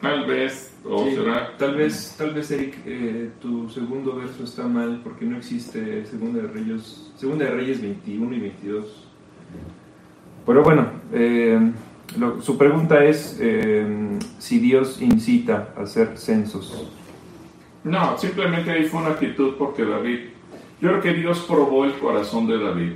Tal 0.00 0.26
vez, 0.26 0.76
o 0.84 1.04
Sí, 1.04 1.16
será. 1.16 1.56
Tal 1.56 1.74
vez, 1.74 2.14
tal 2.16 2.32
vez 2.32 2.50
Eric, 2.52 2.76
eh, 2.86 3.30
tu 3.40 3.68
segundo 3.68 4.14
verso 4.14 4.44
está 4.44 4.68
mal 4.68 5.00
porque 5.02 5.24
no 5.24 5.36
existe 5.36 6.06
Segunda 6.06 6.42
de 6.42 6.48
Reyes, 6.48 7.12
Segunda 7.16 7.46
de 7.46 7.50
Reyes 7.50 7.82
21 7.82 8.36
y 8.36 8.38
22. 8.38 9.08
Pero 10.46 10.62
bueno, 10.62 10.88
eh, 11.12 11.72
su 12.40 12.56
pregunta 12.56 13.04
es 13.04 13.38
eh, 13.40 14.18
si 14.38 14.58
Dios 14.58 15.00
incita 15.00 15.74
a 15.76 15.82
hacer 15.82 16.16
censos. 16.16 16.88
No, 17.84 18.18
simplemente 18.18 18.70
ahí 18.70 18.84
fue 18.84 19.00
una 19.00 19.10
actitud 19.10 19.54
porque 19.58 19.84
David. 19.84 20.20
Yo 20.80 20.88
creo 20.90 21.00
que 21.00 21.14
Dios 21.14 21.44
probó 21.46 21.84
el 21.84 21.94
corazón 21.94 22.46
de 22.46 22.58
David. 22.58 22.92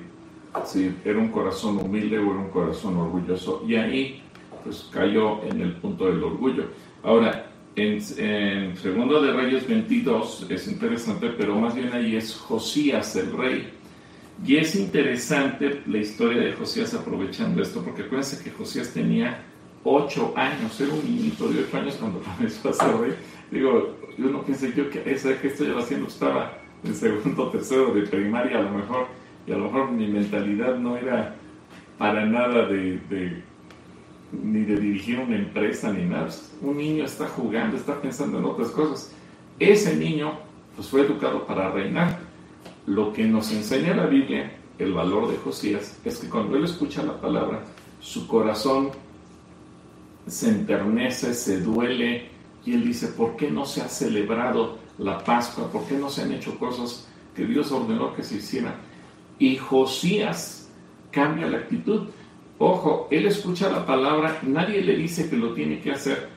Si 0.64 0.94
era 1.04 1.18
un 1.18 1.28
corazón 1.28 1.78
humilde 1.78 2.18
o 2.18 2.22
era 2.22 2.40
un 2.40 2.50
corazón 2.50 2.96
orgulloso. 2.96 3.64
Y 3.66 3.76
ahí, 3.76 4.22
pues 4.64 4.88
cayó 4.92 5.42
en 5.44 5.60
el 5.60 5.72
punto 5.74 6.06
del 6.06 6.22
orgullo. 6.22 6.64
Ahora, 7.02 7.50
en, 7.74 8.00
en 8.18 8.76
Segundo 8.76 9.22
de 9.22 9.32
Reyes 9.32 9.66
22 9.66 10.46
es 10.50 10.68
interesante, 10.68 11.30
pero 11.36 11.56
más 11.56 11.74
bien 11.74 11.92
ahí 11.92 12.16
es 12.16 12.36
Josías 12.36 13.16
el 13.16 13.32
rey. 13.32 13.81
Y 14.44 14.56
es 14.56 14.74
interesante 14.74 15.82
la 15.86 15.98
historia 15.98 16.42
de 16.42 16.52
Josías 16.54 16.92
aprovechando 16.94 17.62
esto, 17.62 17.82
porque 17.82 18.02
acuérdense 18.02 18.42
que 18.42 18.50
Josías 18.50 18.90
tenía 18.92 19.40
ocho 19.84 20.32
años, 20.36 20.80
era 20.80 20.92
un 20.92 21.04
niñito 21.04 21.48
de 21.48 21.60
ocho 21.64 21.76
años 21.76 21.96
cuando 21.96 22.20
comenzó 22.36 22.70
a 22.70 22.72
ser 22.72 22.96
rey. 22.96 23.14
Digo, 23.50 23.96
yo 24.18 24.26
no 24.26 24.42
pensé 24.42 24.72
yo 24.76 24.90
que 24.90 25.02
esa 25.06 25.40
que 25.40 25.48
estoy 25.48 25.72
haciendo 25.78 26.08
estaba 26.08 26.58
en 26.84 26.94
segundo, 26.94 27.48
tercero 27.52 27.92
de 27.94 28.02
primaria 28.02 28.58
a 28.58 28.62
lo 28.62 28.70
mejor, 28.70 29.06
y 29.46 29.52
a 29.52 29.56
lo 29.56 29.64
mejor 29.64 29.90
mi 29.92 30.06
mentalidad 30.08 30.76
no 30.76 30.96
era 30.96 31.34
para 31.98 32.24
nada 32.26 32.66
de, 32.66 32.98
de- 33.10 33.42
ni 34.32 34.62
de 34.64 34.76
dirigir 34.76 35.18
una 35.20 35.36
empresa 35.36 35.92
ni 35.92 36.04
nada. 36.04 36.28
Un 36.60 36.78
niño 36.78 37.04
está 37.04 37.28
jugando, 37.28 37.76
está 37.76 38.00
pensando 38.00 38.38
en 38.38 38.44
otras 38.46 38.70
cosas. 38.70 39.12
Ese 39.60 39.94
niño 39.96 40.32
pues 40.74 40.88
fue 40.88 41.02
educado 41.02 41.46
para 41.46 41.70
reinar. 41.70 42.18
Lo 42.86 43.12
que 43.12 43.24
nos 43.24 43.52
enseña 43.52 43.94
la 43.94 44.06
Biblia, 44.06 44.56
el 44.78 44.92
valor 44.92 45.30
de 45.30 45.36
Josías, 45.36 45.98
es 46.04 46.18
que 46.18 46.28
cuando 46.28 46.56
él 46.56 46.64
escucha 46.64 47.02
la 47.02 47.20
palabra, 47.20 47.64
su 48.00 48.26
corazón 48.26 48.90
se 50.26 50.48
enternece, 50.48 51.34
se 51.34 51.60
duele, 51.60 52.30
y 52.64 52.74
él 52.74 52.84
dice, 52.84 53.08
¿por 53.08 53.36
qué 53.36 53.50
no 53.50 53.64
se 53.64 53.82
ha 53.82 53.88
celebrado 53.88 54.78
la 54.98 55.22
Pascua? 55.22 55.70
¿Por 55.70 55.84
qué 55.86 55.96
no 55.96 56.10
se 56.10 56.22
han 56.22 56.32
hecho 56.32 56.58
cosas 56.58 57.08
que 57.34 57.44
Dios 57.44 57.72
ordenó 57.72 58.14
que 58.14 58.22
se 58.22 58.36
hicieran? 58.36 58.74
Y 59.38 59.56
Josías 59.56 60.70
cambia 61.10 61.48
la 61.48 61.58
actitud. 61.58 62.08
Ojo, 62.58 63.08
él 63.10 63.26
escucha 63.26 63.70
la 63.70 63.84
palabra, 63.84 64.38
nadie 64.42 64.82
le 64.82 64.96
dice 64.96 65.28
que 65.28 65.36
lo 65.36 65.54
tiene 65.54 65.80
que 65.80 65.92
hacer, 65.92 66.28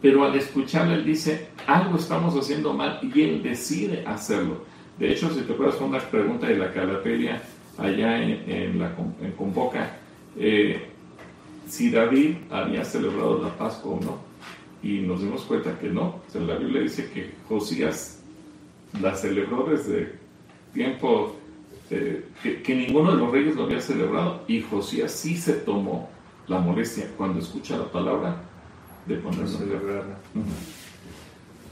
pero 0.00 0.24
al 0.24 0.34
escucharla 0.36 0.94
él 0.94 1.04
dice, 1.04 1.48
algo 1.66 1.96
estamos 1.96 2.34
haciendo 2.36 2.72
mal 2.72 3.00
y 3.02 3.22
él 3.22 3.42
decide 3.42 4.04
hacerlo. 4.06 4.64
De 5.02 5.10
hecho, 5.10 5.34
si 5.34 5.40
te 5.40 5.52
acuerdas, 5.52 5.74
fue 5.74 5.88
una 5.88 5.98
pregunta 5.98 6.46
de 6.46 6.56
la 6.56 6.72
Calateria 6.72 7.42
allá 7.76 8.22
en, 8.22 8.48
en 8.48 8.78
la, 8.78 8.94
en 9.20 9.32
Convoca, 9.32 9.96
eh, 10.38 10.80
si 11.66 11.90
David 11.90 12.36
había 12.48 12.84
celebrado 12.84 13.42
la 13.42 13.48
Pascua 13.58 13.94
o 13.94 14.00
no. 14.00 14.18
Y 14.80 15.00
nos 15.00 15.20
dimos 15.20 15.42
cuenta 15.42 15.76
que 15.76 15.88
no. 15.88 16.02
O 16.04 16.22
sea, 16.28 16.40
la 16.42 16.54
Biblia 16.54 16.82
dice 16.82 17.10
que 17.10 17.32
Josías 17.48 18.22
la 19.00 19.16
celebró 19.16 19.66
desde 19.68 20.12
tiempo 20.72 21.34
eh, 21.90 22.24
que, 22.40 22.62
que 22.62 22.72
ninguno 22.72 23.10
de 23.10 23.16
los 23.16 23.32
reyes 23.32 23.56
lo 23.56 23.64
había 23.64 23.80
celebrado. 23.80 24.44
Y 24.46 24.60
Josías 24.60 25.10
sí 25.10 25.36
se 25.36 25.54
tomó 25.54 26.10
la 26.46 26.60
molestia 26.60 27.08
cuando 27.16 27.40
escucha 27.40 27.76
la 27.76 27.90
palabra 27.90 28.36
de 29.06 29.16
ponerlo 29.16 29.46
práctica. 29.46 29.64
celebrarla. 29.64 30.18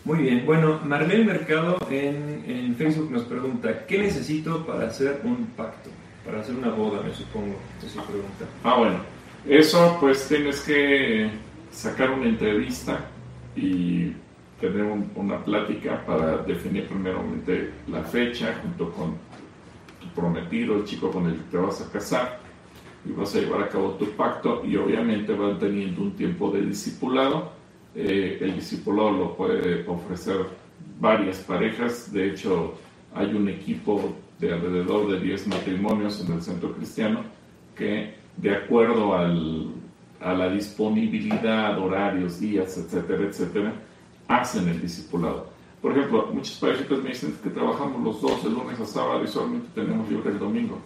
Muy 0.05 0.19
bien, 0.21 0.45
bueno, 0.47 0.81
Marlene 0.85 1.25
Mercado 1.25 1.77
en, 1.91 2.75
Facebook 2.77 3.11
nos 3.11 3.25
pregunta, 3.25 3.85
¿qué 3.87 3.99
necesito 3.99 4.65
para 4.65 4.87
hacer 4.87 5.21
un 5.25 5.47
pacto? 5.57 5.91
Para 6.25 6.41
hacer 6.41 6.55
una 6.55 6.71
boda, 6.71 7.03
me 7.03 7.15
supongo, 7.15 7.57
es 7.85 7.93
pregunta. 7.93 8.47
Ah, 8.65 8.77
bueno. 8.79 8.97
Eso 9.47 9.97
pues 10.01 10.27
tienes 10.29 10.61
que 10.61 11.31
sacar 11.71 12.11
una 12.11 12.27
entrevista 12.27 13.07
y 13.57 14.13
tener 14.61 14.83
un- 14.83 15.11
una 15.15 15.43
plática 15.45 16.05
para 16.07 16.39
definir 16.39 16.87
primeramente 16.89 17.71
la 17.89 18.03
fecha 18.03 18.59
junto 18.63 18.91
con 18.93 19.15
tu 20.01 20.09
prometido, 20.15 20.77
el 20.77 20.85
chico 20.85 21.11
con 21.11 21.27
el 21.27 21.35
que 21.37 21.43
te 21.51 21.57
vas 21.57 21.81
a 21.81 21.91
casar 21.91 22.39
y 23.07 23.13
vas 23.13 23.35
a 23.35 23.39
llevar 23.41 23.63
a 23.63 23.69
cabo 23.69 23.93
tu 23.93 24.11
pacto 24.13 24.63
y 24.65 24.77
obviamente 24.77 25.33
van 25.35 25.59
teniendo 25.59 26.03
un 26.03 26.13
tiempo 26.17 26.51
de 26.51 26.63
discipulado. 26.63 27.53
Eh, 27.95 28.39
el 28.41 28.55
discipulado 28.55 29.11
lo 29.11 29.37
puede 29.37 29.85
ofrecer 29.89 30.47
varias 31.01 31.39
parejas, 31.39 32.13
de 32.13 32.31
hecho 32.31 32.75
hay 33.15 33.35
un 33.35 33.49
equipo 33.49 34.15
de 34.39 34.53
alrededor 34.53 35.11
de 35.11 35.21
10 35.21 35.49
matrimonios 35.49 36.25
en 36.25 36.35
el 36.35 36.41
centro 36.43 36.73
cristiano 36.73 37.21
que 37.77 38.15
de 38.37 38.55
acuerdo 38.55 39.15
al- 39.17 39.73
a 40.21 40.35
la 40.35 40.49
disponibilidad, 40.51 41.79
horarios, 41.79 42.39
días, 42.41 42.77
etcétera, 42.79 43.25
etcétera, 43.25 43.73
hacen 44.29 44.69
el 44.69 44.81
discipulado. 44.81 45.49
Por 45.83 45.93
ejemplo, 45.93 46.29
muchas 46.33 46.59
parejitas 46.59 46.99
me 47.03 47.09
dicen 47.09 47.35
que 47.43 47.51
trabajamos 47.51 48.03
los 48.05 48.21
dos 48.21 48.45
de 48.45 48.51
lunes 48.51 48.79
a 48.79 48.85
sábado 48.87 49.25
y 49.25 49.29
solamente 49.29 49.69
tenemos 49.75 50.09
libre 50.11 50.31
el 50.31 50.39
domingo. 50.39 50.79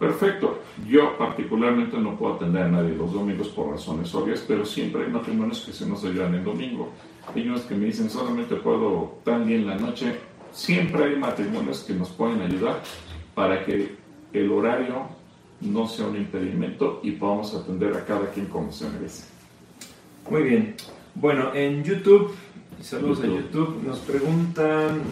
Perfecto, 0.00 0.62
yo 0.88 1.18
particularmente 1.18 1.98
no 1.98 2.16
puedo 2.16 2.36
atender 2.36 2.62
a 2.62 2.68
nadie 2.68 2.96
los 2.96 3.12
domingos 3.12 3.48
por 3.48 3.72
razones 3.72 4.14
obvias, 4.14 4.42
pero 4.48 4.64
siempre 4.64 5.04
hay 5.04 5.10
matrimonios 5.10 5.60
que 5.60 5.74
se 5.74 5.84
nos 5.84 6.02
ayudan 6.06 6.34
el 6.36 6.42
domingo. 6.42 6.88
Hay 7.34 7.46
unos 7.46 7.60
que 7.64 7.74
me 7.74 7.84
dicen 7.84 8.08
solamente 8.08 8.56
puedo 8.56 9.18
tan 9.26 9.46
bien 9.46 9.66
la 9.66 9.74
noche. 9.76 10.14
Siempre 10.52 11.04
hay 11.04 11.16
matrimonios 11.16 11.80
que 11.80 11.92
nos 11.92 12.08
pueden 12.08 12.40
ayudar 12.40 12.80
para 13.34 13.62
que 13.62 13.94
el 14.32 14.50
horario 14.50 15.06
no 15.60 15.86
sea 15.86 16.06
un 16.06 16.16
impedimento 16.16 17.00
y 17.02 17.10
podamos 17.10 17.54
atender 17.54 17.94
a 17.94 18.02
cada 18.06 18.30
quien 18.30 18.46
como 18.46 18.72
se 18.72 18.88
merece. 18.88 19.24
Muy 20.30 20.44
bien. 20.44 20.76
Bueno, 21.14 21.54
en 21.54 21.84
YouTube, 21.84 22.34
saludos 22.80 23.22
en 23.22 23.36
YouTube, 23.36 23.82
nos 23.86 23.98
preguntan, 23.98 25.02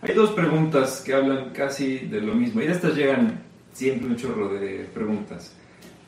hay 0.00 0.14
dos 0.14 0.30
preguntas 0.30 1.02
que 1.04 1.12
hablan 1.12 1.50
casi 1.50 1.98
de 1.98 2.22
lo 2.22 2.34
mismo 2.34 2.62
y 2.62 2.66
de 2.66 2.72
estas 2.72 2.94
llegan 2.96 3.49
siempre 3.80 4.08
un 4.08 4.16
chorro 4.16 4.52
de 4.52 4.86
preguntas. 4.92 5.54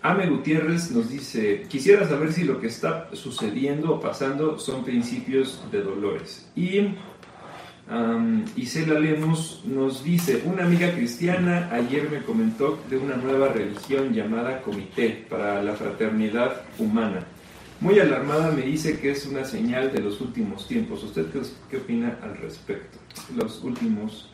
Ame 0.03 0.27
Gutiérrez 0.27 0.91
nos 0.91 1.09
dice, 1.09 1.64
quisiera 1.70 2.07
saber 2.07 2.31
si 2.31 2.45
lo 2.45 2.61
que 2.61 2.66
está 2.66 3.09
sucediendo 3.14 3.95
o 3.95 4.01
pasando 4.01 4.59
son 4.59 4.85
principios 4.85 5.64
de 5.73 5.81
dolores. 5.81 6.51
Y 6.55 6.89
Isela 8.57 9.01
Lemus 9.01 9.62
nos 9.64 10.05
dice, 10.05 10.43
una 10.45 10.64
amiga 10.64 10.93
cristiana 10.93 11.70
ayer 11.73 12.11
me 12.11 12.23
comentó 12.23 12.79
de 12.91 12.99
una 12.99 13.16
nueva 13.16 13.49
religión 13.49 14.12
llamada 14.12 14.61
Comité 14.61 15.25
para 15.31 15.62
la 15.62 15.73
Fraternidad 15.73 16.62
Humana. 16.79 17.25
Muy 17.81 17.99
alarmada 17.99 18.51
me 18.51 18.62
dice 18.62 19.01
que 19.01 19.12
es 19.12 19.25
una 19.25 19.47
señal 19.47 19.93
de 19.93 20.01
los 20.01 20.20
últimos 20.20 20.68
tiempos. 20.68 21.03
¿Usted 21.05 21.27
qué, 21.70 21.77
opina 21.79 22.18
al 22.23 22.37
respecto? 22.37 22.99
Los 23.35 23.64
últimos 23.64 24.32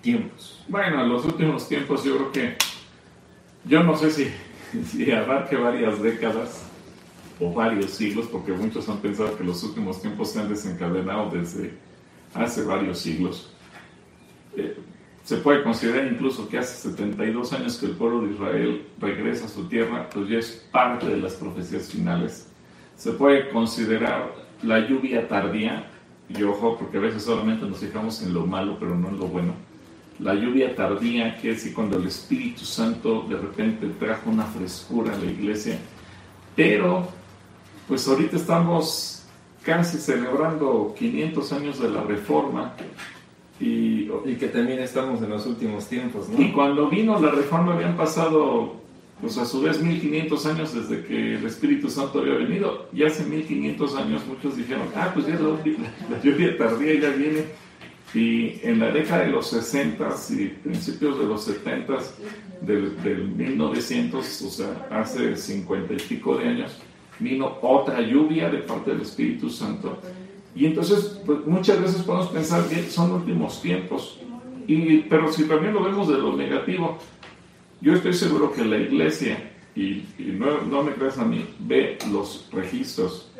tiempos. 0.00 0.64
Bueno, 0.68 1.04
los 1.06 1.24
últimos 1.24 1.68
tiempos 1.68 2.04
yo 2.04 2.16
creo 2.16 2.32
que, 2.32 2.56
yo 3.64 3.82
no 3.82 3.96
sé 3.96 4.10
si, 4.10 4.30
si 4.84 5.10
abarque 5.10 5.56
varias 5.56 6.00
décadas 6.02 6.66
o 7.40 7.52
varios 7.52 7.90
siglos, 7.90 8.26
porque 8.30 8.52
muchos 8.52 8.88
han 8.88 8.98
pensado 8.98 9.36
que 9.36 9.44
los 9.44 9.62
últimos 9.62 10.00
tiempos 10.00 10.32
se 10.32 10.40
han 10.40 10.48
desencadenado 10.48 11.30
desde 11.30 11.74
hace 12.34 12.64
varios 12.64 12.98
siglos. 12.98 13.52
Eh, 14.56 14.76
se 15.24 15.38
puede 15.38 15.64
considerar 15.64 16.06
incluso 16.06 16.48
que 16.48 16.56
hace 16.56 16.88
72 16.88 17.52
años 17.52 17.78
que 17.78 17.86
el 17.86 17.96
pueblo 17.96 18.20
de 18.22 18.32
Israel 18.32 18.86
regresa 19.00 19.46
a 19.46 19.48
su 19.48 19.68
tierra, 19.68 20.08
pues 20.08 20.28
ya 20.28 20.38
es 20.38 20.68
parte 20.70 21.06
de 21.06 21.16
las 21.16 21.34
profecías 21.34 21.90
finales. 21.90 22.48
Se 22.96 23.10
puede 23.10 23.48
considerar 23.50 24.32
la 24.62 24.78
lluvia 24.86 25.26
tardía, 25.26 25.90
y 26.28 26.42
ojo, 26.42 26.76
porque 26.78 26.98
a 26.98 27.00
veces 27.00 27.24
solamente 27.24 27.66
nos 27.66 27.78
fijamos 27.78 28.22
en 28.22 28.34
lo 28.34 28.46
malo, 28.46 28.76
pero 28.78 28.94
no 28.94 29.08
en 29.08 29.18
lo 29.18 29.26
bueno. 29.26 29.54
La 30.18 30.34
lluvia 30.34 30.74
tardía, 30.74 31.36
que 31.36 31.50
es 31.50 31.70
cuando 31.74 31.98
el 31.98 32.06
Espíritu 32.06 32.64
Santo 32.64 33.26
de 33.28 33.36
repente 33.36 33.86
trajo 33.98 34.30
una 34.30 34.44
frescura 34.44 35.14
a 35.14 35.18
la 35.18 35.26
iglesia. 35.26 35.78
Pero, 36.54 37.08
pues 37.86 38.08
ahorita 38.08 38.36
estamos 38.36 39.16
casi 39.62 39.98
celebrando 39.98 40.94
500 40.96 41.52
años 41.52 41.80
de 41.80 41.90
la 41.90 42.02
reforma. 42.02 42.72
Y, 43.58 44.06
que 44.38 44.48
también 44.48 44.80
estamos 44.80 45.22
en 45.22 45.30
los 45.30 45.46
últimos 45.46 45.88
tiempos, 45.88 46.28
¿no? 46.28 46.40
Y 46.40 46.52
cuando 46.52 46.90
vino 46.90 47.18
la 47.18 47.30
reforma 47.30 47.74
habían 47.74 47.96
pasado, 47.96 48.76
pues 49.20 49.38
a 49.38 49.46
su 49.46 49.62
vez, 49.62 49.80
1500 49.80 50.46
años 50.46 50.74
desde 50.74 51.04
que 51.04 51.36
el 51.36 51.46
Espíritu 51.46 51.88
Santo 51.88 52.20
había 52.20 52.34
venido. 52.34 52.88
Y 52.92 53.02
hace 53.02 53.24
1500 53.24 53.96
años 53.96 54.22
muchos 54.26 54.56
dijeron, 54.56 54.88
ah, 54.94 55.10
pues 55.14 55.26
ya 55.26 55.34
la, 55.34 56.22
lluvia 56.22 56.56
tardía 56.58 57.00
ya 57.00 57.10
viene. 57.10 57.44
Y 58.16 58.60
en 58.62 58.78
la 58.78 58.90
década 58.90 59.24
de 59.24 59.28
los 59.28 59.48
60 59.48 60.08
y 60.30 60.46
principios 60.46 61.18
de 61.18 61.26
los 61.26 61.44
70 61.44 61.98
del, 62.62 63.02
del 63.02 63.28
1900, 63.28 64.42
o 64.42 64.50
sea, 64.50 64.88
hace 64.90 65.36
50 65.36 65.92
y 65.92 65.96
pico 65.98 66.38
de 66.38 66.48
años, 66.48 66.78
vino 67.18 67.58
otra 67.60 68.00
lluvia 68.00 68.48
de 68.48 68.58
parte 68.60 68.92
del 68.92 69.02
Espíritu 69.02 69.50
Santo. 69.50 69.98
Y 70.54 70.64
entonces, 70.64 71.20
pues, 71.26 71.40
muchas 71.46 71.78
veces 71.78 72.02
podemos 72.04 72.28
pensar 72.28 72.66
que 72.68 72.84
son 72.84 73.12
últimos 73.12 73.60
tiempos, 73.60 74.18
y, 74.66 75.00
pero 75.00 75.30
si 75.30 75.44
también 75.44 75.74
lo 75.74 75.84
vemos 75.84 76.08
de 76.08 76.16
lo 76.16 76.34
negativo, 76.34 76.98
yo 77.82 77.92
estoy 77.92 78.14
seguro 78.14 78.50
que 78.50 78.64
la 78.64 78.78
iglesia, 78.78 79.52
y, 79.74 80.04
no, 80.18 80.62
no, 80.62 80.82
me 80.82 80.92
creas 80.92 81.18
a 81.18 81.24
mí, 81.26 81.44
ve 81.58 81.98
los 82.10 82.48
registros. 82.50 83.30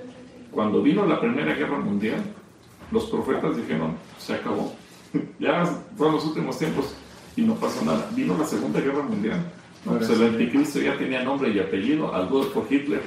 Cuando 0.51 0.83
vino 0.83 1.07
la 1.07 1.19
Primera 1.19 1.55
Guerra 1.55 1.79
Mundial, 1.79 2.23
los 2.91 3.05
profetas 3.07 3.57
dijeron, 3.57 3.97
se 4.19 4.35
acabó, 4.35 4.75
ya 5.39 5.65
fueron 5.97 6.17
los 6.17 6.25
últimos 6.25 6.59
tiempos 6.59 6.95
y 7.37 7.43
no 7.43 7.55
pasó 7.55 7.85
nada. 7.85 8.09
Vino 8.15 8.37
la 8.37 8.45
Segunda 8.45 8.81
Guerra 8.81 9.03
Mundial, 9.03 9.41
pues 9.85 10.09
el 10.11 10.23
anticristo 10.23 10.81
ya 10.81 10.97
tenía 10.97 11.23
nombre 11.23 11.51
y 11.51 11.59
apellido, 11.59 12.11
por 12.53 12.67
Hitler 12.71 13.03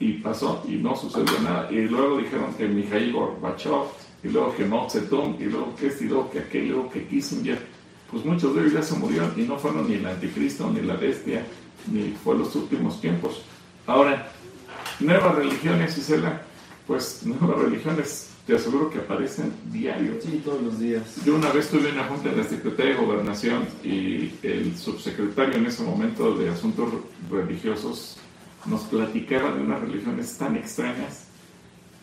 y 0.00 0.14
pasó 0.14 0.64
y 0.68 0.76
no 0.76 0.96
sucedió 0.96 1.38
nada. 1.40 1.70
Y 1.70 1.82
luego 1.82 2.18
dijeron 2.18 2.54
que 2.54 2.66
Mikhail 2.66 3.12
Gorbachev, 3.12 3.86
y 4.22 4.28
luego 4.28 4.54
que 4.54 4.64
Mao 4.64 4.88
Zedong, 4.88 5.36
y 5.38 5.44
luego 5.44 5.74
que 5.76 5.88
este, 5.88 6.04
y 6.04 6.08
luego 6.08 6.30
que 6.30 6.38
aquel, 6.40 6.64
y 6.64 6.68
luego 6.68 6.90
que 6.90 7.06
Kissinger. 7.06 7.58
Pues 8.10 8.24
muchos 8.24 8.54
de 8.54 8.62
ellos 8.62 8.72
ya 8.72 8.82
se 8.82 8.96
murieron 8.96 9.32
y 9.36 9.42
no 9.42 9.58
fueron 9.58 9.88
ni 9.88 9.94
el 9.94 10.06
anticristo, 10.06 10.70
ni 10.70 10.80
la 10.80 10.94
bestia, 10.94 11.44
ni 11.90 12.14
fue 12.22 12.36
los 12.36 12.54
últimos 12.54 13.00
tiempos. 13.00 13.42
Ahora, 13.86 14.30
nuevas 15.00 15.34
religiones, 15.34 15.98
Isela, 15.98 16.42
pues 16.86 17.24
nuevas 17.24 17.58
religiones, 17.62 18.30
te 18.46 18.54
aseguro 18.54 18.90
que 18.90 18.98
aparecen 18.98 19.52
diario. 19.72 20.14
Sí, 20.22 20.42
todos 20.44 20.62
los 20.62 20.78
días. 20.78 21.02
Yo 21.24 21.34
una 21.34 21.50
vez 21.50 21.68
tuve 21.70 21.92
una 21.92 22.04
junta 22.04 22.30
en 22.30 22.38
la 22.38 22.44
Secretaría 22.44 22.94
de 22.94 23.00
Gobernación 23.00 23.66
y 23.82 24.32
el 24.42 24.76
subsecretario 24.76 25.56
en 25.56 25.66
ese 25.66 25.82
momento 25.82 26.34
de 26.36 26.50
Asuntos 26.50 26.90
Religiosos 27.30 28.18
nos 28.66 28.82
platicaba 28.82 29.52
de 29.52 29.62
unas 29.62 29.80
religiones 29.80 30.36
tan 30.36 30.56
extrañas 30.56 31.24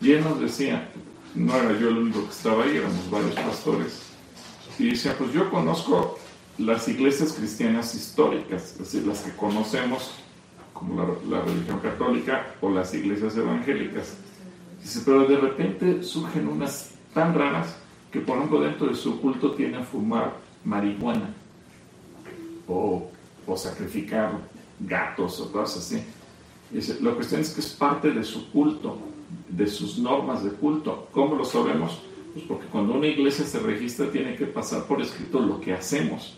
y 0.00 0.12
él 0.12 0.24
nos 0.24 0.40
decía, 0.40 0.88
no 1.34 1.54
era 1.54 1.78
yo 1.78 1.88
el 1.88 1.98
único 1.98 2.24
que 2.24 2.30
estaba 2.30 2.64
ahí, 2.64 2.76
éramos 2.76 3.08
varios 3.08 3.34
pastores, 3.34 4.02
y 4.78 4.90
decía, 4.90 5.14
pues 5.16 5.32
yo 5.32 5.48
conozco 5.48 6.18
las 6.58 6.88
iglesias 6.88 7.32
cristianas 7.32 7.94
históricas, 7.94 8.72
es 8.72 8.78
decir, 8.78 9.06
las 9.06 9.20
que 9.20 9.30
conocemos 9.36 10.10
como 10.72 10.96
la, 10.96 11.38
la 11.38 11.44
religión 11.44 11.78
católica 11.78 12.54
o 12.60 12.70
las 12.70 12.92
iglesias 12.94 13.36
evangélicas. 13.36 14.14
Dice, 14.82 15.02
pero 15.04 15.24
de 15.26 15.36
repente 15.36 16.02
surgen 16.02 16.48
unas 16.48 16.90
tan 17.14 17.34
raras 17.34 17.76
que 18.10 18.20
por 18.20 18.36
ejemplo 18.36 18.60
dentro 18.60 18.88
de 18.88 18.94
su 18.94 19.20
culto 19.20 19.52
tienen 19.52 19.84
fumar 19.84 20.34
marihuana 20.64 21.30
o, 22.66 23.08
o 23.46 23.56
sacrificar 23.56 24.32
gatos 24.80 25.40
o 25.40 25.52
cosas 25.52 25.78
así. 25.78 26.02
Dice, 26.70 26.98
la 27.00 27.12
cuestión 27.12 27.40
es 27.40 27.50
que 27.50 27.60
es 27.60 27.68
parte 27.68 28.10
de 28.10 28.24
su 28.24 28.50
culto, 28.50 28.98
de 29.48 29.66
sus 29.66 29.98
normas 29.98 30.42
de 30.42 30.50
culto. 30.50 31.08
¿Cómo 31.12 31.36
lo 31.36 31.44
sabemos? 31.44 32.00
Pues 32.32 32.44
porque 32.46 32.66
cuando 32.66 32.94
una 32.94 33.06
iglesia 33.06 33.44
se 33.44 33.60
registra 33.60 34.10
tiene 34.10 34.36
que 34.36 34.46
pasar 34.46 34.84
por 34.84 35.00
escrito 35.00 35.38
lo 35.38 35.60
que 35.60 35.74
hacemos. 35.74 36.36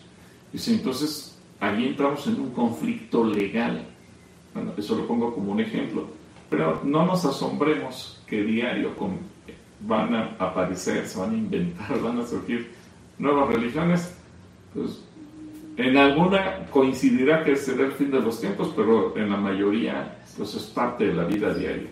Dice, 0.51 0.73
entonces 0.73 1.37
ahí 1.59 1.87
entramos 1.87 2.27
en 2.27 2.39
un 2.39 2.51
conflicto 2.51 3.23
legal. 3.23 3.85
Bueno, 4.53 4.73
eso 4.77 4.95
lo 4.95 5.07
pongo 5.07 5.33
como 5.33 5.51
un 5.51 5.61
ejemplo. 5.61 6.07
Pero 6.55 6.81
no 6.85 7.05
nos 7.05 7.25
asombremos 7.25 8.23
que 8.25 8.41
diario 8.43 8.91
van 9.81 10.15
a 10.15 10.35
aparecer, 10.39 11.05
se 11.05 11.19
van 11.19 11.31
a 11.31 11.37
inventar, 11.37 11.99
van 12.01 12.19
a 12.19 12.25
surgir 12.25 12.71
nuevas 13.17 13.49
religiones. 13.53 14.15
Pues 14.73 15.03
en 15.75 15.97
alguna 15.97 16.65
coincidirá 16.71 17.43
que 17.43 17.57
será 17.57 17.87
el 17.87 17.91
fin 17.91 18.09
de 18.09 18.21
los 18.21 18.39
tiempos, 18.39 18.71
pero 18.73 19.17
en 19.17 19.31
la 19.31 19.35
mayoría 19.35 20.17
pues 20.37 20.55
es 20.55 20.63
parte 20.63 21.07
de 21.07 21.13
la 21.13 21.25
vida 21.25 21.53
diaria. 21.53 21.89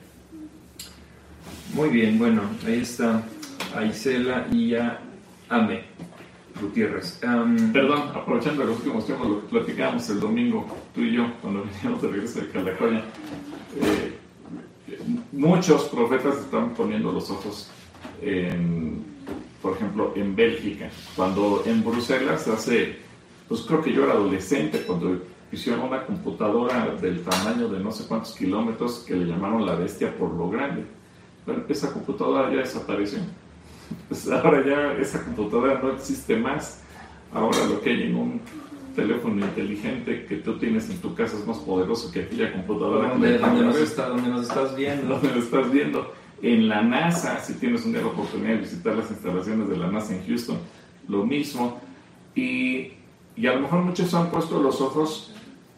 Muy 1.74 1.89
bien, 1.89 2.18
bueno, 2.18 2.43
ahí 2.66 2.80
está 2.80 3.22
Aisela 3.76 4.47
y 4.49 4.76
a 4.76 4.97
Ame 5.49 5.84
Gutiérrez. 6.61 7.20
Perdón, 7.74 8.11
aprovechando 8.16 8.64
los 8.64 8.78
últimos 8.78 9.05
tiempos, 9.05 9.28
lo 9.28 9.41
que 9.41 9.47
platicábamos 9.47 10.09
el 10.09 10.22
domingo, 10.22 10.66
tú 10.95 11.01
y 11.01 11.14
yo, 11.14 11.34
cuando 11.41 11.66
veníamos 11.66 12.01
de 12.01 12.07
regreso 12.07 12.39
de 12.39 12.47
Calacoya, 12.47 13.03
eh, 13.82 14.12
muchos 15.32 15.84
profetas 15.86 16.38
están 16.38 16.74
poniendo 16.74 17.12
los 17.12 17.30
ojos 17.30 17.70
en, 18.22 19.04
por 19.62 19.76
ejemplo, 19.76 20.14
en 20.16 20.36
Bélgica, 20.36 20.89
cuando 21.16 21.64
en 21.66 21.84
Bruselas 21.84 22.47
hace, 22.47 22.97
pues 23.47 23.62
creo 23.62 23.82
que 23.82 23.93
yo 23.93 24.04
era 24.04 24.14
adolescente, 24.14 24.84
cuando 24.86 25.20
hicieron 25.51 25.82
una 25.82 26.06
computadora 26.06 26.95
del 26.99 27.24
tamaño 27.24 27.70
de 27.70 27.80
no 27.80 27.91
sé 27.91 28.06
cuántos 28.08 28.36
kilómetros 28.36 29.04
que 29.08 29.16
le 29.16 29.26
llamaron 29.26 29.66
la 29.66 29.76
bestia 29.76 30.16
por 30.18 30.32
lo 30.32 30.49
grande. 30.49 30.84
Pero 31.45 31.64
esa 31.70 31.93
computadora 31.93 32.51
ya 32.51 32.58
desapareció. 32.58 33.20
Pues 34.08 34.28
ahora 34.32 34.66
ya 34.66 34.93
esa 34.93 35.24
computadora 35.24 35.80
no 35.80 35.91
existe 35.91 36.36
más. 36.36 36.82
Ahora 37.32 37.66
lo 37.66 37.80
que 37.82 37.91
hay 37.91 38.04
en 38.04 38.16
un 38.16 38.41
teléfono 38.94 39.46
inteligente 39.46 40.26
que 40.26 40.38
tú 40.38 40.58
tienes 40.58 40.89
en 40.89 40.98
tu 40.98 41.14
casa 41.16 41.38
es 41.38 41.46
más 41.46 41.58
poderoso 41.58 42.12
que 42.12 42.22
aquella 42.22 42.52
computadora. 42.52 43.10
¿Dónde, 43.10 43.39
nos, 43.39 43.78
está, 43.78 44.10
nos 44.10 44.44
estás 44.44 44.76
viendo? 44.76 45.20
¿Dónde 45.20 45.39
estás 45.39 45.72
viendo? 45.72 46.14
En 46.41 46.68
la 46.68 46.82
NASA, 46.82 47.39
si 47.39 47.54
tienes 47.54 47.86
un 47.86 47.94
día 47.94 48.02
la 48.02 48.08
oportunidad 48.08 48.56
de 48.56 48.58
visitar 48.58 48.96
las 48.96 49.10
instalaciones 49.10 49.70
de 49.70 49.78
la 49.78 49.88
NASA 49.89 50.16
en 50.16 50.26
Houston, 50.26 50.58
lo 51.08 51.26
mismo. 51.26 51.80
Y, 52.36 52.94
y 53.36 53.48
a 53.48 53.54
lo 53.54 53.62
mejor 53.62 53.82
muchos 53.82 54.14
han 54.14 54.30
puesto 54.30 54.62
los 54.62 54.82
ojos 54.82 55.34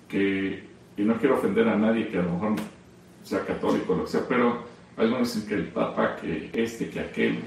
que, 0.07 0.63
y 0.97 1.01
no 1.01 1.18
quiero 1.18 1.38
ofender 1.38 1.68
a 1.68 1.76
nadie 1.76 2.07
que 2.07 2.18
a 2.18 2.22
lo 2.22 2.32
mejor 2.34 2.55
sea 3.24 3.45
católico 3.45 3.93
o 3.93 3.97
lo 3.97 4.03
que 4.05 4.11
sea, 4.11 4.26
pero 4.28 4.63
algunos 4.97 5.34
dicen 5.34 5.49
que 5.49 5.55
el 5.55 5.68
Papa, 5.68 6.16
que 6.16 6.49
este, 6.53 6.89
que 6.89 6.99
aquel, 6.99 7.39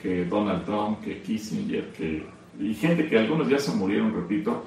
que 0.00 0.24
Donald 0.24 0.64
Trump, 0.64 1.00
que 1.00 1.20
Kissinger, 1.22 1.92
que, 1.92 2.26
y 2.60 2.74
gente 2.74 3.08
que 3.08 3.18
algunos 3.18 3.48
ya 3.48 3.58
se 3.58 3.72
murieron, 3.72 4.14
repito, 4.14 4.62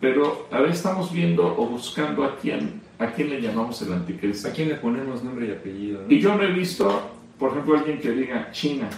pero 0.00 0.48
a 0.50 0.60
veces 0.60 0.78
estamos 0.78 1.12
viendo 1.12 1.46
o 1.46 1.66
buscando 1.66 2.24
a 2.24 2.36
quién, 2.36 2.80
a 2.98 3.08
quién 3.08 3.30
le 3.30 3.40
llamamos 3.40 3.80
el 3.82 3.92
anticristo. 3.92 4.48
¿A 4.48 4.52
quién 4.52 4.70
le 4.70 4.76
ponemos 4.76 5.22
nombre 5.22 5.48
y 5.48 5.50
apellido? 5.50 6.04
Y 6.08 6.20
yo 6.20 6.34
no 6.34 6.42
he 6.42 6.52
visto, 6.52 7.10
por 7.38 7.50
ejemplo, 7.52 7.76
alguien 7.76 8.00
que 8.00 8.10
diga 8.10 8.50
China. 8.50 8.88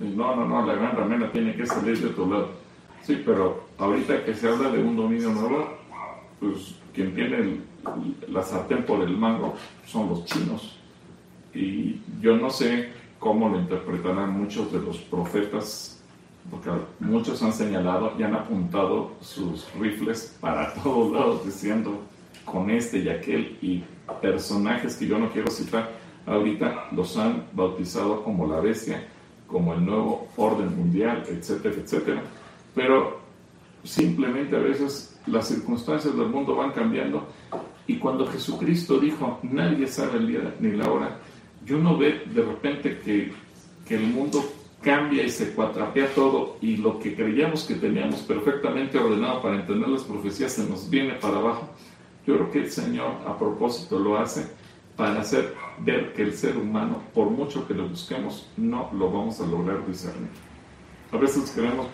No, 0.00 0.34
no, 0.36 0.46
no, 0.46 0.66
la 0.66 0.74
gran 0.74 0.96
ramera 0.96 1.30
tiene 1.30 1.54
que 1.54 1.64
salir 1.64 1.98
de 1.98 2.08
otro 2.08 2.28
lado. 2.28 2.50
Sí, 3.02 3.22
pero 3.24 3.68
ahorita 3.78 4.24
que 4.24 4.34
se 4.34 4.48
habla 4.48 4.70
de 4.70 4.82
un 4.82 4.96
dominio 4.96 5.30
nuevo, 5.30 5.78
pues 6.40 6.74
quien 6.92 7.14
tiene 7.14 7.60
la 8.28 8.42
sartén 8.42 8.82
por 8.84 9.02
el 9.02 9.16
mango 9.16 9.54
son 9.86 10.08
los 10.08 10.24
chinos. 10.24 10.76
Y 11.54 12.00
yo 12.20 12.36
no 12.36 12.50
sé 12.50 12.90
cómo 13.18 13.48
lo 13.48 13.60
interpretarán 13.60 14.30
muchos 14.30 14.72
de 14.72 14.80
los 14.80 14.98
profetas, 14.98 15.95
porque 16.50 16.70
muchos 17.00 17.42
han 17.42 17.52
señalado 17.52 18.12
y 18.18 18.22
han 18.22 18.34
apuntado 18.34 19.12
sus 19.20 19.66
rifles 19.74 20.36
para 20.40 20.72
todos 20.82 21.12
lados 21.12 21.44
diciendo 21.44 22.00
con 22.44 22.70
este 22.70 22.98
y 22.98 23.08
aquel 23.08 23.58
y 23.60 23.84
personajes 24.20 24.96
que 24.96 25.06
yo 25.06 25.18
no 25.18 25.30
quiero 25.30 25.50
citar 25.50 25.90
ahorita 26.26 26.88
los 26.92 27.16
han 27.16 27.46
bautizado 27.52 28.22
como 28.22 28.46
la 28.46 28.60
bestia, 28.60 29.06
como 29.46 29.74
el 29.74 29.84
nuevo 29.84 30.28
orden 30.36 30.76
mundial, 30.76 31.22
etcétera, 31.28 31.74
etcétera. 31.76 32.22
Pero 32.74 33.20
simplemente 33.84 34.56
a 34.56 34.60
veces 34.60 35.18
las 35.26 35.48
circunstancias 35.48 36.16
del 36.16 36.28
mundo 36.28 36.56
van 36.56 36.72
cambiando 36.72 37.26
y 37.86 37.96
cuando 37.98 38.26
Jesucristo 38.26 38.98
dijo, 38.98 39.38
nadie 39.44 39.86
sabe 39.86 40.18
el 40.18 40.26
día 40.26 40.54
ni 40.60 40.72
la 40.72 40.90
hora, 40.90 41.18
yo 41.64 41.78
no 41.78 41.96
ve 41.96 42.22
de 42.26 42.42
repente 42.42 42.98
que, 42.98 43.32
que 43.86 43.94
el 43.94 44.08
mundo 44.08 44.44
cambia 44.86 45.24
y 45.24 45.30
se 45.30 45.52
cuatrapea 45.52 46.14
todo 46.14 46.58
y 46.60 46.76
lo 46.76 47.00
que 47.00 47.16
creíamos 47.16 47.64
que 47.64 47.74
teníamos 47.74 48.20
perfectamente 48.20 48.96
ordenado 48.96 49.42
para 49.42 49.56
entender 49.56 49.88
las 49.88 50.04
profecías 50.04 50.52
se 50.52 50.64
nos 50.64 50.88
viene 50.88 51.14
para 51.14 51.38
abajo. 51.38 51.68
Yo 52.24 52.36
creo 52.36 52.50
que 52.52 52.58
el 52.60 52.70
Señor 52.70 53.10
a 53.26 53.36
propósito 53.36 53.98
lo 53.98 54.16
hace 54.16 54.46
para 54.96 55.20
hacer 55.20 55.56
ver 55.80 56.12
que 56.12 56.22
el 56.22 56.34
ser 56.34 56.56
humano, 56.56 57.02
por 57.12 57.30
mucho 57.30 57.66
que 57.66 57.74
lo 57.74 57.88
busquemos, 57.88 58.48
no 58.56 58.88
lo 58.92 59.10
vamos 59.10 59.40
a 59.40 59.46
lograr 59.46 59.84
discernir. 59.88 60.30
A 61.10 61.16
veces 61.16 61.50
queremos 61.50 61.88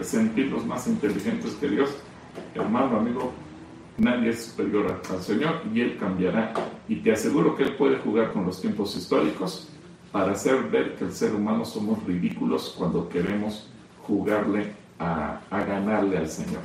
sentirnos 0.00 0.64
más 0.64 0.86
inteligentes 0.86 1.52
que 1.60 1.68
Dios. 1.68 1.90
Hermano, 2.54 2.96
amigo, 2.96 3.30
nadie 3.98 4.30
es 4.30 4.46
superior 4.46 5.02
al 5.10 5.22
Señor 5.22 5.60
y 5.74 5.82
Él 5.82 5.98
cambiará. 5.98 6.54
Y 6.88 6.96
te 6.96 7.12
aseguro 7.12 7.54
que 7.54 7.64
Él 7.64 7.76
puede 7.76 7.98
jugar 7.98 8.32
con 8.32 8.46
los 8.46 8.58
tiempos 8.58 8.96
históricos 8.96 9.68
para 10.12 10.32
hacer 10.32 10.64
ver 10.64 10.96
que 10.96 11.04
el 11.04 11.12
ser 11.12 11.34
humano 11.34 11.64
somos 11.64 12.02
ridículos 12.04 12.74
cuando 12.76 13.08
queremos 13.08 13.68
jugarle 14.02 14.72
a, 14.98 15.40
ganarle 15.50 16.18
al 16.18 16.28
Señor. 16.28 16.62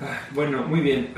Ah, 0.00 0.20
bueno, 0.32 0.62
muy 0.62 0.80
bien. 0.80 1.12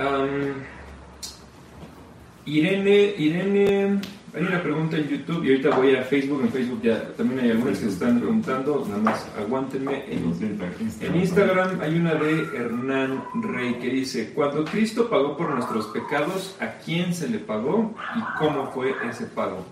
Irene, 2.46 3.14
Irene, 3.18 4.00
hay 4.34 4.42
una 4.42 4.62
pregunta 4.62 4.96
en 4.96 5.08
YouTube 5.08 5.44
y 5.44 5.48
ahorita 5.50 5.76
voy 5.76 5.96
a 5.96 6.02
Facebook. 6.02 6.42
En 6.42 6.50
Facebook 6.50 6.80
ya 6.82 7.12
también 7.16 7.40
hay 7.40 7.50
algunas 7.50 7.78
que 7.78 7.84
se 7.84 7.90
están 7.90 8.18
preguntando. 8.18 8.84
Nada 8.86 9.00
más 9.00 9.26
aguántenme. 9.38 10.04
En, 10.10 10.58
en 11.00 11.16
Instagram 11.16 11.80
hay 11.80 11.96
una 11.96 12.14
de 12.14 12.42
Hernán 12.54 13.24
Rey 13.42 13.74
que 13.74 13.88
dice: 13.88 14.32
Cuando 14.34 14.64
Cristo 14.64 15.08
pagó 15.08 15.36
por 15.36 15.50
nuestros 15.54 15.86
pecados, 15.86 16.56
¿a 16.60 16.72
quién 16.84 17.14
se 17.14 17.28
le 17.28 17.38
pagó 17.38 17.94
y 18.16 18.38
cómo 18.38 18.70
fue 18.72 18.94
ese 19.08 19.26
pago? 19.26 19.64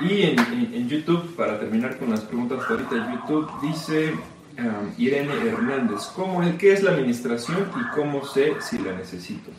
Y 0.00 0.22
en, 0.22 0.88
YouTube, 0.88 1.34
para 1.36 1.58
terminar 1.58 1.98
con 1.98 2.10
las 2.10 2.20
preguntas 2.20 2.60
ahorita 2.68 2.96
en 2.96 3.12
YouTube, 3.16 3.50
dice 3.60 4.12
um, 4.58 4.92
Irene 4.96 5.34
Hernández: 5.46 6.06
¿cómo, 6.14 6.40
¿Qué 6.56 6.72
es 6.72 6.82
la 6.82 6.92
administración 6.92 7.68
y 7.78 7.94
cómo 7.96 8.24
sé 8.24 8.54
si 8.60 8.78
la 8.78 8.92
necesito? 8.92 9.50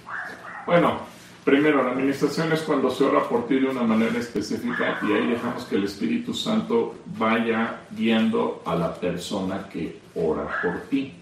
Bueno, 0.66 1.02
Primero, 1.44 1.84
la 1.84 1.92
administración 1.92 2.52
es 2.54 2.62
cuando 2.62 2.92
se 2.92 3.04
ora 3.04 3.28
por 3.28 3.48
ti 3.48 3.60
de 3.60 3.68
una 3.68 3.82
manera 3.82 4.18
específica 4.20 5.00
y 5.02 5.12
ahí 5.12 5.28
dejamos 5.28 5.64
que 5.66 5.76
el 5.76 5.86
Espíritu 5.86 6.36
Santo 6.36 6.96
vaya 7.18 7.82
guiando 7.90 8.62
a 8.64 8.76
la 8.76 8.94
persona 8.94 9.68
que 9.68 10.00
ora 10.14 10.48
por 10.62 10.82
ti. 10.82 11.16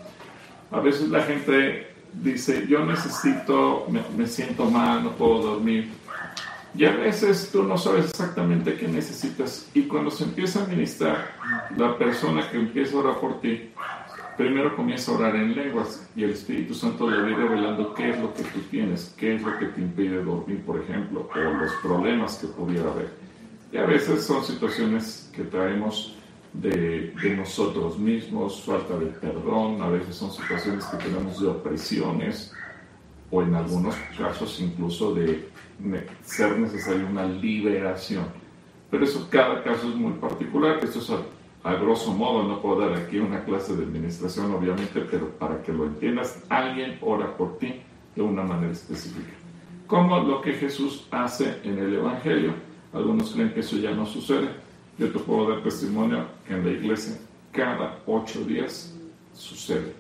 A 0.72 0.82
veces 0.82 1.08
la 1.08 1.24
gente 1.24 1.94
dice, 2.12 2.68
yo 2.68 2.86
necesito, 2.86 3.88
me, 4.18 4.28
siento 4.28 4.66
mal, 4.66 5.06
no 5.06 5.12
puedo 5.12 5.54
dormir. 5.54 5.90
Y 6.76 6.84
a 6.84 6.92
veces 6.92 7.50
tú 7.52 7.64
no 7.64 7.78
sabes 7.78 8.10
exactamente 8.10 8.76
qué 8.76 8.90
necesitas. 8.90 9.70
Y 9.74 9.84
cuando 9.84 10.12
se 10.12 10.26
empieza 10.26 10.64
a 10.64 10.68
ministrar, 10.68 11.32
la 11.78 11.98
persona 11.98 12.50
que 12.52 12.58
empieza 12.58 12.98
a 12.98 13.00
orar 13.00 13.20
por 13.20 13.40
ti 13.40 13.72
primero 14.40 14.74
comienza 14.74 15.12
a 15.12 15.16
orar 15.16 15.36
en 15.36 15.54
lenguas 15.54 16.10
y 16.16 16.24
el 16.24 16.30
Espíritu 16.30 16.74
Santo 16.74 17.10
le 17.10 17.22
va 17.22 17.38
revelando 17.38 17.94
qué 17.94 18.12
es 18.12 18.22
lo 18.22 18.34
que 18.34 18.44
tú 18.44 18.62
tienes, 18.72 19.14
qué 19.18 19.36
es 19.36 19.42
lo 19.42 19.60
que 19.60 19.66
te 19.66 19.82
impide 19.82 20.24
dormir, 20.24 20.64
por 20.66 20.80
ejemplo, 20.80 21.30
o 21.36 21.40
los 21.40 21.74
problemas 21.84 22.38
que 22.38 22.48
pudiera 22.48 22.90
haber. 22.90 23.10
Y 23.74 23.76
a 23.76 23.86
veces 23.86 24.24
son 24.24 24.42
situaciones 24.46 25.30
que 25.36 25.44
traemos 25.44 26.16
de, 26.54 27.14
de, 27.22 27.36
nosotros 27.36 28.00
mismos, 28.00 28.64
falta 28.64 28.98
de 28.98 29.08
perdón, 29.08 29.82
a 29.82 29.90
veces 29.90 30.16
son 30.16 30.32
situaciones 30.32 30.86
que 30.86 30.98
tenemos 30.98 31.42
de 31.42 31.48
opresiones, 31.50 32.54
o 33.32 33.44
en 33.44 33.54
algunos 33.56 33.94
casos 34.18 34.58
incluso 34.62 35.14
de 35.16 35.50
ser 36.24 36.58
necesaria 36.58 37.06
una 37.06 37.26
liberación. 37.26 38.24
Pero 38.90 39.04
eso 39.04 39.28
cada 39.30 39.62
caso 39.64 39.90
es 39.90 39.96
muy 39.96 40.14
particular, 40.14 40.80
esto 40.82 41.00
es 41.00 41.12
a 41.64 41.74
grosso 41.74 42.14
modo, 42.14 42.44
no 42.44 42.62
puedo 42.62 42.82
dar 42.82 42.94
aquí 42.94 43.20
una 43.20 43.44
clase 43.44 43.76
de 43.76 43.84
administración, 43.84 44.54
obviamente, 44.54 45.02
pero 45.02 45.30
para 45.30 45.62
que 45.62 45.74
lo 45.74 45.86
entiendas, 45.86 46.44
alguien 46.48 46.98
ora 47.02 47.36
por 47.36 47.58
ti 47.58 47.82
de 48.16 48.22
una 48.22 48.44
manera 48.44 48.72
específica. 48.72 49.34
Como 49.86 50.20
lo 50.20 50.42
que 50.42 50.54
Jesús 50.54 51.06
hace 51.12 51.60
en 51.64 51.78
el 51.80 51.96
Evangelio. 51.96 52.54
Algunos 52.94 53.32
creen 53.34 53.54
que 53.54 53.60
eso 53.60 53.78
ya 53.78 53.92
no 53.92 54.06
sucede. 54.06 54.50
Yo 54.98 55.12
te 55.12 55.20
puedo 55.20 55.50
dar 55.50 55.64
testimonio 55.64 56.26
que 56.48 56.54
en 56.54 56.66
la 56.66 56.72
iglesia 56.72 57.18
cada 57.52 58.00
ocho 58.06 58.44
días 58.46 58.96
sucede. 59.34 59.94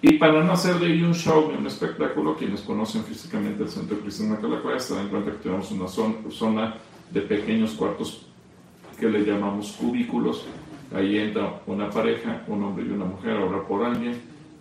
Y 0.00 0.12
para 0.18 0.44
no 0.44 0.52
hacer 0.52 0.78
de 0.78 0.86
ahí 0.86 1.02
un 1.02 1.14
show 1.14 1.48
ni 1.50 1.58
un 1.58 1.66
espectáculo, 1.66 2.36
quienes 2.36 2.60
conocen 2.60 3.02
físicamente 3.04 3.64
el 3.64 3.68
Centro 3.68 3.98
Cristiano 3.98 4.36
de 4.36 4.42
Calacuaya 4.42 4.78
se 4.78 4.94
dan 4.94 5.08
cuenta 5.08 5.32
que 5.32 5.38
tenemos 5.38 5.70
una 5.72 5.88
zona 5.88 6.74
de 7.10 7.20
pequeños 7.22 7.72
cuartos 7.72 8.26
que 8.98 9.08
le 9.08 9.24
llamamos 9.24 9.72
cubículos, 9.72 10.44
Ahí 10.94 11.18
entra 11.18 11.60
una 11.66 11.90
pareja, 11.90 12.42
un 12.46 12.62
hombre 12.62 12.84
y 12.86 12.90
una 12.90 13.04
mujer 13.04 13.36
a 13.36 13.44
orar 13.44 13.66
por 13.66 13.84
alguien 13.84 14.20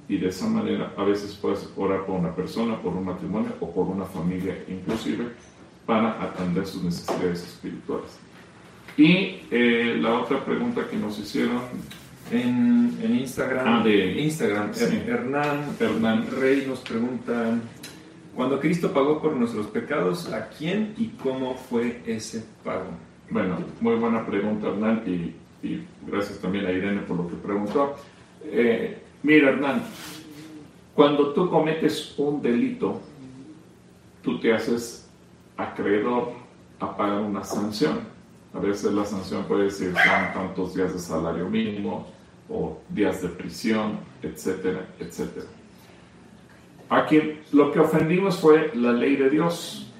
y 0.09 0.17
de 0.17 0.30
esa 0.30 0.47
manera 0.47 0.93
a 0.97 1.03
veces 1.03 1.34
puedes 1.36 1.69
orar 1.75 2.05
por 2.05 2.19
una 2.19 2.34
persona, 2.34 2.80
por 2.82 2.93
un 2.93 3.05
matrimonio 3.05 3.51
o 3.59 3.71
por 3.71 3.88
una 3.88 4.05
familia 4.05 4.57
inclusive 4.67 5.25
para 5.86 6.21
atender 6.21 6.65
sus 6.65 6.84
necesidades 6.84 7.43
espirituales. 7.43 8.17
Y 8.97 9.41
eh, 9.51 9.97
la 10.01 10.19
otra 10.19 10.43
pregunta 10.43 10.88
que 10.89 10.97
nos 10.97 11.19
hicieron 11.19 11.61
en, 12.32 12.97
Instagram, 13.19 13.67
ah, 13.67 13.84
de 13.84 14.21
Instagram 14.21 14.71
Hernán, 15.07 15.75
Hernán 15.80 16.28
Rey 16.32 16.65
nos 16.67 16.80
pregunta, 16.80 17.57
cuando 18.36 18.59
Cristo 18.59 18.91
pagó 18.91 19.21
por 19.21 19.34
nuestros 19.34 19.67
pecados, 19.67 20.32
¿a 20.34 20.49
quién 20.49 20.93
y 20.97 21.07
cómo 21.23 21.55
fue 21.55 22.01
ese 22.05 22.43
pago? 22.63 22.89
Bueno, 23.30 23.59
muy 23.80 23.95
buena 23.95 24.25
pregunta 24.25 24.67
Hernán 24.67 25.03
y 25.05 25.36
y 25.64 25.82
gracias 26.05 26.39
también 26.39 26.66
a 26.66 26.72
Irene 26.72 27.01
por 27.01 27.18
lo 27.18 27.28
que 27.28 27.36
preguntó. 27.36 27.95
Eh, 28.43 28.97
mira, 29.24 29.49
Hernán, 29.49 29.84
cuando 30.95 31.34
tú 31.34 31.49
cometes 31.49 32.14
un 32.18 32.41
delito, 32.41 33.01
tú 34.22 34.39
te 34.39 34.53
haces 34.53 35.10
acreedor 35.55 36.34
a 36.80 36.95
pagar 36.95 37.22
una 37.22 37.43
sanción. 37.43 37.99
A 38.53 38.60
veces 38.60 38.91
la 38.93 39.05
sanción 39.05 39.43
puede 39.45 39.70
ser 39.70 39.93
son 39.93 40.34
tantos 40.34 40.74
días 40.74 40.93
de 40.93 40.99
salario 40.99 41.49
mínimo 41.49 42.08
o 42.49 42.80
días 42.89 43.22
de 43.22 43.30
prisión, 43.30 43.99
etcétera, 44.22 44.88
etcétera. 44.99 45.45
A 46.89 47.05
quien 47.05 47.41
lo 47.51 47.72
que 47.72 47.80
ofendimos 47.80 48.39
fue 48.39 48.72
la 48.74 48.93
ley 48.93 49.18
de 49.18 49.30
Dios. 49.30 49.91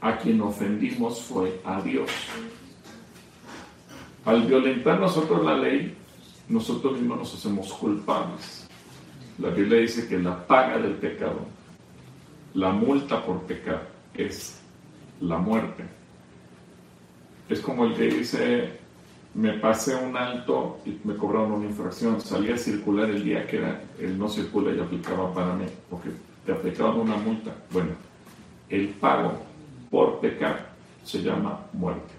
A 0.00 0.16
quien 0.18 0.40
ofendimos 0.40 1.22
fue 1.22 1.60
a 1.64 1.80
Dios. 1.82 2.10
Al 4.26 4.42
violentar 4.42 4.98
nosotros 4.98 5.44
la 5.44 5.56
ley, 5.56 5.96
nosotros 6.48 6.94
mismos 6.94 7.18
nos 7.18 7.34
hacemos 7.34 7.72
culpables. 7.72 8.66
La 9.38 9.50
Biblia 9.50 9.78
dice 9.78 10.08
que 10.08 10.18
la 10.18 10.44
paga 10.48 10.78
del 10.78 10.94
pecado, 10.94 11.46
la 12.54 12.72
multa 12.72 13.24
por 13.24 13.42
pecar, 13.42 13.86
es 14.14 14.60
la 15.20 15.38
muerte. 15.38 15.84
Es 17.48 17.60
como 17.60 17.84
el 17.84 17.94
que 17.94 18.08
dice, 18.08 18.70
me 19.32 19.52
pasé 19.52 19.94
un 19.94 20.16
alto 20.16 20.80
y 20.84 20.98
me 21.04 21.14
cobraron 21.14 21.52
una 21.52 21.66
infracción, 21.66 22.20
salí 22.20 22.50
a 22.50 22.58
circular 22.58 23.08
el 23.08 23.22
día 23.22 23.46
que 23.46 23.58
era, 23.58 23.80
el 24.00 24.18
no 24.18 24.28
circula 24.28 24.74
y 24.74 24.80
aplicaba 24.80 25.32
para 25.32 25.54
mí, 25.54 25.66
porque 25.88 26.10
te 26.44 26.50
aplicaban 26.50 26.98
una 26.98 27.16
multa. 27.16 27.54
Bueno, 27.70 27.90
el 28.70 28.88
pago 28.88 29.34
por 29.88 30.18
pecar 30.18 30.74
se 31.04 31.22
llama 31.22 31.60
muerte. 31.72 32.15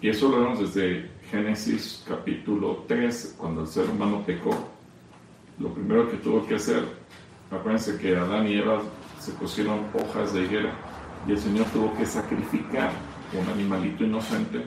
Y 0.00 0.08
eso 0.08 0.28
lo 0.28 0.40
vemos 0.40 0.60
desde 0.60 1.10
Génesis 1.28 2.04
capítulo 2.06 2.84
3, 2.86 3.34
cuando 3.36 3.62
el 3.62 3.66
ser 3.66 3.90
humano 3.90 4.22
pecó. 4.24 4.68
Lo 5.58 5.74
primero 5.74 6.08
que 6.08 6.18
tuvo 6.18 6.46
que 6.46 6.54
hacer, 6.54 6.84
acuérdense 7.50 7.98
que 7.98 8.16
Adán 8.16 8.46
y 8.46 8.54
Eva 8.54 8.80
se 9.18 9.32
pusieron 9.32 9.86
hojas 9.92 10.32
de 10.32 10.42
higuera 10.42 10.72
y 11.26 11.32
el 11.32 11.38
Señor 11.38 11.66
tuvo 11.72 11.92
que 11.96 12.06
sacrificar 12.06 12.92
un 13.32 13.48
animalito 13.48 14.04
inocente 14.04 14.62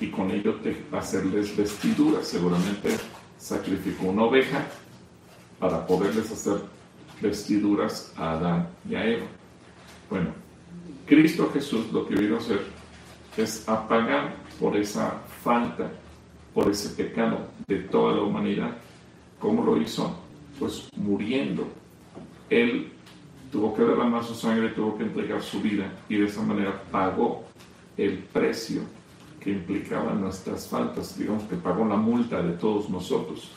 y 0.00 0.08
con 0.08 0.28
ello 0.32 0.56
hacerles 0.90 1.56
vestiduras. 1.56 2.26
Seguramente 2.26 2.96
sacrificó 3.38 4.06
una 4.06 4.24
oveja 4.24 4.66
para 5.60 5.86
poderles 5.86 6.32
hacer 6.32 6.62
vestiduras 7.20 8.12
a 8.16 8.32
Adán 8.32 8.68
y 8.90 8.96
a 8.96 9.06
Eva. 9.06 9.26
Bueno, 10.10 10.30
Cristo 11.06 11.48
Jesús 11.54 11.92
lo 11.92 12.08
que 12.08 12.16
vino 12.16 12.34
a 12.34 12.38
hacer 12.38 12.60
es 13.36 13.68
apagar 13.68 14.47
por 14.58 14.76
esa 14.76 15.22
falta, 15.42 15.90
por 16.54 16.70
ese 16.70 16.90
pecado 16.90 17.46
de 17.66 17.78
toda 17.80 18.14
la 18.16 18.22
humanidad. 18.22 18.70
¿Cómo 19.38 19.64
lo 19.64 19.80
hizo? 19.80 20.18
Pues 20.58 20.88
muriendo. 20.96 21.68
Él 22.50 22.92
tuvo 23.52 23.74
que 23.74 23.82
derramar 23.82 24.24
su 24.24 24.34
sangre, 24.34 24.70
tuvo 24.70 24.96
que 24.96 25.04
entregar 25.04 25.42
su 25.42 25.60
vida 25.60 25.92
y 26.08 26.16
de 26.16 26.26
esa 26.26 26.42
manera 26.42 26.82
pagó 26.90 27.44
el 27.96 28.18
precio 28.18 28.82
que 29.40 29.50
implicaba 29.50 30.12
nuestras 30.14 30.66
faltas, 30.66 31.16
digamos 31.16 31.44
que 31.44 31.56
pagó 31.56 31.84
la 31.84 31.96
multa 31.96 32.42
de 32.42 32.52
todos 32.54 32.90
nosotros. 32.90 33.50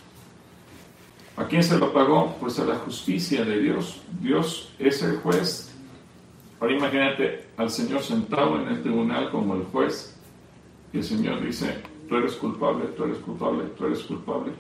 ¿A 1.38 1.46
quién 1.46 1.64
se 1.64 1.78
lo 1.78 1.92
pagó? 1.92 2.36
Pues 2.40 2.60
a 2.60 2.66
la 2.66 2.76
justicia 2.76 3.44
de 3.44 3.60
Dios. 3.60 4.02
Dios 4.20 4.74
es 4.78 5.02
el 5.02 5.18
juez. 5.18 5.74
Ahora 6.60 6.76
imagínate 6.76 7.46
al 7.58 7.72
Señor 7.72 8.04
sentado 8.04 8.62
en 8.62 8.68
el 8.68 8.82
tribunal 8.82 9.32
como 9.32 9.56
el 9.56 9.64
juez 9.64 10.16
y 10.94 10.98
el 10.98 11.04
Señor 11.04 11.46
dice, 11.46 11.82
tú 12.08 12.18
eres 12.18 12.34
culpable, 12.34 12.86
tú 12.98 13.06
eres 13.06 13.18
culpable, 13.20 13.66
tú 13.78 13.86
eres 13.86 14.00
culpable 14.00 14.52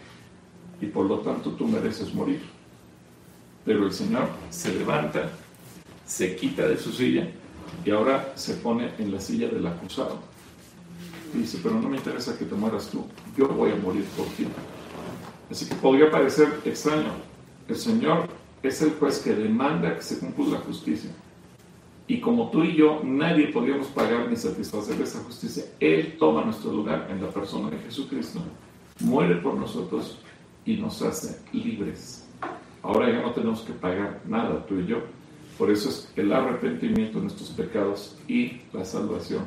y 0.80 0.86
por 0.88 1.06
lo 1.06 1.20
tanto 1.20 1.52
tú 1.52 1.68
mereces 1.68 2.14
morir. 2.14 2.42
Pero 3.66 3.86
el 3.86 3.94
Señor 3.94 4.28
se 4.50 4.74
levanta, 4.74 5.30
se 6.06 6.36
quita 6.36 6.68
de 6.68 6.78
su 6.78 6.92
silla 6.92 7.30
y 7.86 7.92
ahora 7.92 8.34
se 8.36 8.56
pone 8.56 8.92
en 8.98 9.12
la 9.12 9.20
silla 9.20 9.48
del 9.48 9.66
acusado. 9.68 10.20
dice, 11.34 11.60
pero 11.62 11.76
no 11.80 11.90
me 11.90 11.98
interesa 11.98 12.38
que 12.38 12.46
te 12.46 12.56
mueras 12.56 12.90
tú, 12.90 13.06
yo 13.38 13.48
voy 13.48 13.72
a 13.72 13.76
morir 13.76 14.06
por 14.18 14.26
ti. 14.28 14.48
Así 15.50 15.66
que 15.66 15.76
podría 15.76 16.10
parecer 16.10 16.62
extraño. 16.66 17.12
El 17.68 17.76
Señor 17.76 18.28
es 18.64 18.82
el 18.82 18.92
juez 18.92 19.20
que 19.20 19.34
demanda 19.34 19.96
que 19.96 20.02
se 20.02 20.20
cumpla 20.20 20.58
la 20.58 20.60
justicia. 20.60 21.12
Y 22.12 22.20
como 22.20 22.51
tú 22.51 22.66
y 22.66 22.76
yo, 22.76 22.99
nadie 23.05 23.47
podríamos 23.53 23.88
pagar 23.88 24.30
ni 24.30 24.36
satisfacer 24.36 24.99
esa 24.99 25.24
justicia. 25.24 25.64
Él 25.80 26.18
toma 26.20 26.43
nuestro 26.43 26.74
lugar 26.74 27.07
en 27.09 27.22
la 27.22 27.30
persona 27.30 27.70
de 27.70 27.78
Jesucristo, 27.78 28.41
muere 28.99 29.36
por 29.36 29.55
nosotros 29.55 30.20
y 30.66 30.76
nos 30.76 31.01
hace 31.03 31.39
libres. 31.53 32.28
Ahora 32.84 33.09
ya 33.09 33.22
no 33.22 33.32
tenemos 33.32 33.62
que 33.62 33.72
pagar 33.72 34.20
nada, 34.28 34.66
tú 34.66 34.78
y 34.82 34.88
yo. 34.88 34.97
Por 35.57 35.72
eso 35.72 35.88
es 35.88 36.12
el 36.18 36.34
arrepentimiento 36.34 37.20
de 37.20 37.24
nuestros 37.28 37.51
pecados 37.51 38.18
y 38.28 38.59
la 38.74 38.84
salvación 38.84 39.45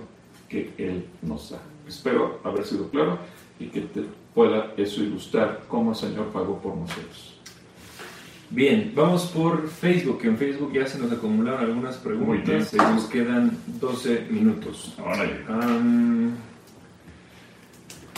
que 0.48 0.72
Él 0.78 1.04
nos 1.20 1.50
da. 1.50 1.60
Espero 1.86 2.40
haber 2.44 2.64
sido 2.64 2.88
claro 2.88 3.18
y 3.60 3.66
que 3.66 3.82
te 3.82 4.04
pueda 4.34 4.72
eso 4.78 5.02
ilustrar 5.02 5.64
cómo 5.68 5.90
el 5.90 5.96
Señor 5.96 6.28
pagó 6.28 6.58
por 6.62 6.74
nosotros. 6.74 7.33
Bien, 8.50 8.92
vamos 8.94 9.26
por 9.34 9.68
Facebook, 9.68 10.20
que 10.20 10.28
en 10.28 10.36
Facebook 10.36 10.72
ya 10.72 10.86
se 10.86 10.98
nos 10.98 11.10
acumularon 11.10 11.64
algunas 11.64 11.96
preguntas 11.96 12.72
y 12.72 12.76
nos 12.76 13.06
quedan 13.06 13.56
12 13.80 14.26
minutos. 14.30 14.96
Um, 15.48 16.32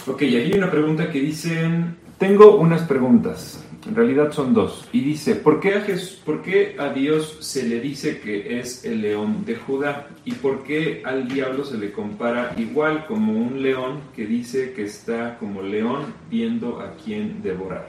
ok, 0.07 0.17
aquí 0.17 0.37
hay 0.37 0.53
una 0.53 0.71
pregunta 0.71 1.11
que 1.11 1.21
dice, 1.21 1.71
tengo 2.19 2.57
unas 2.57 2.83
preguntas. 2.83 3.63
En 3.87 3.95
realidad 3.95 4.33
son 4.33 4.53
dos. 4.53 4.89
Y 4.93 5.01
dice, 5.01 5.37
¿por 5.37 5.61
qué, 5.61 5.77
a 5.77 5.81
Jesús, 5.83 6.21
¿por 6.25 6.43
qué 6.43 6.75
a 6.77 6.89
Dios 6.89 7.39
se 7.41 7.63
le 7.63 7.81
dice 7.81 8.19
que 8.21 8.59
es 8.59 8.85
el 8.85 9.01
león 9.01 9.45
de 9.45 9.55
Judá? 9.55 10.09
¿Y 10.25 10.33
por 10.33 10.65
qué 10.65 11.03
al 11.05 11.29
diablo 11.29 11.65
se 11.65 11.79
le 11.79 11.93
compara 11.93 12.53
igual 12.57 13.07
como 13.07 13.33
un 13.33 13.63
león 13.63 14.01
que 14.17 14.27
dice 14.27 14.73
que 14.73 14.83
está 14.83 15.39
como 15.39 15.63
león 15.63 16.15
viendo 16.29 16.81
a 16.81 16.95
quién 16.97 17.43
devorar? 17.43 17.89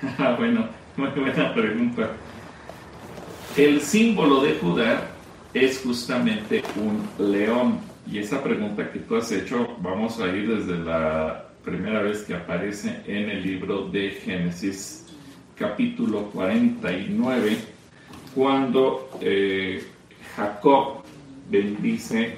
Bueno, 0.38 0.68
muy 0.98 1.10
buena 1.10 1.54
pregunta. 1.54 2.10
El 3.56 3.80
símbolo 3.80 4.42
de 4.42 4.54
Judá 4.54 5.08
es 5.54 5.80
justamente 5.80 6.60
un 6.74 7.32
león. 7.32 7.78
Y 8.10 8.18
esa 8.18 8.42
pregunta 8.42 8.90
que 8.90 8.98
tú 8.98 9.14
has 9.14 9.30
hecho, 9.30 9.76
vamos 9.80 10.18
a 10.18 10.26
ir 10.26 10.48
desde 10.48 10.76
la 10.76 11.50
primera 11.64 12.02
vez 12.02 12.22
que 12.22 12.34
aparece 12.34 13.00
en 13.06 13.30
el 13.30 13.42
libro 13.44 13.88
de 13.88 14.10
Génesis 14.10 15.06
capítulo 15.54 16.30
49, 16.30 17.58
cuando 18.34 19.08
eh, 19.20 19.84
Jacob 20.34 21.02
bendice 21.48 22.36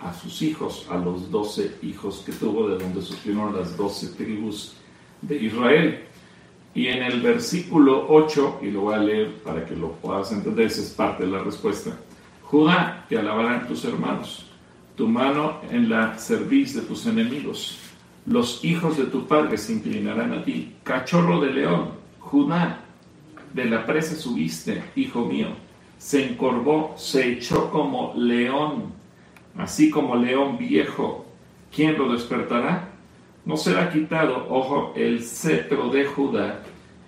a 0.00 0.12
sus 0.12 0.42
hijos, 0.42 0.86
a 0.90 0.98
los 0.98 1.30
doce 1.30 1.76
hijos 1.82 2.22
que 2.26 2.32
tuvo, 2.32 2.68
de 2.68 2.82
donde 2.82 3.00
surgieron 3.00 3.56
las 3.56 3.74
doce 3.76 4.08
tribus 4.08 4.76
de 5.22 5.36
Israel. 5.36 6.11
Y 6.74 6.86
en 6.86 7.02
el 7.02 7.20
versículo 7.20 8.06
8, 8.08 8.60
y 8.62 8.70
lo 8.70 8.82
voy 8.82 8.94
a 8.94 8.98
leer 8.98 9.34
para 9.44 9.64
que 9.64 9.76
lo 9.76 9.92
puedas 9.92 10.32
entender, 10.32 10.66
esa 10.66 10.80
es 10.80 10.90
parte 10.90 11.24
de 11.24 11.30
la 11.30 11.42
respuesta. 11.42 11.90
Judá, 12.42 13.04
te 13.08 13.18
alabarán 13.18 13.66
tus 13.66 13.84
hermanos, 13.84 14.46
tu 14.96 15.06
mano 15.06 15.60
en 15.70 15.90
la 15.90 16.18
cerviz 16.18 16.74
de 16.74 16.82
tus 16.82 17.06
enemigos. 17.06 17.78
Los 18.24 18.64
hijos 18.64 18.96
de 18.96 19.04
tu 19.04 19.26
padre 19.26 19.58
se 19.58 19.72
inclinarán 19.72 20.32
a 20.32 20.44
ti. 20.44 20.74
Cachorro 20.82 21.40
de 21.40 21.52
león, 21.52 21.90
Judá, 22.20 22.80
de 23.52 23.64
la 23.66 23.84
presa 23.84 24.16
subiste, 24.16 24.82
hijo 24.96 25.26
mío, 25.26 25.48
se 25.98 26.26
encorvó, 26.26 26.94
se 26.96 27.32
echó 27.32 27.70
como 27.70 28.14
león, 28.16 28.92
así 29.56 29.90
como 29.90 30.16
león 30.16 30.56
viejo. 30.58 31.26
¿Quién 31.74 31.98
lo 31.98 32.12
despertará? 32.12 32.88
No 33.44 33.56
será 33.56 33.90
quitado, 33.90 34.46
ojo, 34.50 34.92
el 34.94 35.22
cetro 35.22 35.90
de 35.90 36.04
Judá, 36.04 36.61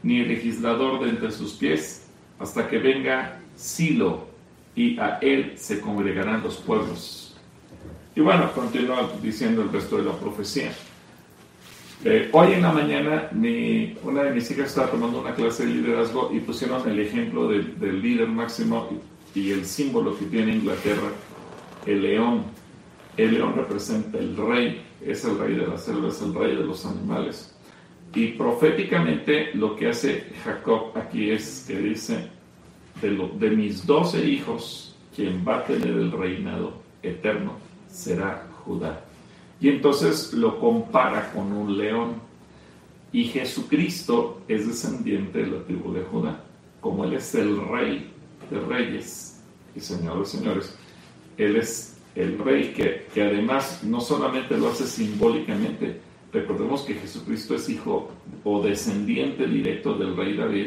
ni 0.05 0.25
legislador 0.25 1.03
de 1.03 1.11
entre 1.11 1.33
sus 1.33 1.55
pies, 1.55 2.07
hasta 2.39 2.69
que 2.69 2.79
venga 2.79 3.41
Silo, 3.57 4.27
y 4.77 4.99
a 4.99 5.19
él 5.21 5.55
se 5.57 5.81
congregarán 5.81 6.43
los 6.43 6.57
pueblos. 6.57 7.37
Y 8.15 8.21
bueno, 8.21 8.53
continúa 8.53 9.11
diciendo 9.23 9.63
el 9.63 9.73
resto 9.73 9.97
de 9.97 10.05
la 10.05 10.13
profecía. 10.13 10.73
Eh, 12.05 12.29
hoy 12.33 12.53
en 12.53 12.63
la 12.63 12.71
mañana 12.71 13.31
una 14.03 14.25
de 14.25 14.31
mis 14.33 14.51
hijas 14.51 14.67
estaba 14.67 14.91
tomando 14.91 15.21
una 15.21 15.35
clase 15.35 15.65
de 15.65 15.73
liderazgo 15.73 16.31
y 16.35 16.41
pusieron 16.41 16.87
el 16.89 17.01
ejemplo 17.01 17.49
del, 17.49 18.03
líder 18.03 18.29
máximo 18.29 18.91
y, 19.35 19.53
el 19.53 19.65
símbolo 19.65 20.19
que 20.19 20.27
tiene 20.27 20.55
Inglaterra, 20.55 21.09
el 21.87 22.03
león. 22.03 22.45
El 23.17 23.35
león 23.35 23.55
representa 23.57 24.19
el 24.19 24.37
rey, 24.37 24.83
es 25.01 25.25
el 25.25 25.39
rey 25.39 25.55
de 25.55 25.67
la 25.67 25.79
selva, 25.79 26.09
es 26.09 26.21
el 26.21 26.35
rey 26.35 26.57
de 26.57 26.65
los 26.65 26.85
animales. 26.85 27.54
Y 28.15 28.29
proféticamente 28.29 29.51
lo 29.55 29.75
que 29.75 29.89
hace 29.89 30.27
Jacob 30.45 30.97
aquí 30.97 31.31
es 31.31 31.65
que 31.67 31.79
dice, 31.79 32.29
de, 33.03 33.51
mis 33.51 33.85
doce 33.85 34.25
hijos, 34.25 34.95
quien 35.15 35.45
va 35.47 35.59
a 35.59 35.65
tener 35.65 35.89
el 35.89 36.13
reinado 36.13 36.75
eterno 37.03 37.55
será 37.89 38.47
Judá. 38.65 39.05
Y 39.61 39.69
entonces 39.69 40.33
lo 40.33 40.59
compara 40.59 41.33
con 41.33 41.53
un 41.53 41.77
león. 41.77 42.15
Y 43.13 43.25
Jesucristo 43.25 44.43
es 44.49 44.67
descendiente 44.67 45.39
de 45.39 45.47
la 45.47 45.63
tribu 45.65 45.93
de 45.93 46.03
Judá. 46.03 46.45
Como 46.81 47.05
Él 47.05 47.15
es 47.15 47.35
el 47.35 47.67
rey 47.69 48.11
de 48.51 48.61
reyes 48.61 49.41
y 49.75 49.81
señor 49.81 50.21
de 50.21 50.27
señores, 50.27 50.77
Él 51.37 51.57
es 51.57 51.97
el 52.15 52.39
rey 52.39 52.73
que, 52.73 53.07
que 53.13 53.23
además 53.23 53.83
no 53.83 54.01
solamente 54.01 54.57
lo 54.57 54.69
hace 54.69 54.87
simbólicamente, 54.87 56.01
recordemos 56.35 56.83
que 56.83 56.95
Jesucristo 56.95 57.55
es 57.55 57.69
hijo 57.69 58.11
o 58.43 58.61
descendiente 58.61 59.47
directo 59.47 59.95
del 59.95 60.17
rey 60.17 60.37
David 60.37 60.67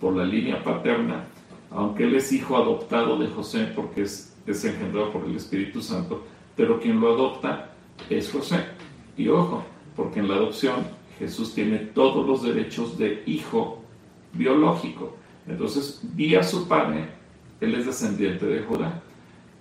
por 0.00 0.16
la 0.16 0.24
línea 0.24 0.62
paterna, 0.64 1.26
aunque 1.70 2.04
Él 2.04 2.14
es 2.14 2.32
hijo 2.32 2.56
adoptado 2.56 3.18
de 3.18 3.28
José 3.28 3.70
porque 3.76 4.02
es, 4.02 4.34
es 4.46 4.64
engendrado 4.64 5.12
por 5.12 5.24
el 5.26 5.36
Espíritu 5.36 5.82
Santo, 5.82 6.24
pero 6.56 6.80
quien 6.80 7.00
lo 7.00 7.12
adopta 7.12 7.72
es 8.08 8.32
José. 8.32 8.64
Y 9.16 9.28
ojo, 9.28 9.62
porque 9.94 10.20
en 10.20 10.28
la 10.28 10.36
adopción 10.36 10.76
Jesús 11.18 11.54
tiene 11.54 11.78
todos 11.78 12.26
los 12.26 12.42
derechos 12.42 12.96
de 12.96 13.22
hijo 13.26 13.82
biológico. 14.32 15.16
Entonces, 15.46 16.00
vía 16.14 16.42
su 16.42 16.66
padre, 16.66 17.08
él 17.60 17.74
es 17.74 17.86
descendiente 17.86 18.46
de 18.46 18.62
Judá. 18.62 19.02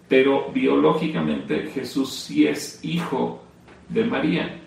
Pero 0.07 0.51
biológicamente 0.53 1.69
Jesús 1.73 2.13
sí 2.13 2.47
es 2.47 2.83
hijo 2.83 3.41
de 3.89 4.05
María, 4.05 4.62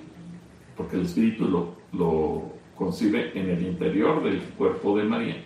porque 0.77 0.97
el 0.97 1.03
Espíritu 1.03 1.47
lo, 1.47 1.75
lo 1.93 2.53
concibe 2.75 3.33
en 3.39 3.49
el 3.51 3.67
interior 3.67 4.23
del 4.23 4.41
cuerpo 4.41 4.97
de 4.97 5.05
María. 5.05 5.37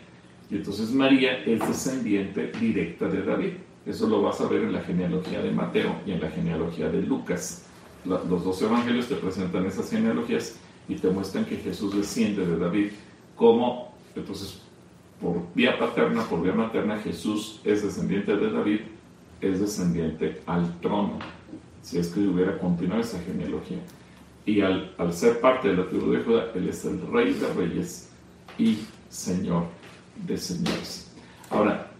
Y 0.50 0.56
entonces 0.56 0.92
María 0.92 1.44
es 1.44 1.60
descendiente 1.60 2.50
directa 2.60 3.06
de 3.06 3.22
David. 3.22 3.52
Eso 3.86 4.08
lo 4.08 4.22
vas 4.22 4.40
a 4.40 4.48
ver 4.48 4.62
en 4.62 4.72
la 4.72 4.80
genealogía 4.80 5.40
de 5.40 5.50
Mateo 5.52 5.94
y 6.06 6.12
en 6.12 6.20
la 6.20 6.30
genealogía 6.30 6.88
de 6.88 7.02
Lucas 7.02 7.66
los 8.04 8.44
dos 8.44 8.62
evangelios 8.62 9.08
te 9.08 9.16
presentan 9.16 9.66
esas 9.66 9.90
genealogías 9.90 10.56
y 10.88 10.94
te 10.94 11.10
muestran 11.10 11.44
que 11.44 11.56
Jesús 11.56 11.94
desciende 11.94 12.46
de 12.46 12.58
David 12.58 12.88
como, 13.36 13.94
entonces, 14.14 14.60
por 15.20 15.42
vía 15.54 15.78
paterna, 15.78 16.22
por 16.24 16.42
vía 16.42 16.52
materna, 16.52 16.98
Jesús 16.98 17.60
es 17.64 17.82
descendiente 17.82 18.36
de 18.36 18.50
David, 18.50 18.80
es 19.40 19.60
descendiente 19.60 20.40
al 20.46 20.80
trono, 20.80 21.18
si 21.82 21.98
es 21.98 22.08
que 22.08 22.20
hubiera 22.20 22.58
continuado 22.58 23.02
esa 23.02 23.20
genealogía. 23.20 23.78
Y 24.46 24.60
al, 24.62 24.94
al 24.98 25.12
ser 25.12 25.40
parte 25.40 25.68
de 25.68 25.76
la 25.76 25.86
tribu 25.86 26.12
de 26.12 26.22
Judá, 26.22 26.46
Él 26.54 26.68
es 26.68 26.84
el 26.84 27.00
rey 27.12 27.34
de 27.34 27.52
reyes 27.54 28.10
y 28.58 28.78
señor 29.08 29.64
de 30.26 30.36
señores. 30.36 31.12
Ahora, 31.50 31.90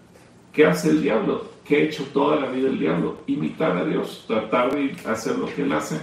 ¿qué 0.52 0.66
hace 0.66 0.90
el 0.90 1.02
diablo? 1.02 1.50
¿Qué 1.64 1.76
ha 1.76 1.80
hecho 1.80 2.04
toda 2.12 2.40
la 2.40 2.50
vida 2.50 2.68
el 2.68 2.78
diablo? 2.78 3.18
Imitar 3.26 3.76
a 3.76 3.84
Dios, 3.84 4.24
tratar 4.26 4.74
de 4.74 4.96
hacer 5.06 5.38
lo 5.38 5.46
que 5.54 5.62
Él 5.62 5.72
hace. 5.72 6.00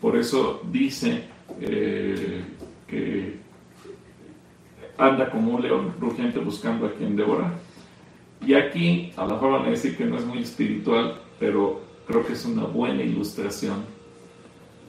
Por 0.00 0.16
eso 0.16 0.60
dice 0.70 1.24
eh, 1.60 2.44
que 2.86 3.36
anda 4.98 5.30
como 5.30 5.54
un 5.54 5.62
león 5.62 5.94
rugiente 6.00 6.38
buscando 6.38 6.86
a 6.86 6.92
quien 6.92 7.16
devorar. 7.16 7.52
Y 8.44 8.54
aquí, 8.54 9.12
a 9.16 9.24
lo 9.24 9.34
mejor 9.34 9.52
van 9.52 9.66
a 9.66 9.70
decir 9.70 9.96
que 9.96 10.04
no 10.04 10.18
es 10.18 10.24
muy 10.24 10.42
espiritual, 10.42 11.20
pero 11.40 11.80
creo 12.06 12.24
que 12.24 12.34
es 12.34 12.44
una 12.44 12.64
buena 12.64 13.02
ilustración. 13.02 13.84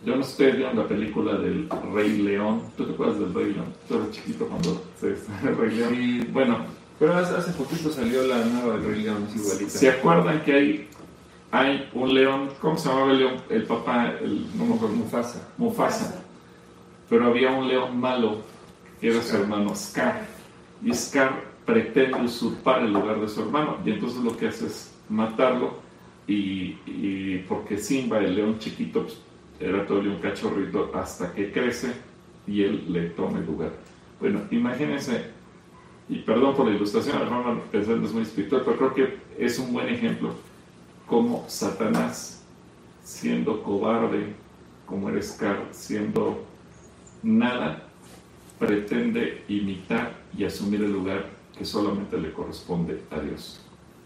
Yo 0.06 0.16
no 0.16 0.22
estoy 0.22 0.52
viendo 0.54 0.84
la 0.84 0.88
película 0.88 1.34
del 1.38 1.70
Rey 1.94 2.18
León. 2.18 2.62
¿Tú 2.78 2.86
te 2.86 2.94
acuerdas 2.94 3.20
del 3.20 3.34
Rey 3.34 3.54
León? 3.54 3.74
Tú 3.88 3.96
eras 3.96 4.12
chiquito 4.12 4.48
cuando 4.48 4.82
se 5.00 5.10
el 5.48 5.58
Rey 5.58 5.76
León. 5.76 6.28
bueno. 6.32 6.78
Pero 7.00 7.14
hace, 7.14 7.52
poquito 7.52 7.92
salió 7.92 8.24
la 8.24 8.44
nueva 8.44 8.74
del 8.74 8.86
Rey 8.86 9.04
León, 9.04 9.28
es 9.30 9.36
igualita. 9.36 9.70
¿Se 9.70 9.90
acuerdan 9.90 10.42
que 10.44 10.54
hay, 10.54 10.90
hay 11.52 11.90
un 11.94 12.12
león? 12.12 12.50
¿Cómo 12.60 12.76
se 12.76 12.90
llamaba 12.90 13.12
el 13.12 13.20
león? 13.20 13.34
El 13.50 13.64
papá, 13.64 14.14
el, 14.20 14.48
no 14.58 14.66
me 14.66 14.76
acuerdo. 14.76 14.96
Mufasa. 14.96 15.48
Mufasa. 15.58 16.24
Pero 17.10 17.28
había 17.28 17.52
un 17.52 17.68
león 17.68 18.00
malo 18.00 18.42
que 19.00 19.10
era 19.10 19.22
su 19.22 19.36
hermano 19.36 19.76
Scar. 19.76 20.26
Y 20.84 20.94
Scar 20.94 21.44
pretende 21.66 22.22
usurpar 22.22 22.82
el 22.82 22.94
lugar 22.94 23.20
de 23.20 23.28
su 23.28 23.42
hermano. 23.42 23.78
Y 23.86 23.92
entonces 23.92 24.24
lo 24.24 24.36
que 24.36 24.48
hace 24.48 24.68
es 24.68 24.96
matarlo. 25.10 25.76
Y, 26.28 27.38
porque 27.48 27.78
Simba, 27.78 28.20
el 28.20 28.36
león 28.36 28.60
chiquito, 28.60 29.04
pues, 29.04 29.22
era 29.60 29.86
todavía 29.86 30.12
un 30.12 30.20
cachorrito 30.20 30.92
hasta 30.94 31.34
que 31.34 31.52
crece 31.52 31.94
y 32.46 32.64
él 32.64 32.86
le 32.92 33.10
toma 33.10 33.40
el 33.40 33.46
lugar. 33.46 33.72
Bueno, 34.20 34.42
imagínense, 34.52 35.26
y 36.10 36.20
perdón 36.20 36.56
por 36.56 36.68
la 36.68 36.76
ilustración, 36.76 37.18
a 37.18 37.24
lo 37.24 37.32
mejor 37.32 37.64
no 37.74 38.06
es 38.06 38.14
muy 38.14 38.24
espiritual, 38.24 38.64
pero 38.66 38.78
creo 38.78 38.94
que 38.94 39.18
es 39.38 39.60
un 39.60 39.74
buen 39.74 39.90
ejemplo 39.90 40.34
como 41.06 41.46
Satanás, 41.48 42.44
siendo 43.04 43.64
cobarde, 43.64 44.34
como 44.86 45.10
eres 45.10 45.32
Scar, 45.32 45.66
siendo 45.72 46.46
nada, 47.24 47.84
pretende 48.60 49.44
imitar 49.48 50.14
y 50.38 50.44
asumir 50.44 50.82
el 50.82 50.92
lugar 50.92 51.30
que 51.58 51.66
solamente 51.66 52.18
le 52.18 52.32
corresponde 52.32 53.02
a 53.12 53.20
Dios. 53.20 53.62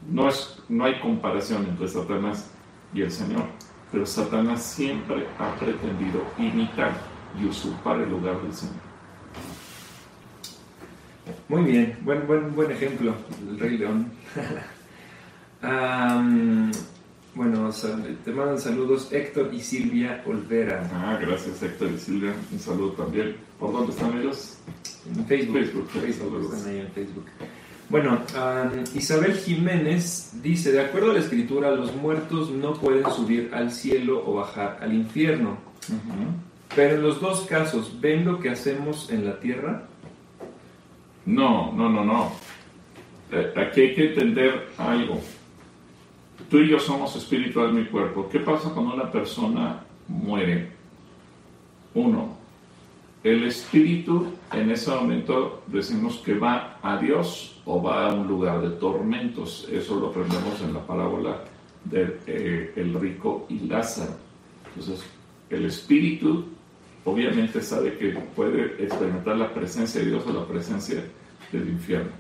No, 0.10 0.30
es, 0.30 0.58
no 0.70 0.86
hay 0.86 1.00
comparación 1.00 1.66
entre 1.66 1.88
Satanás 1.88 2.52
y 2.94 3.02
el 3.02 3.12
Señor, 3.12 3.46
pero 3.92 4.06
Satanás 4.06 4.64
siempre 4.64 5.28
ha 5.38 5.54
pretendido 5.56 6.24
imitar 6.38 6.94
y 7.40 7.46
usurpar 7.46 8.02
el 8.02 8.10
lugar 8.10 8.42
del 8.42 8.54
Señor. 8.54 8.76
Muy 11.48 11.64
bien, 11.64 11.98
buen, 12.02 12.28
buen, 12.28 12.56
buen 12.56 12.72
ejemplo, 12.72 13.14
el 13.50 13.60
Rey 13.60 13.78
León. 13.78 14.12
Bueno, 17.34 17.70
te 18.26 18.32
mandan 18.34 18.60
saludos 18.60 19.08
Héctor 19.12 19.54
y 19.54 19.62
Silvia 19.62 20.22
Olvera. 20.26 20.90
Ah, 20.94 21.18
gracias 21.22 21.64
Héctor 21.64 21.92
y 21.96 21.98
Silvia. 21.98 22.34
Un 22.52 22.60
saludo 22.60 22.92
también. 22.92 23.38
¿Por 23.58 23.72
dónde 23.72 23.94
están 23.94 24.18
ellos? 24.18 24.58
En 25.08 25.26
Facebook. 25.26 25.56
Facebook, 25.56 25.90
Facebook 25.90 26.54
están 26.54 26.70
ahí 26.70 26.80
en 26.82 26.92
Facebook. 26.92 27.26
Bueno, 27.92 28.22
Isabel 28.96 29.34
Jiménez 29.34 30.40
dice, 30.42 30.72
de 30.72 30.82
acuerdo 30.82 31.12
a 31.12 31.14
la 31.14 31.20
escritura, 31.20 31.70
los 31.72 31.94
muertos 31.96 32.50
no 32.50 32.74
pueden 32.74 33.06
subir 33.12 33.52
al 33.54 33.72
cielo 33.72 34.24
o 34.26 34.36
bajar 34.36 34.80
al 34.82 34.94
infierno. 34.94 35.58
Pero 36.74 36.96
en 36.96 37.04
los 37.04 37.20
dos 37.22 37.42
casos, 37.42 38.00
¿ven 38.00 38.26
lo 38.26 38.40
que 38.40 38.50
hacemos 38.50 39.10
en 39.12 39.26
la 39.26 39.40
tierra? 39.40 39.84
No, 41.26 41.74
no, 41.74 41.90
no, 41.90 42.04
no. 42.04 42.32
Eh, 43.32 43.54
aquí 43.58 43.82
hay 43.82 43.96
que 43.96 44.08
entender 44.08 44.70
algo 44.78 45.22
tú 46.52 46.58
y 46.60 46.70
yo 46.70 46.80
somos 46.80 47.16
espíritu, 47.16 47.62
alma 47.62 47.80
y 47.80 47.86
cuerpo. 47.86 48.28
¿Qué 48.30 48.40
pasa 48.40 48.70
cuando 48.74 48.94
una 48.94 49.10
persona 49.10 49.84
muere? 50.10 50.70
Uno, 51.94 52.38
el 53.24 53.46
espíritu 53.46 54.34
en 54.52 54.70
ese 54.70 54.92
momento 54.92 55.64
decimos 55.68 56.18
que 56.18 56.34
va 56.34 56.71
a 56.82 56.98
Dios 56.98 57.62
o 57.66 57.82
va 57.82 58.10
a 58.10 58.14
un 58.14 58.28
lugar 58.28 58.62
de 58.62 58.72
tormentos. 58.72 59.68
Eso 59.72 60.00
lo 60.00 60.08
aprendemos 60.08 60.62
en 60.62 60.74
la 60.74 60.86
parábola 60.86 61.44
del 61.84 62.20
de, 62.26 62.74
eh, 62.76 62.98
rico 63.00 63.46
y 63.50 63.60
Lázaro. 63.60 64.14
Entonces, 64.68 65.06
el 65.50 65.66
espíritu 65.66 66.46
obviamente 67.06 67.62
sabe 67.62 67.98
que 67.98 68.12
puede 68.36 68.84
experimentar 68.84 69.38
la 69.38 69.54
presencia 69.54 70.02
de 70.02 70.08
Dios 70.08 70.24
o 70.28 70.34
la 70.34 70.46
presencia 70.46 71.04
del 71.52 71.70
infierno. 71.70 72.12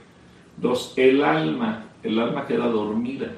Dos, 0.57 0.93
el 0.97 1.23
alma, 1.23 1.85
el 2.03 2.19
alma 2.19 2.45
queda 2.45 2.67
dormida 2.67 3.31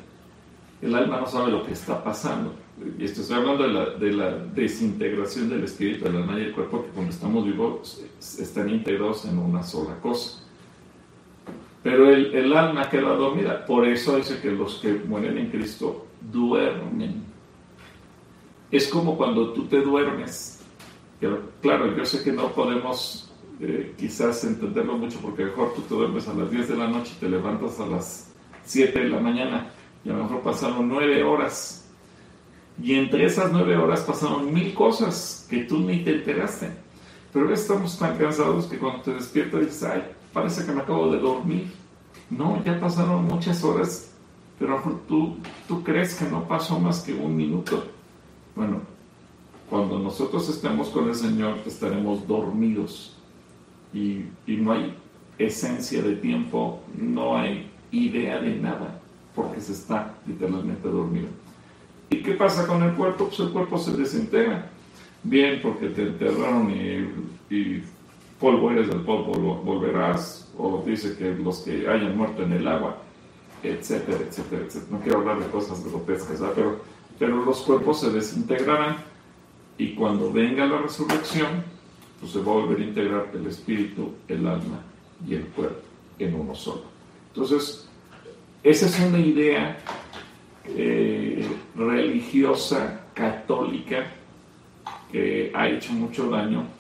el 0.84 0.96
alma 0.96 1.22
no 1.22 1.28
sabe 1.28 1.50
lo 1.50 1.66
que 1.66 1.72
está 1.72 2.04
pasando. 2.04 2.54
Y 3.00 3.06
esto 3.06 3.22
estoy 3.22 3.38
hablando 3.38 3.64
de 3.98 4.12
la, 4.12 4.32
desintegración 4.54 5.48
del 5.48 5.64
espíritu, 5.64 6.04
del 6.04 6.18
alma 6.18 6.38
y 6.38 6.44
el 6.44 6.52
cuerpo, 6.52 6.84
que 6.84 6.90
cuando 6.90 7.12
estamos 7.12 7.46
vivos 7.46 8.04
están 8.20 8.70
integrados 8.70 9.24
en 9.26 9.38
una 9.38 9.64
sola 9.64 9.98
cosa. 10.02 10.43
Pero 11.84 12.10
el, 12.10 12.34
el 12.34 12.54
alma 12.56 12.90
queda 12.90 13.14
dormida. 13.14 13.66
Por 13.66 13.86
eso 13.86 14.16
dice 14.18 14.40
que 14.42 14.52
los 14.52 14.76
que 14.76 14.94
mueren 14.94 15.38
en 15.38 15.50
Cristo 15.50 16.08
duermen. 16.22 17.24
Es 18.72 18.88
como 18.88 19.18
cuando 19.18 19.52
tú 19.54 19.66
te 19.66 19.82
duermes. 19.82 20.62
Claro, 21.62 21.96
yo 21.96 22.06
sé 22.06 22.24
que 22.24 22.32
no 22.32 22.50
podemos 22.50 23.32
eh, 23.60 23.94
quizás 23.98 24.44
entenderlo 24.44 24.98
mucho 24.98 25.20
porque 25.22 25.46
mejor 25.46 25.74
tú 25.74 25.82
te 25.84 25.94
duermes 25.96 26.28
a 26.28 26.34
las 26.34 26.52
10 26.52 26.70
de 26.70 26.76
la 26.76 26.88
noche 26.88 27.14
y 27.16 27.20
te 27.20 27.30
levantas 27.30 27.80
a 27.80 27.86
las 27.86 28.34
7 28.66 29.00
de 29.00 29.10
la 29.10 29.20
mañana 29.20 29.72
y 30.04 30.10
a 30.10 30.14
lo 30.14 30.24
mejor 30.24 30.42
pasaron 30.42 30.90
nueve 30.90 31.24
horas. 31.24 31.86
Y 32.82 32.96
entre 32.96 33.26
esas 33.26 33.52
nueve 33.52 33.78
horas 33.78 34.02
pasaron 34.02 34.54
mil 34.54 34.74
cosas 34.74 35.46
que 35.50 35.60
tú 35.64 35.80
ni 35.80 36.04
te 36.04 36.16
enteraste. 36.16 36.72
Pero 37.32 37.54
estamos 37.54 37.98
tan 37.98 38.18
cansados 38.18 38.66
que 38.66 38.78
cuando 38.78 39.02
te 39.02 39.14
despiertas 39.14 39.62
dices, 39.62 39.84
ay, 39.84 40.04
parece 40.34 40.66
que 40.66 40.72
me 40.72 40.82
acabo 40.82 41.12
de 41.12 41.20
dormir. 41.20 41.72
No, 42.30 42.64
ya 42.64 42.80
pasaron 42.80 43.26
muchas 43.26 43.64
horas, 43.64 44.12
pero 44.60 44.82
tú, 45.08 45.38
tú 45.68 45.84
crees 45.84 46.16
que 46.16 46.26
no 46.26 46.48
pasó 46.48 46.80
más 46.80 47.02
que 47.02 47.14
un 47.14 47.36
minuto. 47.36 47.86
Bueno, 48.56 48.82
cuando 49.70 50.00
nosotros 50.00 50.50
estemos 50.50 50.90
con 50.90 51.10
el 51.10 51.16
Señor 51.16 51.60
estaremos 51.66 52.28
dormidos 52.28 53.16
y, 53.94 54.26
y 54.48 54.58
no 54.58 54.72
hay 54.72 54.96
esencia 55.38 56.02
de 56.02 56.16
tiempo, 56.16 56.82
no 56.98 57.38
hay 57.38 57.70
idea 57.92 58.40
de 58.40 58.56
nada 58.56 59.00
porque 59.36 59.62
se 59.62 59.74
está 59.74 60.16
literalmente 60.28 60.88
dormido. 60.88 61.28
¿Y 62.10 62.22
qué 62.22 62.34
pasa 62.34 62.68
con 62.68 62.84
el 62.84 62.94
cuerpo? 62.94 63.28
Pues 63.28 63.40
el 63.40 63.50
cuerpo 63.50 63.78
se 63.78 63.94
desintegra. 63.94 64.70
Bien, 65.24 65.60
porque 65.62 65.88
te 65.88 66.04
enterraron 66.04 66.70
y, 67.50 67.82
polvo 68.44 68.72
eres 68.72 68.90
del 68.90 69.00
polvo, 69.00 69.56
volverás, 69.64 70.52
o 70.58 70.84
dice 70.86 71.16
que 71.18 71.34
los 71.34 71.60
que 71.60 71.88
hayan 71.88 72.18
muerto 72.18 72.44
en 72.44 72.52
el 72.52 72.68
agua, 72.68 72.98
etcétera, 73.64 74.18
etcétera, 74.20 74.64
etcétera. 74.66 74.92
No 74.92 75.00
quiero 75.00 75.20
hablar 75.20 75.40
de 75.40 75.46
cosas 75.46 75.82
grotescas, 75.86 76.42
pero, 76.54 76.82
pero 77.18 77.46
los 77.46 77.62
cuerpos 77.62 78.02
se 78.02 78.12
desintegrarán 78.12 78.98
y 79.78 79.96
cuando 79.96 80.30
venga 80.30 80.66
la 80.66 80.80
resurrección, 80.80 81.64
pues 82.20 82.34
se 82.34 82.40
va 82.40 82.52
a 82.52 82.56
volver 82.56 82.82
a 82.82 82.84
integrar 82.84 83.32
el 83.34 83.48
espíritu, 83.48 84.12
el 84.28 84.46
alma 84.46 84.82
y 85.26 85.36
el 85.36 85.46
cuerpo 85.46 85.80
en 86.20 86.36
uno 86.36 86.54
solo. 86.54 86.84
Entonces, 87.30 87.88
esa 88.62 88.88
es 88.88 89.00
una 89.00 89.20
idea 89.20 89.78
eh, 90.66 91.48
religiosa, 91.78 93.06
católica, 93.14 94.12
que 95.14 95.50
ha 95.56 95.70
hecho 95.70 95.94
mucho 95.94 96.30
daño 96.30 96.73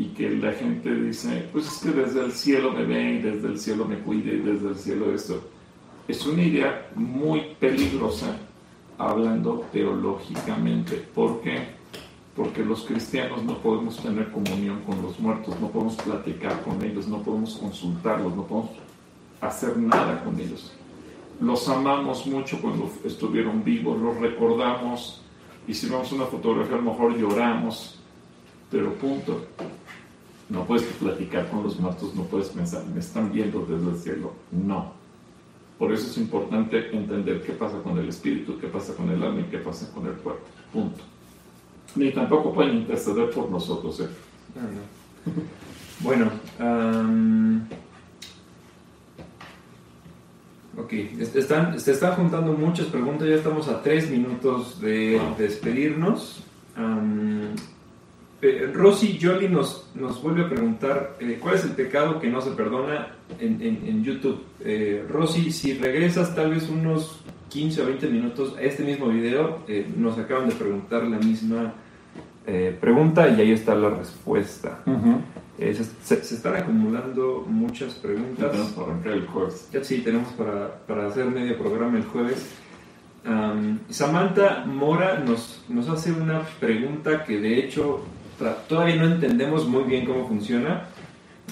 y 0.00 0.06
que 0.16 0.30
la 0.30 0.52
gente 0.52 0.94
dice, 0.94 1.48
pues 1.52 1.66
es 1.66 1.78
que 1.78 1.90
desde 1.90 2.24
el 2.24 2.32
cielo 2.32 2.72
me 2.72 2.84
ven, 2.84 3.16
y 3.16 3.18
desde 3.18 3.48
el 3.48 3.58
cielo 3.58 3.84
me 3.84 3.98
cuide, 3.98 4.36
y 4.36 4.40
desde 4.40 4.68
el 4.68 4.76
cielo 4.76 5.14
esto. 5.14 5.42
Es 6.08 6.24
una 6.26 6.42
idea 6.42 6.88
muy 6.94 7.54
peligrosa 7.60 8.36
hablando 8.96 9.66
teológicamente. 9.70 10.96
¿Por 11.14 11.42
qué? 11.42 11.58
Porque 12.34 12.64
los 12.64 12.84
cristianos 12.84 13.44
no 13.44 13.58
podemos 13.58 14.02
tener 14.02 14.30
comunión 14.30 14.80
con 14.86 15.02
los 15.02 15.20
muertos, 15.20 15.60
no 15.60 15.68
podemos 15.68 15.96
platicar 15.96 16.62
con 16.62 16.82
ellos, 16.82 17.06
no 17.06 17.22
podemos 17.22 17.56
consultarlos, 17.56 18.34
no 18.34 18.46
podemos 18.46 18.70
hacer 19.42 19.76
nada 19.76 20.24
con 20.24 20.40
ellos 20.40 20.72
los 21.40 21.66
amamos 21.68 22.26
mucho 22.26 22.60
cuando 22.60 22.90
estuvieron 23.02 23.64
vivos, 23.64 23.98
los 23.98 24.18
recordamos, 24.18 25.22
vemos 25.66 26.12
una 26.12 26.26
fotografía 26.26 26.74
a 26.74 26.78
lo 26.78 26.90
mejor 26.90 27.16
lloramos, 27.16 27.98
pero 28.70 28.92
punto. 28.94 29.46
No 30.50 30.66
puedes 30.66 30.82
platicar 30.94 31.48
con 31.48 31.62
los 31.62 31.78
muertos, 31.78 32.14
no 32.14 32.24
puedes 32.24 32.48
pensar, 32.48 32.84
me 32.92 32.98
están 32.98 33.32
viendo 33.32 33.60
desde 33.60 33.90
el 33.90 33.96
cielo. 33.96 34.32
No. 34.50 34.92
Por 35.78 35.92
eso 35.92 36.08
es 36.08 36.18
importante 36.18 36.94
entender 36.94 37.42
qué 37.42 37.52
pasa 37.52 37.78
con 37.82 37.96
el 37.96 38.08
espíritu, 38.08 38.58
qué 38.58 38.66
pasa 38.66 38.94
con 38.94 39.08
el 39.10 39.22
alma 39.22 39.40
y 39.40 39.44
qué 39.44 39.58
pasa 39.58 39.90
con 39.94 40.06
el 40.06 40.14
cuerpo. 40.14 40.44
Punto. 40.72 41.02
Ni 41.94 42.12
tampoco 42.12 42.52
pueden 42.52 42.78
interceder 42.78 43.30
por 43.30 43.50
nosotros. 43.50 44.00
¿eh? 44.00 44.08
Bueno, 46.02 46.30
ok, 50.74 50.92
están, 51.34 51.78
se 51.78 51.92
están 51.92 52.14
juntando 52.14 52.54
muchas 52.54 52.86
preguntas, 52.86 53.28
ya 53.28 53.34
estamos 53.34 53.68
a 53.68 53.82
tres 53.82 54.10
minutos 54.10 54.80
de 54.80 55.20
despedirnos. 55.36 56.42
Eh, 58.42 58.70
Rosy 58.72 59.18
Jolly 59.20 59.48
nos, 59.48 59.90
nos 59.94 60.22
vuelve 60.22 60.44
a 60.44 60.48
preguntar 60.48 61.16
eh, 61.20 61.38
cuál 61.40 61.56
es 61.56 61.64
el 61.64 61.72
pecado 61.72 62.18
que 62.18 62.28
no 62.28 62.40
se 62.40 62.52
perdona 62.52 63.08
en, 63.38 64.02
YouTube. 64.02 64.42
Eh, 64.64 65.04
Rosy, 65.08 65.52
si 65.52 65.74
regresas 65.74 66.34
tal 66.34 66.50
vez 66.50 66.68
unos 66.70 67.20
15 67.50 67.82
o 67.82 67.86
20 67.86 68.08
minutos 68.08 68.56
a 68.56 68.62
este 68.62 68.82
mismo 68.82 69.08
video, 69.08 69.58
nos 69.96 70.16
acaban 70.18 70.48
de 70.48 70.54
preguntar 70.54 71.02
la 71.04 71.18
misma 71.18 71.74
pregunta 72.80 73.28
y 73.28 73.40
ahí 73.40 73.52
está 73.52 73.74
la 73.74 73.90
respuesta. 73.90 74.82
se, 75.58 76.14
están 76.14 76.56
acumulando 76.56 77.44
muchas 77.46 77.94
preguntas. 77.94 78.52
tenemos 78.52 78.72
para 78.72 79.14
el 79.14 79.26
jueves. 79.26 79.68
Ya, 79.72 79.84
sí, 79.84 79.98
tenemos 79.98 80.32
para, 80.32 80.78
para 80.86 81.08
hacer 81.08 81.26
medio 81.26 81.58
programa 81.58 81.98
el 81.98 82.04
jueves. 82.04 82.54
Samantha 83.90 84.64
Mora 84.64 85.18
nos, 85.18 85.64
nos 85.68 85.88
hace 85.88 86.12
una 86.12 86.42
pregunta 86.60 87.24
que 87.24 87.38
de 87.40 87.58
hecho 87.58 88.04
todavía 88.68 88.96
no 88.96 89.06
entendemos 89.06 89.66
muy 89.66 89.84
bien 89.84 90.06
cómo 90.06 90.26
funciona, 90.26 90.88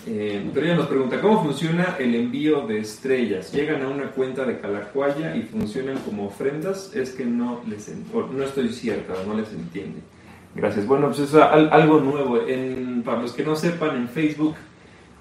eh, 0.07 0.49
pero 0.55 0.67
ella 0.67 0.77
nos 0.77 0.87
pregunta, 0.87 1.21
¿cómo 1.21 1.43
funciona 1.43 1.97
el 1.99 2.15
envío 2.15 2.67
de 2.67 2.79
estrellas? 2.79 3.53
¿Llegan 3.53 3.83
a 3.83 3.89
una 3.89 4.11
cuenta 4.11 4.45
de 4.45 4.59
Calacuaya 4.59 5.37
y 5.37 5.43
funcionan 5.43 5.99
como 5.99 6.27
ofrendas? 6.27 6.95
Es 6.95 7.11
que 7.11 7.25
no 7.25 7.61
les 7.69 7.93
no 8.13 8.43
estoy 8.43 8.73
cierta, 8.73 9.15
no 9.27 9.35
les 9.35 9.53
entiende. 9.53 10.01
Gracias. 10.55 10.87
Bueno, 10.87 11.09
pues 11.09 11.21
es 11.21 11.35
algo 11.35 12.01
nuevo. 12.01 12.41
Para 13.05 13.23
los 13.23 13.33
que 13.33 13.45
no 13.45 13.55
sepan, 13.55 13.97
en 13.97 14.09
Facebook 14.09 14.57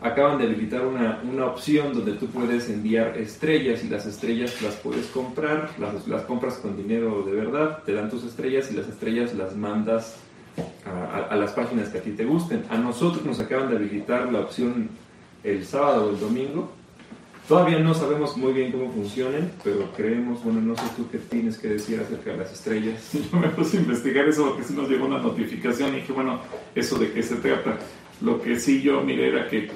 acaban 0.01 0.37
de 0.37 0.45
habilitar 0.45 0.85
una, 0.85 1.19
una, 1.29 1.47
opción 1.47 1.93
donde 1.93 2.13
tú 2.13 2.27
puedes 2.27 2.69
enviar 2.69 3.17
estrellas 3.17 3.83
y 3.83 3.89
las 3.89 4.05
estrellas 4.05 4.61
las 4.61 4.75
puedes 4.75 5.07
comprar, 5.07 5.71
las, 5.79 6.07
las 6.07 6.21
compras 6.23 6.57
con 6.57 6.77
dinero 6.77 7.23
de 7.23 7.31
verdad, 7.31 7.81
te 7.83 7.93
dan 7.93 8.09
tus 8.09 8.23
estrellas 8.23 8.71
y 8.71 8.75
las 8.75 8.87
estrellas 8.87 9.33
las 9.33 9.55
mandas 9.55 10.17
a, 11.29 11.35
las 11.35 11.51
páginas 11.51 11.89
que 11.89 11.99
a 11.99 12.01
ti 12.01 12.11
te 12.11 12.25
gusten. 12.25 12.63
A 12.69 12.77
nosotros 12.77 13.25
nos 13.25 13.39
acaban 13.39 13.69
de 13.69 13.77
habilitar 13.77 14.31
la 14.31 14.41
opción 14.41 14.89
el 15.43 15.65
sábado 15.65 16.07
o 16.07 16.09
el 16.11 16.19
domingo. 16.19 16.71
Todavía 17.47 17.79
no 17.79 17.93
sabemos 17.93 18.35
muy 18.35 18.51
bien 18.51 18.73
cómo 18.73 18.91
funcionan, 18.91 19.51
pero 19.63 19.89
creemos, 19.95 20.43
bueno, 20.43 20.59
no 20.59 20.75
sé 20.75 20.83
tú 20.97 21.07
qué 21.09 21.17
tienes 21.17 21.57
que 21.57 21.69
decir 21.69 21.99
acerca 21.99 22.31
de 22.31 22.37
las 22.37 22.51
estrellas. 22.51 23.09
Yo 23.31 23.39
me 23.39 23.47
puse 23.49 23.77
a 23.77 23.81
investigar 23.81 24.27
eso 24.27 24.49
porque 24.49 24.63
sí 24.63 24.73
nos 24.73 24.89
llegó 24.89 25.05
una 25.05 25.19
notificación 25.19 25.93
y 25.93 25.97
dije, 25.97 26.11
bueno, 26.11 26.39
eso 26.75 26.97
de 26.97 27.11
qué 27.11 27.23
se 27.23 27.37
trata. 27.37 27.77
Lo 28.21 28.41
que 28.41 28.59
sí 28.59 28.81
yo 28.81 29.01
miré 29.01 29.29
era 29.29 29.47
que 29.47 29.69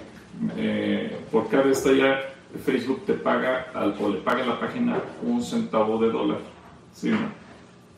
eh, 0.58 1.16
por 1.32 1.48
cada 1.48 1.70
estrella 1.72 2.20
Facebook 2.66 3.06
te 3.06 3.14
paga 3.14 3.68
al, 3.74 3.96
o 4.02 4.10
le 4.10 4.18
paga 4.18 4.44
a 4.44 4.48
la 4.48 4.60
página 4.60 5.00
un 5.22 5.44
centavo 5.44 6.00
de 6.00 6.10
dólar. 6.10 6.40
¿sí, 6.94 7.10
no? 7.10 7.20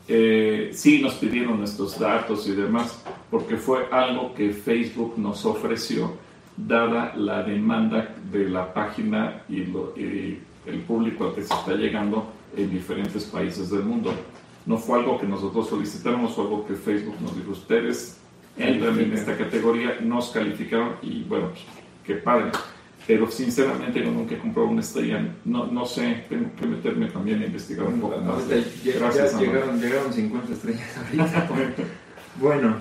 Eh, 0.06 0.70
sí 0.74 1.00
nos 1.00 1.14
pidieron 1.14 1.58
nuestros 1.58 1.98
datos 1.98 2.46
y 2.46 2.52
demás, 2.52 3.02
porque 3.30 3.56
fue 3.56 3.86
algo 3.90 4.34
que 4.34 4.50
Facebook 4.50 5.14
nos 5.16 5.44
ofreció, 5.46 6.12
dada 6.56 7.14
la 7.16 7.42
demanda 7.42 8.14
de 8.30 8.48
la 8.48 8.72
página 8.72 9.42
y, 9.48 9.64
el 10.66 10.80
público 10.86 11.24
al 11.24 11.34
que 11.34 11.42
se 11.42 11.52
está 11.52 11.74
llegando 11.74 12.32
en 12.56 12.70
diferentes 12.70 13.24
países 13.24 13.70
del 13.70 13.82
mundo. 13.82 14.14
No 14.64 14.78
fue 14.78 14.98
algo 14.98 15.20
que 15.20 15.26
nosotros 15.26 15.68
solicitamos, 15.68 16.34
fue 16.34 16.44
algo 16.44 16.66
que 16.66 16.74
Facebook 16.74 17.16
nos 17.20 17.36
dijo, 17.36 17.50
ustedes 17.50 18.18
entran 18.56 18.98
en 18.98 19.12
esta 19.12 19.36
categoría, 19.36 19.98
nos 20.00 20.30
calificaron 20.30 20.92
y 21.02 21.22
bueno, 21.24 21.48
qué 22.04 22.14
padre 22.14 22.50
pero 23.06 23.30
sinceramente 23.30 24.02
yo 24.02 24.10
nunca 24.10 24.34
he 24.34 24.38
comprado 24.38 24.68
una 24.68 24.80
estrella. 24.80 25.26
No, 25.44 25.66
no 25.66 25.84
sé, 25.84 26.24
tengo 26.28 26.50
que 26.58 26.66
meterme 26.66 27.06
también 27.08 27.42
a 27.42 27.46
investigar 27.46 27.86
un 27.86 28.00
poco 28.00 28.18
más. 28.20 28.48
Gracias, 28.48 29.38
llegaron, 29.38 29.80
llegaron 29.80 30.12
50 30.12 30.52
estrellas 30.52 30.96
ahorita. 30.96 31.48
bueno, 32.40 32.76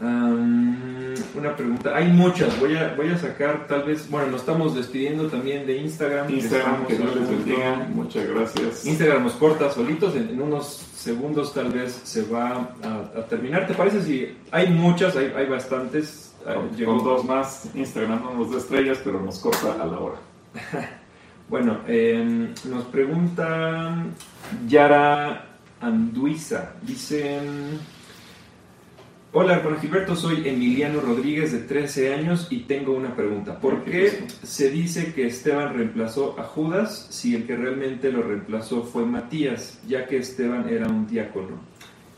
una 0.00 1.56
pregunta. 1.56 1.96
Hay 1.96 2.08
muchas, 2.08 2.58
voy 2.60 2.76
a, 2.76 2.94
voy 2.94 3.08
a 3.08 3.18
sacar 3.18 3.66
tal 3.66 3.84
vez, 3.84 4.08
bueno, 4.10 4.28
nos 4.28 4.40
estamos 4.40 4.74
despidiendo 4.74 5.28
también 5.28 5.66
de 5.66 5.78
Instagram. 5.78 6.30
Instagram, 6.30 6.86
que 6.86 6.96
Dios 6.96 7.16
les 7.16 7.28
bendiga, 7.28 7.88
muchas 7.92 8.28
gracias. 8.28 8.86
Instagram 8.86 9.24
nos 9.24 9.32
corta 9.32 9.70
solitos, 9.70 10.14
en, 10.14 10.40
unos 10.40 10.66
segundos 10.94 11.54
tal 11.54 11.72
vez 11.72 12.00
se 12.04 12.22
va 12.24 12.70
a, 12.82 13.22
terminar. 13.28 13.66
¿Te 13.66 13.74
parece 13.74 14.02
si 14.02 14.36
hay 14.50 14.68
muchas, 14.68 15.16
hay, 15.16 15.32
hay 15.36 15.46
bastantes? 15.46 16.27
Con, 16.54 17.04
dos 17.04 17.24
más, 17.24 17.70
Instagram 17.74 18.22
no 18.24 18.34
nos 18.34 18.50
da 18.50 18.58
estrellas, 18.58 18.98
pero 19.04 19.20
nos 19.20 19.38
corta 19.38 19.72
a 19.72 19.86
la 19.86 19.98
hora. 19.98 20.16
bueno, 21.48 21.80
em, 21.86 22.54
nos 22.64 22.84
pregunta 22.84 24.06
Yara 24.66 25.46
Anduiza. 25.80 26.74
Dicen... 26.82 27.78
Hola, 29.30 29.60
Juan 29.62 29.78
Gilberto, 29.78 30.16
soy 30.16 30.48
Emiliano 30.48 31.02
Rodríguez 31.02 31.52
de 31.52 31.58
13 31.58 32.14
años 32.14 32.46
y 32.48 32.60
tengo 32.60 32.94
una 32.94 33.14
pregunta. 33.14 33.60
¿Por 33.60 33.84
qué 33.84 34.26
se 34.42 34.70
dice 34.70 35.12
que 35.12 35.26
Esteban 35.26 35.74
reemplazó 35.74 36.34
a 36.40 36.44
Judas 36.44 37.08
si 37.10 37.34
el 37.34 37.46
que 37.46 37.54
realmente 37.54 38.10
lo 38.10 38.22
reemplazó 38.22 38.84
fue 38.84 39.04
Matías, 39.04 39.82
ya 39.86 40.06
que 40.06 40.16
Esteban 40.16 40.66
era 40.70 40.88
un 40.88 41.06
diácono? 41.06 41.60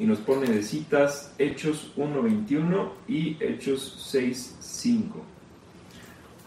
Y 0.00 0.06
nos 0.06 0.18
pone 0.18 0.46
de 0.46 0.62
citas 0.62 1.34
Hechos 1.38 1.92
1.21 1.96 2.88
y 3.06 3.36
Hechos 3.38 4.12
6.5. 4.14 5.02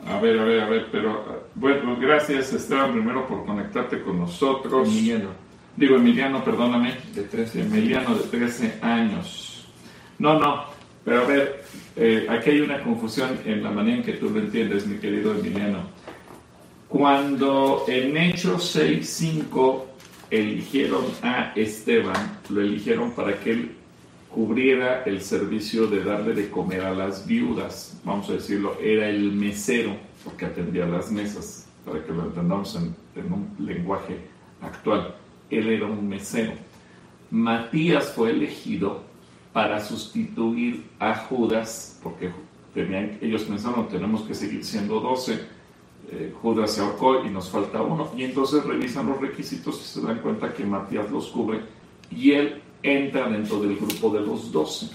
A 0.07 0.19
ver, 0.19 0.39
a 0.39 0.43
ver, 0.43 0.61
a 0.61 0.69
ver, 0.69 0.87
pero 0.91 1.45
bueno, 1.53 1.95
gracias 1.97 2.51
Esteban 2.51 2.91
primero 2.91 3.27
por 3.27 3.45
conectarte 3.45 4.01
con 4.01 4.19
nosotros. 4.19 4.87
Emiliano. 4.87 5.29
Digo, 5.77 5.95
Emiliano, 5.95 6.43
perdóname. 6.43 6.97
De 7.13 7.23
13 7.23 7.61
Emiliano 7.61 8.15
de 8.15 8.23
13 8.23 8.79
años. 8.81 9.67
No, 10.17 10.39
no, 10.39 10.65
pero 11.05 11.21
a 11.21 11.25
ver, 11.25 11.63
eh, 11.95 12.25
aquí 12.29 12.49
hay 12.49 12.61
una 12.61 12.83
confusión 12.83 13.39
en 13.45 13.63
la 13.63 13.69
manera 13.69 13.97
en 13.97 14.03
que 14.03 14.13
tú 14.13 14.31
lo 14.31 14.39
entiendes, 14.39 14.87
mi 14.87 14.97
querido 14.97 15.31
Emiliano. 15.31 15.83
Cuando 16.89 17.85
en 17.87 18.17
Hechos 18.17 18.75
6.5 18.75 19.92
eligieron 20.33 21.05
a 21.21 21.53
Esteban, 21.55 22.39
lo 22.49 22.61
eligieron 22.61 23.11
para 23.11 23.39
que 23.39 23.51
él 23.51 23.71
cubriera 24.33 25.03
el 25.03 25.21
servicio 25.21 25.85
de 25.85 26.03
darle 26.03 26.33
de 26.33 26.49
comer 26.49 26.81
a 26.81 26.91
las 26.91 27.27
viudas, 27.27 27.99
vamos 28.03 28.29
a 28.29 28.33
decirlo, 28.33 28.75
era 28.81 29.07
el 29.07 29.31
mesero, 29.31 29.95
porque 30.23 30.45
atendía 30.45 30.87
las 30.87 31.11
mesas, 31.11 31.67
para 31.85 32.03
que 32.03 32.11
lo 32.11 32.25
entendamos 32.25 32.75
en, 32.75 32.95
un 33.31 33.55
lenguaje 33.59 34.17
actual, 34.61 35.15
él 35.51 35.69
era 35.69 35.85
un 35.85 36.09
mesero. 36.09 36.53
Matías 37.29 38.11
fue 38.13 38.31
elegido 38.31 39.03
para 39.51 39.79
sustituir 39.79 40.83
a 40.97 41.13
Judas, 41.15 41.99
porque 42.01 42.31
ellos 43.21 43.43
pensaron, 43.43 43.87
tenemos 43.87 44.23
que 44.23 44.33
seguir 44.33 44.65
siendo 44.65 44.99
doce, 44.99 45.45
eh, 46.11 46.33
Judas 46.41 46.71
se 46.71 46.81
ahorcó 46.81 47.25
y 47.25 47.29
nos 47.29 47.49
falta 47.49 47.81
uno. 47.81 48.11
Y 48.15 48.23
entonces 48.23 48.63
revisan 48.63 49.07
los 49.07 49.19
requisitos 49.19 49.81
y 49.81 49.85
se 49.85 50.05
dan 50.05 50.19
cuenta 50.19 50.53
que 50.53 50.65
Matías 50.65 51.09
los 51.11 51.27
cubre 51.27 51.61
y 52.11 52.31
él 52.31 52.61
entra 52.81 53.29
dentro 53.29 53.59
del 53.59 53.77
grupo 53.77 54.09
de 54.09 54.21
los 54.21 54.51
doce. 54.51 54.89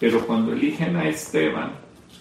Pero 0.00 0.26
cuando 0.26 0.52
eligen 0.52 0.96
a 0.96 1.08
Esteban, 1.08 1.72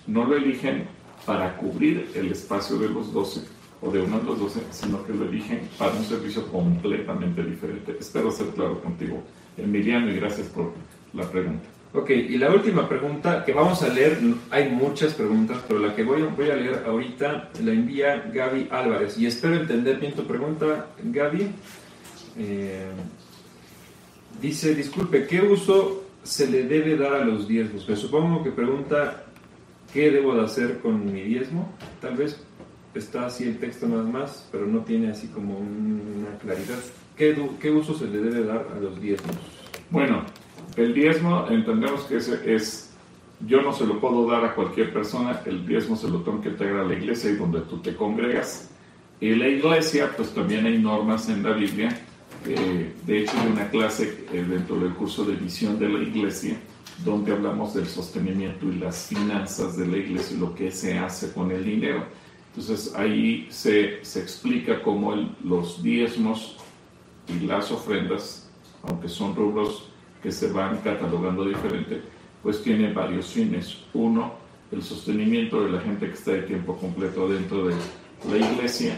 no 0.07 0.25
lo 0.25 0.35
eligen 0.35 0.87
para 1.25 1.55
cubrir 1.57 2.11
el 2.15 2.31
espacio 2.31 2.77
de 2.77 2.89
los 2.89 3.13
doce 3.13 3.41
o 3.81 3.89
de 3.89 4.01
uno 4.01 4.19
de 4.19 4.25
los 4.25 4.39
doce, 4.39 4.61
sino 4.69 5.03
que 5.05 5.13
lo 5.13 5.25
eligen 5.25 5.67
para 5.77 5.93
un 5.93 6.03
servicio 6.03 6.45
completamente 6.51 7.43
diferente. 7.43 7.97
Espero 7.99 8.29
ser 8.31 8.47
claro 8.47 8.81
contigo, 8.81 9.23
Emiliano, 9.57 10.11
y 10.11 10.15
gracias 10.15 10.47
por 10.47 10.73
la 11.13 11.29
pregunta. 11.29 11.70
Ok, 11.93 12.09
y 12.11 12.37
la 12.37 12.49
última 12.49 12.87
pregunta 12.87 13.43
que 13.43 13.51
vamos 13.51 13.81
a 13.81 13.89
leer, 13.89 14.17
hay 14.49 14.69
muchas 14.69 15.13
preguntas, 15.13 15.57
pero 15.67 15.81
la 15.81 15.93
que 15.93 16.03
voy, 16.03 16.21
voy 16.21 16.49
a 16.49 16.55
leer 16.55 16.83
ahorita 16.87 17.49
la 17.61 17.71
envía 17.71 18.31
Gaby 18.33 18.69
Álvarez. 18.71 19.17
Y 19.17 19.25
espero 19.25 19.55
entender 19.55 19.99
bien 19.99 20.13
tu 20.13 20.23
pregunta, 20.25 20.87
Gaby. 21.03 21.51
Eh, 22.37 22.91
dice, 24.41 24.73
disculpe, 24.73 25.27
¿qué 25.27 25.41
uso 25.41 26.05
se 26.23 26.49
le 26.49 26.63
debe 26.63 26.95
dar 26.95 27.13
a 27.13 27.25
los 27.25 27.45
diezmos? 27.45 27.83
Pues 27.83 27.99
supongo 27.99 28.41
que 28.41 28.51
pregunta, 28.51 29.25
¿qué 29.93 30.11
debo 30.11 30.33
de 30.35 30.45
hacer 30.45 30.79
con 30.79 31.11
mi 31.11 31.21
diezmo? 31.21 31.73
Tal 31.99 32.15
vez 32.15 32.41
está 32.93 33.25
así 33.25 33.43
el 33.43 33.59
texto 33.59 33.85
nada 33.87 34.03
más, 34.03 34.47
pero 34.49 34.65
no 34.65 34.79
tiene 34.79 35.11
así 35.11 35.27
como 35.27 35.57
una 35.57 36.37
claridad. 36.41 36.79
¿Qué, 37.17 37.35
qué 37.59 37.69
uso 37.69 37.93
se 37.93 38.07
le 38.07 38.19
debe 38.19 38.45
dar 38.45 38.65
a 38.73 38.79
los 38.79 39.01
diezmos? 39.01 39.35
Bueno, 39.89 40.23
el 40.75 40.93
diezmo 40.93 41.47
entendemos 41.49 42.01
que 42.03 42.17
es, 42.17 42.27
es 42.27 42.91
yo 43.47 43.61
no 43.61 43.73
se 43.73 43.85
lo 43.85 43.99
puedo 43.99 44.27
dar 44.27 44.45
a 44.45 44.55
cualquier 44.55 44.93
persona, 44.93 45.41
el 45.45 45.65
diezmo 45.65 45.95
se 45.95 46.09
lo 46.09 46.21
tengo 46.21 46.41
que 46.41 46.49
entregar 46.49 46.81
a 46.81 46.83
la 46.85 46.93
iglesia 46.93 47.31
y 47.31 47.35
donde 47.35 47.61
tú 47.61 47.79
te 47.79 47.95
congregas. 47.95 48.69
Y 49.19 49.35
la 49.35 49.47
iglesia, 49.47 50.11
pues 50.15 50.33
también 50.33 50.65
hay 50.65 50.77
normas 50.77 51.29
en 51.29 51.43
la 51.43 51.51
Biblia. 51.51 51.99
Eh, 52.45 52.93
de 53.05 53.19
hecho, 53.19 53.33
hay 53.39 53.51
una 53.51 53.69
clase 53.69 54.25
eh, 54.33 54.45
dentro 54.47 54.77
del 54.77 54.93
curso 54.93 55.23
de 55.25 55.35
visión 55.35 55.77
de 55.77 55.89
la 55.89 55.99
iglesia 56.01 56.57
donde 57.03 57.31
hablamos 57.31 57.73
del 57.73 57.87
sostenimiento 57.87 58.65
y 58.67 58.77
las 58.77 59.07
finanzas 59.07 59.77
de 59.77 59.87
la 59.87 59.97
iglesia 59.97 60.37
y 60.37 60.39
lo 60.39 60.53
que 60.53 60.71
se 60.71 60.97
hace 60.97 61.31
con 61.33 61.51
el 61.51 61.63
dinero. 61.63 62.05
Entonces 62.49 62.93
ahí 62.95 63.47
se, 63.49 64.03
se 64.03 64.19
explica 64.19 64.81
cómo 64.83 65.15
los 65.43 65.81
diezmos 65.81 66.57
y 67.27 67.45
las 67.45 67.71
ofrendas, 67.71 68.49
aunque 68.83 69.07
son 69.07 69.35
rubros 69.35 69.90
que 70.21 70.31
se 70.31 70.51
van 70.51 70.77
catalogando 70.77 71.45
diferente, 71.45 72.01
pues 72.43 72.61
tienen 72.61 72.93
varios 72.93 73.27
fines. 73.27 73.77
Uno, 73.93 74.33
el 74.71 74.81
sostenimiento 74.81 75.63
de 75.63 75.71
la 75.71 75.81
gente 75.81 76.07
que 76.07 76.13
está 76.13 76.31
de 76.31 76.43
tiempo 76.43 76.75
completo 76.77 77.27
dentro 77.27 77.67
de 77.67 77.75
la 78.29 78.37
iglesia. 78.37 78.97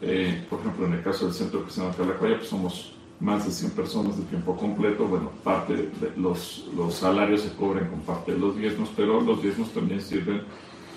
Eh, 0.00 0.44
por 0.50 0.60
ejemplo, 0.60 0.86
en 0.86 0.94
el 0.94 1.02
caso 1.02 1.26
del 1.26 1.34
Centro 1.34 1.62
Cristiano 1.62 1.90
de 1.90 1.96
Calacoya, 1.96 2.38
pues 2.38 2.48
somos 2.48 2.92
más 3.20 3.46
de 3.46 3.52
100 3.52 3.70
personas 3.72 4.16
de 4.16 4.24
tiempo 4.24 4.56
completo. 4.56 5.06
Bueno, 5.06 5.30
parte 5.44 5.74
de 5.74 6.12
los, 6.16 6.68
los 6.76 6.94
salarios 6.94 7.42
se 7.42 7.52
cobran 7.54 7.88
con 7.88 8.00
parte 8.00 8.32
de 8.32 8.38
los 8.38 8.56
diezmos, 8.56 8.90
pero 8.96 9.20
los 9.20 9.42
diezmos 9.42 9.70
también 9.72 10.00
sirven 10.00 10.42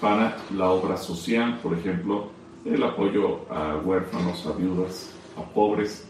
para 0.01 0.37
la 0.55 0.69
obra 0.69 0.97
social, 0.97 1.59
por 1.61 1.77
ejemplo, 1.77 2.29
el 2.65 2.83
apoyo 2.83 3.41
a 3.49 3.77
huérfanos, 3.77 4.45
a 4.47 4.53
viudas, 4.53 5.11
a 5.37 5.43
pobres. 5.53 6.07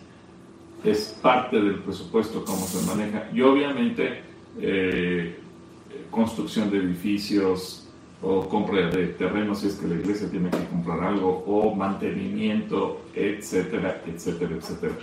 Es 0.86 1.18
parte 1.22 1.60
del 1.60 1.80
presupuesto 1.80 2.46
cómo 2.46 2.66
se 2.66 2.86
maneja. 2.86 3.30
Y 3.34 3.42
obviamente 3.42 4.22
eh, 4.60 5.40
construcción 6.12 6.70
de 6.72 6.78
edificios 6.78 7.88
o 8.22 8.48
compra 8.48 8.90
de 8.90 9.08
terrenos 9.08 9.60
si 9.60 9.68
es 9.68 9.76
que 9.76 9.88
la 9.88 9.96
iglesia 9.96 10.30
tiene 10.30 10.50
que 10.50 10.66
comprar 10.66 11.04
algo 11.04 11.44
o 11.46 11.76
mantenimiento, 11.76 13.02
etcétera, 13.14 14.02
etcétera, 14.06 14.56
etcétera. 14.56 14.96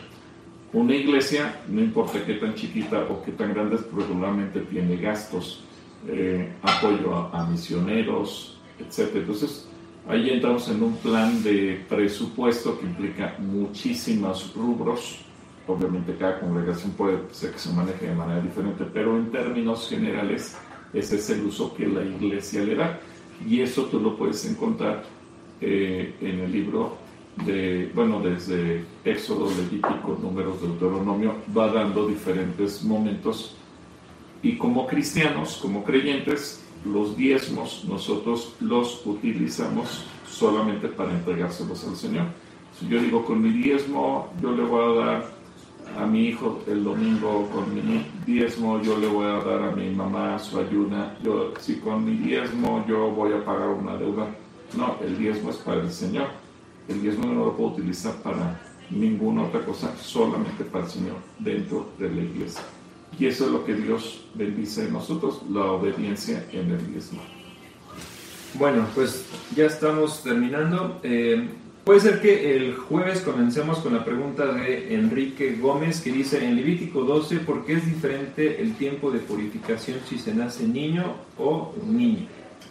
Una 0.72 0.94
iglesia, 0.94 1.60
no 1.68 1.82
importa 1.82 2.24
qué 2.24 2.34
tan 2.34 2.54
chiquita 2.54 3.04
o 3.10 3.22
qué 3.22 3.32
tan 3.32 3.52
grande, 3.52 3.76
regularmente 3.94 4.60
tiene 4.60 4.96
gastos, 4.96 5.62
eh, 6.08 6.50
apoyo 6.62 7.14
a, 7.14 7.46
misioneros, 7.46 8.58
etc. 8.78 9.16
Entonces, 9.16 9.68
ahí 10.08 10.30
entramos 10.30 10.68
en 10.68 10.82
un 10.82 10.96
plan 10.96 11.42
de 11.42 11.84
presupuesto 11.88 12.80
que 12.80 12.86
implica 12.86 13.36
muchísimos 13.38 14.54
rubros. 14.56 15.18
Obviamente 15.66 16.16
cada 16.16 16.40
congregación 16.40 16.92
puede 16.92 17.18
ser 17.30 17.52
que 17.52 17.58
se 17.58 17.72
maneje 17.72 18.06
de 18.06 18.14
manera 18.14 18.40
diferente, 18.40 18.84
pero 18.92 19.16
en 19.16 19.30
términos 19.30 19.88
generales 19.88 20.56
ese 20.92 21.16
es 21.16 21.30
el 21.30 21.44
uso 21.44 21.74
que 21.74 21.86
la 21.86 22.02
iglesia 22.02 22.62
le 22.62 22.74
da. 22.74 23.00
Y 23.46 23.60
eso 23.60 23.84
tú 23.84 24.00
lo 24.00 24.16
puedes 24.16 24.44
encontrar 24.44 25.04
eh, 25.60 26.14
en 26.20 26.40
el 26.40 26.52
libro 26.52 26.96
de, 27.46 27.90
bueno, 27.94 28.20
desde 28.20 28.84
Éxodo, 29.04 29.48
Levítico, 29.50 30.18
Números, 30.20 30.60
Deuteronomio, 30.60 31.36
va 31.56 31.68
dando 31.68 32.06
diferentes 32.06 32.82
momentos. 32.82 33.56
Y 34.42 34.56
como 34.58 34.86
cristianos, 34.86 35.58
como 35.62 35.84
creyentes, 35.84 36.62
los 36.84 37.16
diezmos 37.16 37.84
nosotros 37.88 38.54
los 38.60 39.06
utilizamos 39.06 40.04
solamente 40.28 40.88
para 40.88 41.12
entregárselos 41.12 41.86
al 41.86 41.96
Señor. 41.96 42.26
Si 42.78 42.88
yo 42.88 43.00
digo 43.00 43.24
con 43.24 43.40
mi 43.40 43.50
diezmo, 43.50 44.32
yo 44.42 44.52
le 44.52 44.62
voy 44.62 44.82
a 44.82 45.06
dar 45.06 45.41
a 45.98 46.06
mi 46.06 46.28
hijo 46.28 46.62
el 46.66 46.84
domingo, 46.84 47.48
con 47.52 47.74
mi 47.74 48.06
diezmo 48.26 48.80
yo 48.82 48.98
le 48.98 49.06
voy 49.06 49.26
a 49.26 49.44
dar 49.44 49.62
a 49.62 49.70
mi 49.70 49.90
mamá 49.90 50.38
su 50.38 50.58
ayuna, 50.58 51.16
yo, 51.22 51.52
si 51.60 51.76
con 51.76 52.04
mi 52.04 52.16
diezmo 52.16 52.84
yo 52.88 53.10
voy 53.10 53.32
a 53.32 53.44
pagar 53.44 53.68
una 53.68 53.96
deuda, 53.96 54.26
no, 54.76 54.96
el 55.04 55.18
diezmo 55.18 55.50
es 55.50 55.56
para 55.56 55.82
el 55.82 55.90
Señor 55.90 56.42
el 56.88 57.00
diezmo 57.00 57.26
no 57.26 57.44
lo 57.44 57.56
puedo 57.56 57.70
utilizar 57.70 58.14
para 58.16 58.60
ninguna 58.90 59.44
otra 59.44 59.64
cosa, 59.64 59.94
solamente 59.96 60.64
para 60.64 60.84
el 60.84 60.90
Señor 60.90 61.16
dentro 61.38 61.92
de 61.98 62.10
la 62.10 62.22
iglesia. 62.22 62.62
Y 63.18 63.26
eso 63.26 63.46
es 63.46 63.52
lo 63.52 63.64
que 63.64 63.74
Dios 63.74 64.24
bendice 64.34 64.86
en 64.86 64.94
nosotros, 64.94 65.42
la 65.50 65.64
obediencia 65.64 66.46
en 66.52 66.70
el 66.70 66.86
diezmo. 66.90 67.20
Bueno, 68.54 68.86
pues 68.94 69.26
ya 69.54 69.66
estamos 69.66 70.22
terminando. 70.22 71.00
Eh, 71.02 71.48
puede 71.84 72.00
ser 72.00 72.20
que 72.20 72.56
el 72.56 72.76
jueves 72.76 73.20
comencemos 73.20 73.78
con 73.78 73.94
la 73.94 74.04
pregunta 74.04 74.46
de 74.52 74.94
Enrique 74.94 75.56
Gómez 75.60 76.00
que 76.00 76.12
dice 76.12 76.44
en 76.44 76.56
Levítico 76.56 77.02
12, 77.02 77.40
¿por 77.40 77.64
qué 77.64 77.74
es 77.74 77.86
diferente 77.86 78.60
el 78.60 78.74
tiempo 78.74 79.10
de 79.10 79.18
purificación 79.18 79.98
si 80.08 80.18
se 80.18 80.34
nace 80.34 80.66
niño 80.66 81.16
o 81.38 81.74
niña? 81.86 82.28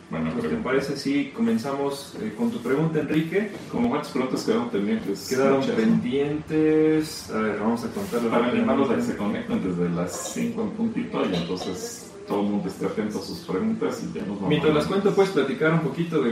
Bueno, 0.09 0.30
pues, 0.38 0.49
¿te 0.49 0.57
parece 0.57 0.97
si 0.97 1.30
comenzamos 1.30 2.16
eh, 2.22 2.34
con 2.38 2.51
tu 2.51 2.59
pregunta, 2.59 2.99
Enrique? 2.99 3.49
Como 3.72 3.89
cuántas 3.89 4.12
preguntas 4.12 4.43
quedaron 4.43 4.70
pendientes? 4.70 5.30
Quedaron 5.30 5.66
pendientes. 5.66 7.32
A 7.32 7.38
ver, 7.38 7.59
vamos 7.59 7.86
a 7.86 7.88
contarlo. 7.88 8.30
Para 8.30 8.47
animarlos 8.47 8.89
a 8.89 8.95
que 8.97 9.03
se 9.03 9.16
conecten 9.16 9.64
desde 9.64 9.89
las 9.89 10.34
5 10.34 10.62
en 10.62 10.70
puntito 10.72 11.24
y 11.32 11.36
entonces 11.36 12.11
todo 12.32 12.41
el 12.41 12.47
mundo 12.47 12.67
esté 12.67 12.86
atento 12.86 13.19
a 13.19 13.21
sus 13.21 13.39
preguntas 13.39 14.01
y 14.03 14.17
ya 14.17 14.25
nos 14.25 14.36
vamos. 14.36 14.49
Mientras 14.49 14.73
las 14.73 14.86
cuento, 14.86 15.13
puedes 15.13 15.32
platicar 15.32 15.73
un 15.73 15.82
poquito 15.82 16.21
de, 16.21 16.32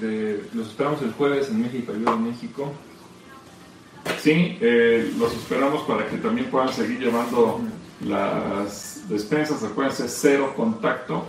de, 0.00 0.44
Los 0.54 0.68
esperamos 0.68 1.02
el 1.02 1.12
jueves 1.12 1.48
en 1.48 1.62
México, 1.62 1.92
Ayuda 1.92 2.12
en 2.12 2.24
México. 2.24 2.72
Sí, 4.20 4.56
eh, 4.60 5.12
los 5.18 5.32
esperamos 5.32 5.82
para 5.82 6.08
que 6.08 6.16
también 6.16 6.48
puedan 6.50 6.72
seguir 6.72 7.00
llevando 7.00 7.60
las 8.04 9.04
despensas. 9.08 9.62
Acuérdense, 9.62 10.08
cero 10.08 10.52
contacto 10.56 11.24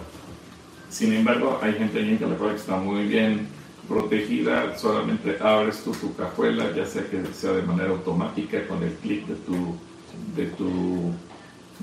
sin 0.90 1.14
embargo, 1.14 1.60
hay 1.62 1.74
gente 1.74 2.00
en 2.00 2.18
California 2.18 2.56
que 2.56 2.62
está 2.62 2.78
muy 2.78 3.06
bien 3.06 3.48
protegida, 3.88 4.78
solamente 4.78 5.38
abres 5.42 5.84
tú 5.84 5.92
tu 5.92 6.16
cajuela, 6.16 6.72
ya 6.76 6.86
sea 6.86 7.04
que 7.10 7.24
sea 7.34 7.52
de 7.52 7.62
manera 7.62 7.90
automática 7.90 8.66
con 8.68 8.84
el 8.84 8.94
clic 8.96 9.26
de 9.28 9.36
tu, 9.36 9.76
de 10.36 10.46
tu 10.48 11.14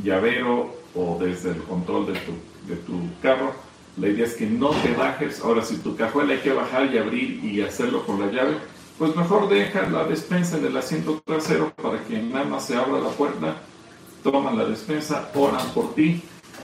llavero 0.02 0.74
o 0.95 1.18
desde 1.20 1.51
el 1.51 1.62
control 1.64 2.07
de 2.07 2.12
tu, 2.12 2.32
de 2.68 2.76
tu 2.76 3.01
carro. 3.20 3.53
La 3.97 4.09
idea 4.09 4.26
es 4.26 4.34
que 4.34 4.47
no 4.47 4.70
te 4.70 4.92
bajes. 4.92 5.40
Ahora, 5.40 5.62
si 5.62 5.76
tu 5.76 5.97
cajuela 5.97 6.34
hay 6.34 6.40
que 6.40 6.53
bajar 6.53 6.92
y 6.92 6.99
abrir 6.99 7.45
y 7.45 7.61
hacerlo 7.61 8.05
con 8.05 8.20
la 8.20 8.30
llave, 8.30 8.57
pues 8.99 9.14
mejor 9.16 9.49
deja 9.49 9.88
la 9.88 10.05
despensa 10.05 10.57
en 10.57 10.66
el 10.66 10.76
asiento 10.76 11.20
trasero 11.24 11.72
para 11.74 12.03
que 12.05 12.20
nada 12.20 12.45
más 12.45 12.66
se 12.66 12.76
abra 12.76 13.01
la 13.01 13.11
puerta, 13.11 13.57
toman 14.22 14.57
la 14.57 14.64
despensa, 14.64 15.30
oran 15.34 15.68
por 15.70 15.95
ti. 15.95 16.22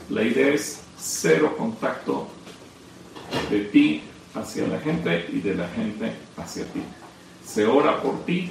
La 0.08 0.22
idea 0.22 0.54
es 0.54 0.80
cero 0.98 1.54
contacto 1.56 2.28
de 3.50 3.60
ti 3.64 4.02
hacia 4.34 4.66
la 4.66 4.78
gente 4.80 5.26
y 5.32 5.40
de 5.40 5.54
la 5.54 5.68
gente 5.68 6.12
hacia 6.36 6.64
ti. 6.64 6.82
Se 7.44 7.66
ora 7.66 8.00
por 8.00 8.24
ti 8.24 8.50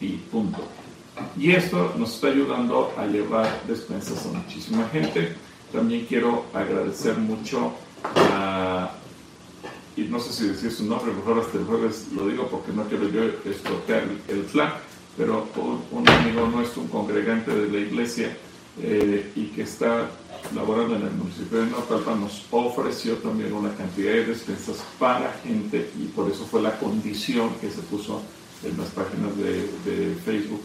y 0.00 0.08
punto. 0.30 0.62
Y 1.36 1.52
esto 1.52 1.94
nos 1.98 2.14
está 2.14 2.28
ayudando 2.28 2.92
a 2.96 3.06
llevar 3.06 3.62
despensas 3.66 4.26
a 4.26 4.28
muchísima 4.28 4.88
gente. 4.88 5.34
También 5.72 6.06
quiero 6.06 6.44
agradecer 6.54 7.16
mucho 7.16 7.72
a, 8.04 8.90
y 9.96 10.02
no 10.02 10.20
sé 10.20 10.32
si 10.32 10.48
decir 10.48 10.70
su 10.70 10.84
nombre, 10.86 11.12
mejor 11.12 11.40
hasta 11.40 11.58
el 11.58 11.64
jueves 11.64 12.06
lo 12.14 12.26
digo 12.28 12.46
porque 12.48 12.72
no 12.72 12.84
quiero 12.84 13.08
yo 13.08 13.22
estropear 13.50 14.04
el, 14.28 14.40
plan, 14.42 14.72
pero 15.16 15.46
un, 15.90 16.08
amigo 16.08 16.46
nuestro, 16.46 16.82
un 16.82 16.88
congregante 16.88 17.52
de 17.52 17.68
la 17.68 17.78
iglesia 17.78 18.36
eh, 18.80 19.32
y 19.34 19.46
que 19.46 19.62
está 19.62 20.08
laborando 20.54 20.96
en 20.96 21.02
el 21.02 21.10
municipio 21.10 21.58
de 21.58 21.70
Naucalpan, 21.70 22.20
nos 22.20 22.44
ofreció 22.50 23.16
también 23.16 23.52
una 23.52 23.74
cantidad 23.74 24.12
de 24.12 24.26
despensas 24.26 24.76
para 24.98 25.32
gente 25.42 25.90
y 25.98 26.04
por 26.06 26.30
eso 26.30 26.46
fue 26.46 26.62
la 26.62 26.78
condición 26.78 27.50
que 27.60 27.70
se 27.70 27.80
puso 27.82 28.22
en 28.62 28.76
las 28.78 28.88
páginas 28.88 29.36
de, 29.36 30.16
Facebook. 30.24 30.60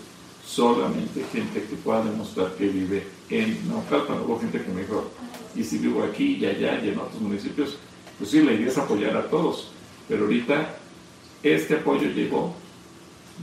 Solamente 0.46 1.24
gente 1.32 1.64
que 1.64 1.76
pueda 1.76 2.04
demostrar 2.04 2.54
que 2.54 2.68
vive 2.68 3.08
en 3.30 3.68
Naucalpan. 3.70 4.22
Hubo 4.22 4.40
gente 4.40 4.62
que 4.62 4.72
me 4.72 4.82
dijo, 4.82 5.10
y 5.56 5.64
si 5.64 5.78
vivo 5.78 6.04
aquí 6.04 6.38
y 6.38 6.46
allá 6.46 6.80
y 6.84 6.90
en 6.90 7.00
otros 7.00 7.22
municipios, 7.22 7.78
pues 8.18 8.30
sí, 8.30 8.42
la 8.42 8.54
idea 8.54 8.68
es 8.68 8.78
apoyar 8.78 9.16
a 9.18 9.30
todos. 9.30 9.70
Pero 10.08 10.24
ahorita 10.24 10.76
este 11.42 11.76
apoyo 11.76 12.10
llegó 12.10 12.54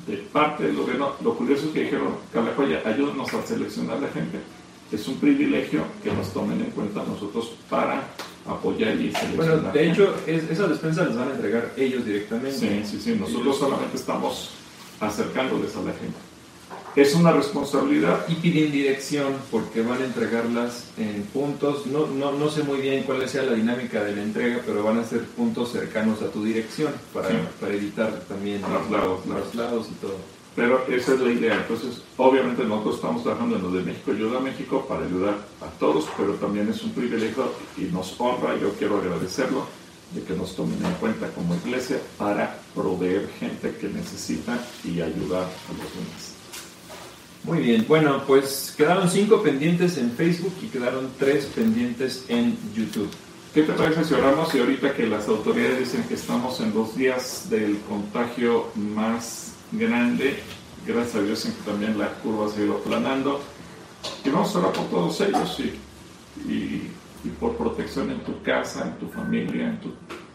de 0.07 0.17
parte 0.19 0.65
del 0.65 0.77
gobierno. 0.77 1.15
Lo 1.23 1.35
curioso 1.35 1.67
es 1.67 1.73
que 1.73 1.85
dijeron, 1.85 2.17
Calacoya, 2.33 2.83
ayúdanos 2.85 3.33
a 3.35 3.47
seleccionar 3.47 3.97
a 3.97 4.01
la 4.01 4.09
gente 4.09 4.39
es 4.93 5.07
un 5.07 5.17
privilegio 5.17 5.85
que 6.03 6.13
nos 6.13 6.33
tomen 6.33 6.61
en 6.61 6.71
cuenta 6.71 7.05
nosotros 7.05 7.53
para 7.69 8.03
apoyar 8.47 8.95
y 8.97 9.13
seleccionar. 9.13 9.37
Bueno, 9.37 9.73
de 9.73 9.91
hecho, 9.91 10.15
es, 10.27 10.51
esas 10.51 10.69
despensas 10.69 11.09
las 11.09 11.17
van 11.17 11.29
a 11.29 11.35
entregar 11.35 11.73
ellos 11.77 12.05
directamente. 12.05 12.53
Sí, 12.53 12.83
sí, 12.85 13.01
sí. 13.01 13.17
Nosotros 13.19 13.59
solamente 13.59 13.97
estamos 13.97 14.51
acercándoles 14.99 15.77
a 15.77 15.83
la 15.83 15.93
gente. 15.93 16.19
Es 16.97 17.15
una 17.15 17.33
responsabilidad. 17.33 18.27
Y 18.29 18.35
piden 18.35 18.73
dirección 18.73 19.35
porque 19.51 19.83
van 19.83 20.03
a 20.03 20.05
entregarlas 20.05 20.87
en 20.99 21.23
puntos. 21.33 21.87
No, 21.87 22.07
no, 22.07 22.33
no 22.33 22.51
sé 22.51 22.63
muy 22.65 22.81
bien 22.81 23.05
cuál 23.05 23.29
sea 23.29 23.45
la 23.45 23.53
dinámica 23.53 24.03
de 24.03 24.17
la 24.17 24.23
entrega, 24.23 24.61
pero 24.67 24.83
van 24.83 24.99
a 24.99 25.05
ser 25.05 25.25
puntos 25.25 25.73
cercanos 25.73 26.21
a 26.23 26.31
tu 26.31 26.45
dirección 26.45 26.93
para, 27.15 27.29
para 27.61 27.75
evitar 27.75 28.13
también 28.29 28.63
los 28.63 28.91
lados, 28.91 29.27
los 29.27 29.55
lados 29.55 29.89
y 29.91 29.95
todo. 29.95 30.17
Pero 30.57 30.85
esa 30.89 31.15
es 31.15 31.21
la 31.21 31.31
idea. 31.31 31.55
Entonces, 31.55 32.03
obviamente 32.17 32.65
nosotros 32.65 32.97
estamos 32.97 33.23
trabajando 33.23 33.57
en 33.57 33.63
lo 33.63 33.71
de 33.71 33.83
México 33.83 34.11
Ayuda 34.11 34.39
a 34.39 34.43
México 34.43 34.85
para 34.89 35.07
ayudar 35.07 35.35
a 35.61 35.79
todos, 35.79 36.09
pero 36.17 36.35
también 36.35 36.69
es 36.69 36.83
un 36.83 36.91
privilegio 36.91 37.53
y 37.79 37.83
nos 37.83 38.21
honra, 38.21 38.59
yo 38.61 38.73
quiero 38.75 38.99
agradecerlo, 38.99 39.67
de 40.13 40.23
que 40.23 40.35
nos 40.35 40.57
tomen 40.57 40.85
en 40.85 40.93
cuenta 40.95 41.29
como 41.29 41.55
iglesia 41.55 42.01
para 42.19 42.59
proveer 42.75 43.29
gente 43.39 43.77
que 43.81 43.89
necesita 43.89 44.59
y 44.85 45.01
ayudar 45.01 45.45
a 45.45 45.73
los 45.73 45.95
demás. 45.95 46.30
Muy 47.43 47.61
bien, 47.61 47.87
bueno, 47.89 48.23
pues 48.27 48.75
quedaron 48.77 49.09
cinco 49.09 49.43
pendientes 49.43 49.97
en 49.97 50.13
Facebook 50.13 50.53
y 50.63 50.67
quedaron 50.67 51.11
tres 51.19 51.47
pendientes 51.47 52.27
en 52.29 52.57
YouTube. 52.75 53.11
¿Qué 53.55 53.63
te 53.63 53.73
parece 53.73 54.05
si 54.05 54.15
oramos 54.15 54.55
y 54.55 54.61
ahorita 54.61 54.95
que 54.95 55.07
las 55.07 55.27
autoridades 55.27 55.79
dicen 55.79 56.05
que 56.05 56.15
estamos 56.15 56.61
en 56.61 56.75
los 56.75 56.95
días 56.95 57.49
del 57.49 57.79
contagio 57.89 58.67
más 58.77 59.55
grande, 59.73 60.39
gracias 60.87 61.17
a 61.17 61.23
Dios 61.23 61.47
en 61.47 61.53
que 61.55 61.63
también 61.63 61.99
la 61.99 62.11
curva 62.17 62.49
se 62.51 62.61
ha 62.61 62.65
ido 62.65 62.77
aplanando, 62.77 63.41
y 64.23 64.29
vamos 64.29 64.55
a 64.55 64.59
orar 64.59 64.73
por 64.73 64.85
todos 64.91 65.21
ellos 65.23 65.59
y, 66.47 66.91
por 67.41 67.57
protección 67.57 68.11
en 68.11 68.21
tu 68.21 68.41
casa, 68.43 68.85
en 68.87 68.99
tu 68.99 69.09
familia, 69.09 69.79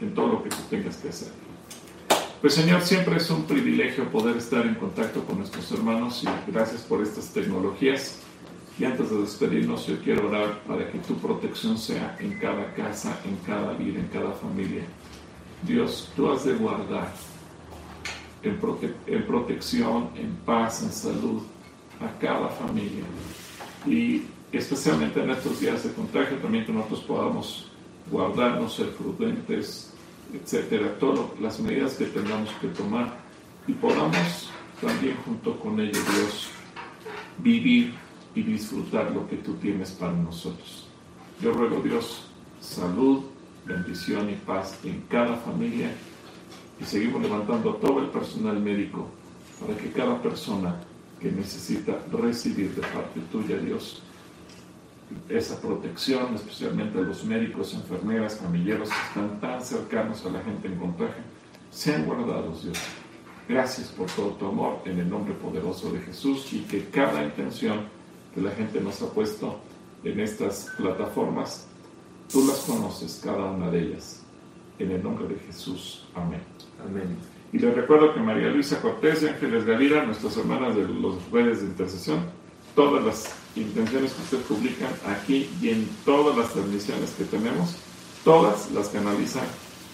en 0.02 0.14
todo 0.14 0.28
lo 0.28 0.44
que 0.44 0.50
tú 0.50 0.58
tengas 0.70 0.98
que 0.98 1.10
hacer. 1.10 1.45
Pues 2.46 2.54
Señor, 2.54 2.84
siempre 2.84 3.18
es 3.18 3.28
un 3.32 3.46
privilegio 3.46 4.08
poder 4.12 4.38
estar 4.38 4.68
en 4.68 4.76
contacto 4.76 5.26
con 5.26 5.40
nuestros 5.40 5.72
hermanos 5.72 6.24
y 6.24 6.52
gracias 6.52 6.84
por 6.84 7.02
estas 7.02 7.34
tecnologías. 7.34 8.20
Y 8.78 8.86
antes 8.86 9.10
de 9.10 9.18
despedirnos, 9.18 9.88
yo 9.88 10.00
quiero 10.04 10.28
orar 10.28 10.60
para 10.68 10.88
que 10.92 11.00
tu 11.00 11.16
protección 11.16 11.76
sea 11.76 12.16
en 12.20 12.38
cada 12.38 12.72
casa, 12.76 13.20
en 13.26 13.36
cada 13.38 13.74
vida, 13.74 14.00
en 14.00 14.10
cada 14.10 14.32
familia. 14.34 14.84
Dios, 15.64 16.12
tú 16.16 16.32
has 16.32 16.46
de 16.46 16.54
guardar 16.54 17.12
en, 18.44 18.58
prote 18.58 18.94
en 19.08 19.26
protección, 19.26 20.12
en 20.16 20.36
paz, 20.46 20.84
en 20.84 20.92
salud 20.92 21.42
a 22.00 22.20
cada 22.20 22.50
familia. 22.50 23.06
Y 23.88 24.22
especialmente 24.52 25.20
en 25.20 25.32
estos 25.32 25.62
días 25.62 25.84
de 25.84 25.92
contagio, 25.94 26.38
también 26.38 26.64
que 26.64 26.72
nosotros 26.72 27.00
podamos 27.06 27.72
guardarnos, 28.12 28.76
ser 28.76 28.92
prudentes, 28.92 29.95
etcétera, 30.34 30.98
todas 31.00 31.40
las 31.40 31.60
medidas 31.60 31.94
que 31.94 32.06
tengamos 32.06 32.50
que 32.62 32.68
tomar 32.70 33.18
y 33.68 33.74
podamos 33.74 34.50
también 34.82 35.16
junto 35.26 35.60
con 35.60 35.80
ello, 35.80 35.92
Dios, 35.92 36.50
vivir 37.38 37.94
y 38.36 38.44
disfrutar 38.44 39.12
lo 39.12 39.28
que 39.28 39.38
tú 39.38 39.54
tienes 39.56 39.92
para 39.92 40.14
nosotros. 40.14 40.88
Yo 41.42 41.54
ruego, 41.54 41.82
Dios, 41.82 42.28
salud, 42.60 43.24
bendición 43.66 44.30
y 44.30 44.36
paz 44.36 44.80
en 44.84 45.02
cada 45.10 45.36
familia 45.38 45.92
y 46.80 46.84
seguimos 46.84 47.22
levantando 47.22 47.72
a 47.72 47.80
todo 47.80 48.00
el 48.00 48.08
personal 48.08 48.60
médico 48.60 49.10
para 49.60 49.78
que 49.78 49.92
cada 49.92 50.22
persona 50.22 50.76
que 51.20 51.32
necesita 51.32 51.98
recibir 52.12 52.76
de 52.76 52.82
parte 52.82 53.20
tuya, 53.32 53.58
Dios, 53.58 54.02
esa 55.30 55.60
protección, 55.62 56.36
especialmente 56.36 56.98
a 56.98 57.02
los 57.02 57.24
médicos, 57.24 57.74
enfermeras, 57.74 58.36
camilleros 58.36 58.90
que 58.90 58.96
están 59.08 59.40
tan 59.40 59.62
cercanos 59.64 60.26
a 60.26 60.30
la 60.30 60.42
gente 60.42 60.68
en 60.68 60.76
contagio, 60.76 61.24
sean 61.72 62.06
guardados, 62.06 62.64
Dios. 62.64 62.78
Gracias 63.48 63.90
por 63.90 64.08
todo 64.08 64.30
tu 64.32 64.48
amor 64.48 64.82
en 64.86 65.00
el 65.00 65.10
nombre 65.10 65.34
poderoso 65.36 65.92
de 65.92 66.00
Jesús 66.00 66.52
y 66.54 66.62
que 66.62 66.86
cada 66.86 67.24
intención 67.24 67.82
que 68.34 68.42
la 68.42 68.52
gente 68.52 68.82
nos 68.82 69.02
ha 69.02 69.10
puesto 69.12 69.60
en 70.04 70.20
estas 70.20 70.72
plataformas, 70.78 71.68
tú 72.32 72.46
las 72.48 72.60
conoces, 72.60 73.22
cada 73.24 73.52
una 73.52 73.70
de 73.70 73.82
ellas. 73.82 74.24
En 74.78 74.92
el 74.92 75.02
nombre 75.02 75.28
de 75.28 75.36
Jesús. 75.40 76.06
Amén. 76.16 76.42
Amén. 76.84 77.18
Y 77.54 77.60
les 77.60 77.74
recuerdo 77.74 78.14
que 78.14 78.20
María 78.20 78.50
Luisa 78.50 78.82
Cortés 78.82 79.24
y 79.24 79.28
Ángeles 79.28 79.66
Gavira, 79.66 80.04
nuestras 80.06 80.36
hermanas 80.36 80.76
de 80.76 80.84
los 80.84 81.32
redes 81.32 81.62
de 81.62 81.68
intercesión, 81.68 82.20
todas 82.76 83.04
las 83.06 83.45
intenciones 83.56 84.14
que 84.14 84.22
ustedes 84.22 84.44
publican 84.46 84.90
aquí 85.08 85.50
y 85.62 85.70
en 85.70 85.88
todas 86.04 86.38
las 86.38 86.52
transmisiones 86.54 87.12
que 87.12 87.24
tenemos, 87.26 87.76
todas 88.24 88.72
las 88.72 88.90
canalizan 88.90 89.46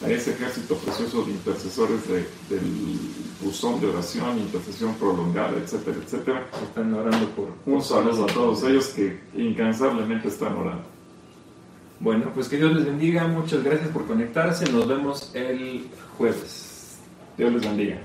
a 0.04 0.10
ese 0.10 0.32
ejército 0.32 0.76
precioso 0.76 1.24
de 1.24 1.32
intercesores 1.32 2.08
de, 2.08 2.28
del 2.50 3.00
buzón 3.42 3.80
de 3.80 3.88
oración, 3.88 4.40
intercesión 4.40 4.96
prolongada, 4.96 5.58
etcétera, 5.58 5.98
etcétera. 6.04 6.48
Están 6.64 6.94
orando 6.94 7.30
por... 7.30 7.50
Un 7.66 7.84
saludo 7.84 8.24
a 8.24 8.28
todos 8.28 8.64
ellos 8.64 8.88
que 8.88 9.20
incansablemente 9.36 10.28
están 10.28 10.54
orando. 10.54 10.84
Bueno, 12.00 12.32
pues 12.34 12.50
que 12.50 12.58
Dios 12.58 12.74
les 12.74 12.86
bendiga, 12.86 13.28
muchas 13.28 13.64
gracias 13.64 13.90
por 13.90 14.08
conectarse, 14.08 14.72
nos 14.72 14.88
vemos 14.88 15.30
el 15.36 15.86
jueves. 16.18 16.98
Dios 17.38 17.54
les 17.54 17.62
bendiga. 17.62 18.00